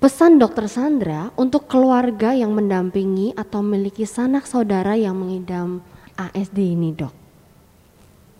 pesan 0.00 0.40
dokter 0.40 0.64
Sandra 0.72 1.28
untuk 1.36 1.68
keluarga 1.68 2.32
yang 2.32 2.56
mendampingi 2.56 3.36
atau 3.36 3.60
memiliki 3.60 4.08
sanak 4.08 4.48
saudara 4.48 4.96
yang 4.96 5.12
mengidam 5.12 5.84
ASD 6.16 6.56
ini 6.72 6.96
dok. 6.96 7.12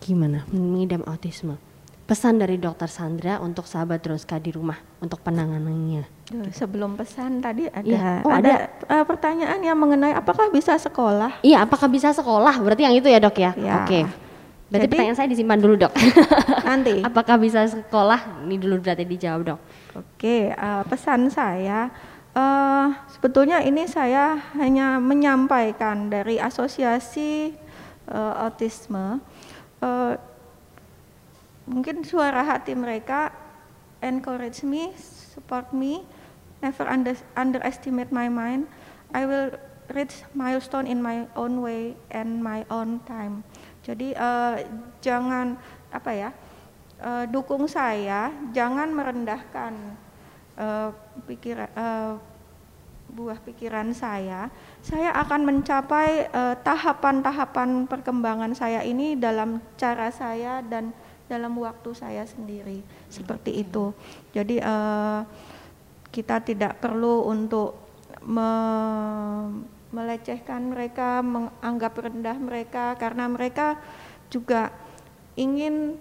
Gimana 0.01 0.49
mengidam 0.49 1.05
autisme? 1.05 1.61
Pesan 2.09 2.41
dari 2.41 2.57
dokter 2.57 2.89
Sandra 2.89 3.41
untuk 3.41 3.69
sahabat 3.69 4.01
Droska 4.05 4.41
di 4.41 4.53
rumah 4.53 4.77
untuk 5.05 5.21
penanganannya. 5.21 6.14
Duh, 6.25 6.49
Sebelum 6.49 6.97
pesan 6.97 7.45
tadi 7.45 7.69
ada 7.69 7.85
Iya. 7.85 8.25
Oh, 8.25 8.33
ada, 8.33 8.73
eh, 8.73 9.05
pertanyaan 9.05 9.61
yang 9.61 9.77
mengenai 9.77 10.17
apakah 10.17 10.49
bisa 10.49 10.73
sekolah? 10.81 11.45
Iya, 11.45 11.69
apakah 11.69 11.85
bisa 11.85 12.17
sekolah? 12.17 12.57
Berarti 12.65 12.83
yang 12.89 12.97
itu 12.97 13.05
ya 13.13 13.21
dok 13.21 13.37
ya? 13.37 13.53
Ya. 13.61 13.85
Oke. 13.85 14.09
Berarti 14.73 14.89
Jadi- 14.89 14.93
pertanyaan 14.97 15.19
saya 15.21 15.29
disimpan 15.29 15.61
dulu 15.61 15.77
dok. 15.77 15.93
Nanti. 16.65 17.05
apakah 17.05 17.37
bisa 17.37 17.69
sekolah? 17.69 18.41
Ini 18.49 18.57
dulu 18.57 18.81
berarti 18.81 19.05
dijawab 19.05 19.41
dok. 19.45 19.61
Oke, 19.95 20.49
eh, 20.49 20.83
pesan 20.89 21.29
saya 21.29 21.93
eh, 22.35 22.87
sebetulnya 23.13 23.61
ini 23.61 23.85
saya 23.85 24.41
hanya 24.57 24.97
menyampaikan 24.99 26.09
dari 26.09 26.41
asosiasi 26.41 27.53
eh, 28.09 28.35
autisme. 28.41 29.21
Eh, 29.85 30.15
mungkin 31.69 32.01
suara 32.01 32.41
hati 32.43 32.73
mereka 32.73 33.44
encourage 34.05 34.61
me, 34.61 34.93
support 35.01 35.73
me, 35.73 36.05
never 36.61 36.85
under, 36.85 37.17
underestimate 37.33 38.13
my 38.13 38.29
mind. 38.29 38.69
I 39.17 39.25
will 39.25 39.57
reach 39.93 40.25
milestone 40.37 40.85
in 40.89 41.01
my 41.01 41.29
own 41.37 41.61
way 41.61 41.97
and 42.13 42.41
my 42.41 42.65
own 42.73 43.01
time. 43.05 43.45
Jadi 43.85 44.17
eh, 44.17 44.55
jangan 45.05 45.61
apa 45.93 46.11
ya, 46.13 46.31
eh, 47.05 47.25
dukung 47.29 47.69
saya, 47.69 48.33
jangan 48.57 48.89
merendahkan 48.91 49.73
eh, 50.57 50.89
pikiran 51.29 51.69
eh, 51.69 52.13
buah 53.15 53.39
pikiran 53.45 53.95
saya. 53.95 54.49
Saya 54.83 55.15
akan 55.15 55.47
mencapai 55.47 56.27
tahapan-tahapan 56.67 57.87
perkembangan 57.87 58.57
saya 58.59 58.83
ini 58.83 59.15
dalam 59.15 59.63
cara 59.79 60.11
saya 60.11 60.65
dan 60.67 60.91
dalam 61.25 61.57
waktu 61.57 61.91
saya 61.97 62.25
sendiri 62.29 62.85
seperti 63.09 63.65
itu. 63.65 63.97
Jadi 64.37 64.61
eh, 64.61 65.21
kita 66.13 66.45
tidak 66.45 66.79
perlu 66.79 67.27
untuk 67.27 67.75
me- 68.23 69.73
melecehkan 69.95 70.75
mereka, 70.75 71.23
menganggap 71.23 71.95
rendah 71.95 72.39
mereka 72.39 72.99
karena 72.99 73.31
mereka 73.31 73.79
juga 74.29 74.75
ingin 75.39 75.95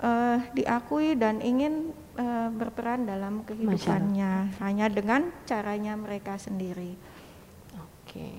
eh, 0.00 0.38
diakui 0.56 1.16
dan 1.16 1.44
ingin 1.44 1.92
eh, 2.16 2.48
berperan 2.50 3.04
dalam 3.04 3.44
kehidupannya 3.44 4.58
hanya 4.64 4.86
dengan 4.88 5.28
caranya 5.44 5.92
mereka 5.96 6.40
sendiri. 6.40 6.96
Oke, 7.76 8.30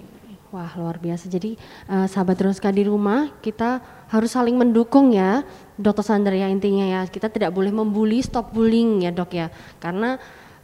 wah 0.50 0.72
luar 0.78 0.98
biasa. 0.98 1.30
Jadi 1.30 1.58
eh, 1.90 2.08
sahabat 2.10 2.38
Droska 2.42 2.74
di 2.74 2.86
rumah 2.86 3.30
kita 3.46 3.82
harus 4.10 4.34
saling 4.34 4.58
mendukung 4.58 5.14
ya, 5.14 5.46
Dokter 5.76 6.04
Sandra 6.08 6.36
ya 6.36 6.48
intinya 6.48 6.88
ya. 6.88 7.02
Kita 7.08 7.28
tidak 7.28 7.52
boleh 7.52 7.72
membuli, 7.72 8.24
stop 8.24 8.52
bullying 8.56 9.04
ya 9.04 9.12
dok 9.12 9.32
ya, 9.36 9.48
karena 9.80 10.16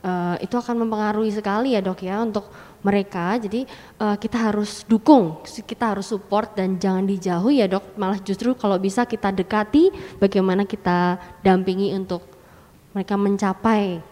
eh, 0.02 0.36
itu 0.44 0.56
akan 0.56 0.88
mempengaruhi 0.88 1.32
sekali 1.32 1.76
ya 1.76 1.82
dok 1.84 2.00
ya 2.02 2.24
untuk 2.24 2.48
mereka. 2.82 3.36
Jadi 3.38 3.68
eh, 4.00 4.16
kita 4.18 4.38
harus 4.52 4.88
dukung, 4.88 5.44
kita 5.44 5.94
harus 5.96 6.10
support 6.10 6.56
dan 6.56 6.80
jangan 6.80 7.04
dijauhi 7.06 7.60
ya 7.62 7.68
dok. 7.68 8.00
Malah 8.00 8.24
justru 8.24 8.56
kalau 8.56 8.80
bisa 8.80 9.04
kita 9.04 9.30
dekati, 9.30 9.92
bagaimana 10.18 10.64
kita 10.64 11.20
dampingi 11.44 11.92
untuk 11.94 12.24
mereka 12.96 13.16
mencapai 13.16 14.12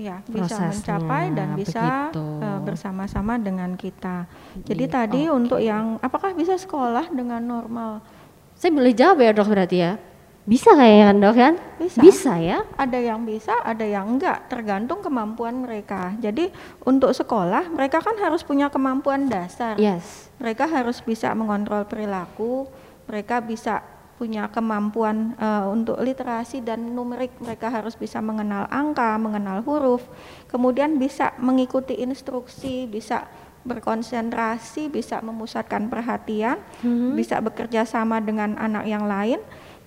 Iya, 0.00 0.24
bisa 0.24 0.56
Prosesnya, 0.56 0.96
mencapai 0.96 1.24
dan 1.36 1.48
bisa 1.60 1.84
begitu. 2.08 2.24
eh, 2.40 2.60
bersama-sama 2.64 3.32
dengan 3.36 3.70
kita. 3.76 4.24
Jadi 4.64 4.84
Iya, 4.88 4.94
tadi 4.96 5.22
oke. 5.28 5.36
untuk 5.36 5.60
yang 5.60 6.00
apakah 6.00 6.32
bisa 6.32 6.56
sekolah 6.56 7.12
dengan 7.12 7.44
normal? 7.44 8.00
Saya 8.60 8.76
boleh 8.76 8.92
jawab 8.92 9.24
ya 9.24 9.32
dok 9.32 9.48
berarti 9.48 9.76
ya? 9.80 9.96
Bisa 10.44 10.76
kayaknya 10.76 11.04
kan 11.08 11.16
dok 11.16 11.32
kan? 11.32 11.54
Bisa. 11.80 12.36
ya? 12.36 12.60
Ada 12.76 12.98
yang 13.00 13.24
bisa, 13.24 13.56
ada 13.64 13.88
yang 13.88 14.04
enggak, 14.04 14.52
tergantung 14.52 15.00
kemampuan 15.00 15.64
mereka. 15.64 16.12
Jadi 16.20 16.52
untuk 16.84 17.16
sekolah 17.16 17.72
mereka 17.72 18.04
kan 18.04 18.20
harus 18.20 18.44
punya 18.44 18.68
kemampuan 18.68 19.32
dasar. 19.32 19.80
Yes. 19.80 20.28
Mereka 20.36 20.68
harus 20.68 21.00
bisa 21.00 21.32
mengontrol 21.32 21.88
perilaku, 21.88 22.68
mereka 23.08 23.40
bisa 23.40 23.80
punya 24.20 24.52
kemampuan 24.52 25.32
eh, 25.40 25.64
untuk 25.64 25.96
literasi 25.96 26.60
dan 26.60 26.92
numerik, 26.92 27.32
mereka 27.40 27.72
harus 27.72 27.96
bisa 27.96 28.20
mengenal 28.20 28.68
angka, 28.68 29.16
mengenal 29.16 29.64
huruf, 29.64 30.04
kemudian 30.52 31.00
bisa 31.00 31.32
mengikuti 31.40 31.96
instruksi, 31.96 32.84
bisa 32.84 33.24
berkonsentrasi, 33.64 34.88
bisa 34.88 35.20
memusatkan 35.20 35.92
perhatian, 35.92 36.56
Mhm. 36.80 37.16
bisa 37.16 37.36
bekerja 37.44 37.84
sama 37.84 38.18
dengan 38.18 38.56
anak 38.56 38.88
yang 38.88 39.04
lain, 39.04 39.40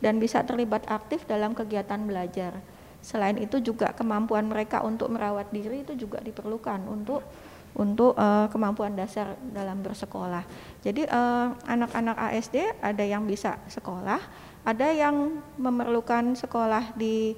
dan 0.04 0.20
bisa 0.20 0.44
terlibat 0.44 0.84
aktif 0.92 1.24
dalam 1.26 1.56
kegiatan 1.56 2.04
belajar. 2.04 2.60
Selain 3.04 3.36
itu 3.40 3.60
juga 3.60 3.92
kemampuan 3.96 4.48
mereka 4.48 4.84
untuk 4.84 5.12
merawat 5.12 5.52
diri 5.52 5.84
itu 5.84 5.96
juga 5.96 6.20
diperlukan 6.24 6.88
untuk 6.88 7.24
untuk 7.74 8.14
eh, 8.14 8.48
kemampuan 8.54 8.94
dasar 8.94 9.34
dalam 9.50 9.82
bersekolah. 9.82 10.46
Jadi 10.86 11.10
eh, 11.10 11.48
anak-anak 11.66 12.16
ASD 12.30 12.62
ada 12.80 13.02
yang 13.02 13.26
bisa 13.26 13.58
sekolah, 13.66 14.22
ada 14.64 14.88
yang 14.94 15.42
memerlukan 15.58 16.38
sekolah 16.38 16.94
di 16.94 17.34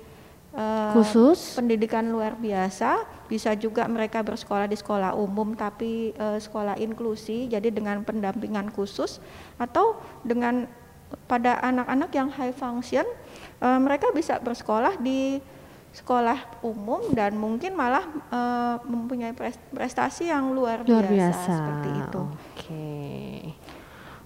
eh, 0.55 0.91
Khusus? 0.95 1.53
pendidikan 1.53 2.07
luar 2.07 2.33
biasa, 2.33 3.03
bisa 3.27 3.51
juga 3.53 3.85
mereka 3.85 4.23
bersekolah 4.23 4.65
di 4.65 4.73
sekolah 4.73 5.13
umum 5.13 5.53
tapi 5.53 6.11
eh, 6.11 6.39
sekolah 6.39 6.79
inklusi, 6.79 7.45
jadi 7.45 7.67
dengan 7.69 8.01
pendampingan 8.01 8.71
khusus 8.71 9.19
atau 9.55 9.99
dengan 10.23 10.65
pada 11.27 11.61
anak-anak 11.61 12.09
yang 12.11 12.29
high 12.31 12.55
function, 12.55 13.05
eh, 13.59 13.79
mereka 13.79 14.09
bisa 14.09 14.39
bersekolah 14.39 14.95
di 14.97 15.37
sekolah 15.95 16.59
umum 16.59 17.07
dan 17.15 17.39
mungkin 17.39 17.71
malah 17.71 18.03
mempunyai 18.83 19.31
pres- 19.31 19.55
prestasi 19.71 20.27
yang 20.27 20.51
luar, 20.51 20.83
Luar 20.83 21.07
biasa, 21.07 21.39
biasa. 21.39 21.53
seperti 21.55 21.89
itu. 22.03 22.21
Oke. 22.35 22.91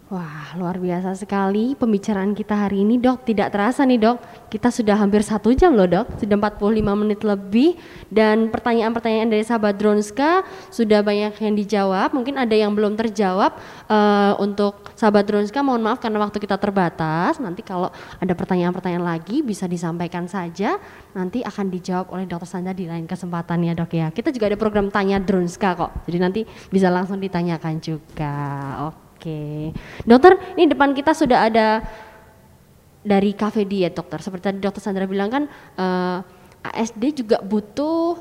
Wah, 0.09 0.57
luar 0.57 0.81
biasa 0.81 1.13
sekali 1.13 1.77
pembicaraan 1.77 2.33
kita 2.33 2.65
hari 2.65 2.81
ini, 2.81 2.97
Dok. 2.97 3.29
Tidak 3.29 3.45
terasa 3.53 3.85
nih, 3.85 4.01
Dok. 4.01 4.49
Kita 4.49 4.73
sudah 4.73 4.97
hampir 4.97 5.21
satu 5.21 5.53
jam 5.53 5.77
loh, 5.77 5.85
Dok. 5.85 6.17
Sudah 6.17 6.33
45 6.33 6.97
menit 6.97 7.21
lebih. 7.21 7.77
Dan 8.09 8.49
pertanyaan-pertanyaan 8.49 9.29
dari 9.29 9.45
sahabat 9.45 9.77
Dronska 9.77 10.41
sudah 10.73 11.05
banyak 11.05 11.37
yang 11.37 11.53
dijawab. 11.53 12.17
Mungkin 12.17 12.41
ada 12.41 12.57
yang 12.57 12.73
belum 12.73 12.97
terjawab. 12.97 13.53
Eh, 13.85 14.33
untuk 14.41 14.81
sahabat 14.97 15.29
Dronska, 15.29 15.61
mohon 15.61 15.85
maaf 15.85 16.01
karena 16.01 16.25
waktu 16.25 16.41
kita 16.41 16.57
terbatas. 16.57 17.37
Nanti 17.37 17.61
kalau 17.61 17.93
ada 18.17 18.33
pertanyaan-pertanyaan 18.33 19.05
lagi 19.05 19.45
bisa 19.45 19.69
disampaikan 19.69 20.25
saja. 20.25 20.81
Nanti 21.13 21.45
akan 21.45 21.69
dijawab 21.69 22.09
oleh 22.17 22.25
Dokter 22.25 22.49
Sandra 22.49 22.73
di 22.73 22.89
lain 22.89 23.05
kesempatan 23.05 23.61
ya, 23.61 23.77
Dok 23.77 23.93
ya. 23.93 24.09
Kita 24.09 24.33
juga 24.33 24.49
ada 24.49 24.57
program 24.57 24.89
tanya 24.89 25.21
Dronska 25.21 25.77
kok. 25.77 26.09
Jadi 26.09 26.17
nanti 26.17 26.41
bisa 26.73 26.89
langsung 26.89 27.21
ditanyakan 27.21 27.77
juga. 27.77 28.33
Oke. 28.89 29.08
Oke. 29.19 29.75
Dokter, 30.07 30.39
ini 30.55 30.71
depan 30.71 30.95
kita 30.95 31.11
sudah 31.11 31.51
ada 31.51 31.83
dari 33.03 33.35
cafe 33.35 33.67
diet 33.67 33.91
dokter. 33.91 34.23
Seperti 34.23 34.43
tadi 34.47 34.59
dokter 34.63 34.79
Sandra 34.79 35.03
bilang 35.03 35.27
kan 35.27 35.43
uh, 35.75 36.23
eh, 36.63 36.79
ASD 36.79 37.19
juga 37.19 37.43
butuh 37.43 38.15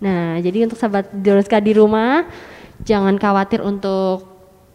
Nah, 0.00 0.40
jadi 0.40 0.64
untuk 0.64 0.80
sahabat 0.80 1.12
Droska 1.12 1.60
di 1.60 1.76
rumah, 1.76 2.24
jangan 2.80 3.20
khawatir 3.20 3.60
untuk 3.60 4.24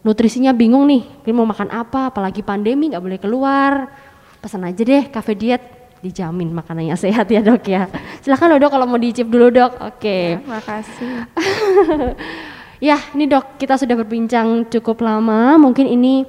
nutrisinya 0.06 0.54
bingung 0.54 0.86
nih, 0.86 1.02
ini 1.02 1.32
mau 1.34 1.50
makan 1.50 1.74
apa, 1.74 2.14
apalagi 2.14 2.46
pandemi 2.46 2.94
nggak 2.94 3.02
boleh 3.02 3.18
keluar. 3.18 3.90
Pesan 4.42 4.66
aja 4.66 4.82
deh, 4.82 5.06
cafe 5.06 5.38
diet 5.38 5.62
dijamin 6.02 6.50
makanannya 6.50 6.98
sehat 6.98 7.30
ya 7.30 7.38
dok 7.38 7.62
ya. 7.70 7.86
Silahkan 8.18 8.50
loh 8.50 8.58
dok 8.58 8.74
kalau 8.74 8.90
mau 8.90 8.98
dicip 8.98 9.30
dulu 9.30 9.54
dok. 9.54 9.78
Oke. 9.78 10.02
Okay. 10.02 10.24
Ya, 10.34 10.38
makasih. 10.50 11.12
ya, 12.90 12.98
ini 13.14 13.24
dok 13.30 13.54
kita 13.54 13.78
sudah 13.78 13.94
berbincang 13.94 14.66
cukup 14.66 15.06
lama. 15.06 15.54
Mungkin 15.62 15.86
ini 15.86 16.26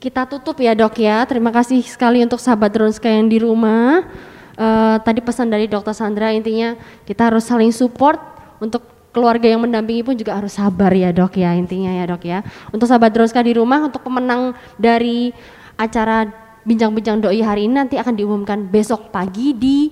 kita 0.00 0.24
tutup 0.24 0.56
ya 0.64 0.72
dok 0.72 0.96
ya. 0.96 1.28
Terima 1.28 1.52
kasih 1.52 1.84
sekali 1.84 2.24
untuk 2.24 2.40
sahabat 2.40 2.72
Dronska 2.72 3.06
yang 3.06 3.28
di 3.28 3.36
rumah. 3.36 4.08
Uh, 4.56 4.96
tadi 5.04 5.20
pesan 5.20 5.52
dari 5.52 5.68
dokter 5.68 5.96
Sandra 5.96 6.28
intinya 6.28 6.76
kita 7.08 7.32
harus 7.32 7.48
saling 7.48 7.72
support 7.72 8.20
untuk 8.60 8.84
keluarga 9.12 9.48
yang 9.48 9.64
mendampingi 9.64 10.04
pun 10.04 10.12
juga 10.12 10.36
harus 10.36 10.52
sabar 10.56 10.92
ya 10.92 11.08
dok 11.08 11.40
ya 11.40 11.52
intinya 11.52 11.92
ya 11.92 12.04
dok 12.08 12.24
ya. 12.24 12.40
Untuk 12.72 12.88
sahabat 12.88 13.12
Dronska 13.12 13.44
di 13.44 13.52
rumah 13.52 13.84
untuk 13.84 14.00
pemenang 14.00 14.56
dari 14.80 15.36
acara 15.76 16.41
bincang-bincang 16.62 17.22
doi 17.22 17.42
hari 17.42 17.66
ini 17.66 17.74
nanti 17.78 17.98
akan 17.98 18.14
diumumkan 18.14 18.70
besok 18.70 19.10
pagi 19.10 19.54
di 19.54 19.90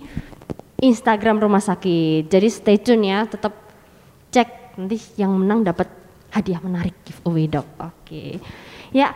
Instagram 0.80 1.42
rumah 1.42 1.60
sakit. 1.60 2.26
Jadi 2.26 2.48
stay 2.48 2.78
tune 2.80 3.10
ya, 3.12 3.28
tetap 3.28 3.52
cek 4.32 4.80
nanti 4.80 4.96
yang 5.20 5.36
menang 5.36 5.66
dapat 5.66 5.86
hadiah 6.32 6.62
menarik 6.62 6.96
giveaway 7.04 7.50
dok. 7.50 7.66
Oke. 7.76 8.40
Ya, 8.90 9.14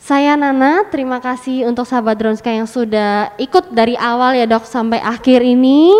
saya 0.00 0.32
Nana, 0.32 0.88
terima 0.88 1.20
kasih 1.20 1.68
untuk 1.68 1.84
sahabat 1.84 2.16
Dronska 2.16 2.48
yang 2.48 2.64
sudah 2.64 3.36
ikut 3.36 3.74
dari 3.74 4.00
awal 4.00 4.32
ya 4.32 4.48
dok 4.48 4.64
sampai 4.64 4.96
akhir 5.02 5.44
ini. 5.44 5.92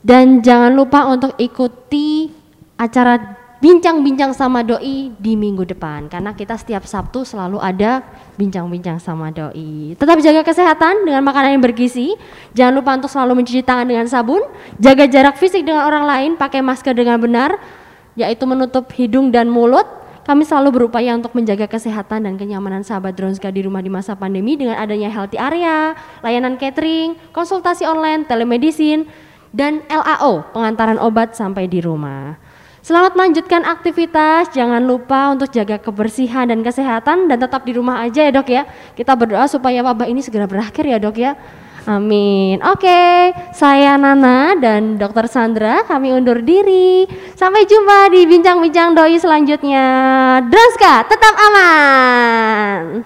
Dan 0.00 0.40
jangan 0.40 0.72
lupa 0.72 1.04
untuk 1.08 1.36
ikuti 1.36 2.32
acara 2.80 3.39
bincang-bincang 3.60 4.32
sama 4.32 4.64
doi 4.64 5.12
di 5.20 5.36
minggu 5.36 5.68
depan 5.68 6.08
karena 6.08 6.32
kita 6.32 6.56
setiap 6.56 6.88
Sabtu 6.88 7.28
selalu 7.28 7.60
ada 7.60 8.00
bincang-bincang 8.40 8.96
sama 8.96 9.28
doi. 9.28 9.94
Tetap 10.00 10.16
jaga 10.24 10.40
kesehatan 10.40 11.04
dengan 11.04 11.20
makanan 11.20 11.60
yang 11.60 11.64
bergizi. 11.64 12.16
Jangan 12.56 12.72
lupa 12.80 12.96
untuk 12.96 13.12
selalu 13.12 13.44
mencuci 13.44 13.60
tangan 13.60 13.84
dengan 13.84 14.08
sabun, 14.08 14.40
jaga 14.80 15.04
jarak 15.04 15.36
fisik 15.36 15.62
dengan 15.62 15.84
orang 15.84 16.04
lain, 16.08 16.30
pakai 16.40 16.64
masker 16.64 16.96
dengan 16.96 17.20
benar, 17.20 17.60
yaitu 18.16 18.48
menutup 18.48 18.88
hidung 18.96 19.28
dan 19.28 19.52
mulut 19.52 20.00
kami 20.20 20.44
selalu 20.44 20.78
berupaya 20.84 21.16
untuk 21.16 21.32
menjaga 21.32 21.64
kesehatan 21.64 22.28
dan 22.28 22.34
kenyamanan 22.36 22.84
sahabat 22.84 23.16
Dronska 23.16 23.48
di 23.50 23.64
rumah 23.64 23.80
di 23.80 23.88
masa 23.88 24.14
pandemi 24.14 24.54
dengan 24.54 24.76
adanya 24.76 25.08
healthy 25.08 25.40
area, 25.40 25.96
layanan 26.20 26.54
catering, 26.60 27.16
konsultasi 27.32 27.88
online, 27.88 28.28
telemedicine, 28.28 29.08
dan 29.50 29.82
LAO, 29.90 30.46
pengantaran 30.54 31.02
obat 31.02 31.34
sampai 31.34 31.66
di 31.66 31.82
rumah. 31.82 32.38
Selamat 32.80 33.12
melanjutkan 33.12 33.60
aktivitas, 33.68 34.56
jangan 34.56 34.80
lupa 34.80 35.36
untuk 35.36 35.52
jaga 35.52 35.76
kebersihan 35.76 36.48
dan 36.48 36.64
kesehatan 36.64 37.28
dan 37.28 37.36
tetap 37.36 37.68
di 37.68 37.76
rumah 37.76 38.00
aja 38.00 38.24
ya 38.24 38.32
dok 38.32 38.48
ya. 38.48 38.64
Kita 38.96 39.12
berdoa 39.12 39.44
supaya 39.52 39.84
wabah 39.84 40.08
ini 40.08 40.24
segera 40.24 40.48
berakhir 40.48 40.88
ya 40.88 40.96
dok 40.96 41.16
ya. 41.20 41.36
Amin. 41.84 42.56
Oke, 42.64 43.36
saya 43.52 44.00
Nana 44.00 44.56
dan 44.56 44.96
Dokter 44.96 45.28
Sandra. 45.28 45.84
Kami 45.84 46.12
undur 46.16 46.40
diri. 46.40 47.04
Sampai 47.36 47.68
jumpa 47.68 48.08
di 48.16 48.24
bincang-bincang 48.24 48.96
doi 48.96 49.20
selanjutnya. 49.20 49.84
Droska, 50.48 51.04
tetap 51.04 51.34
aman. 51.36 53.04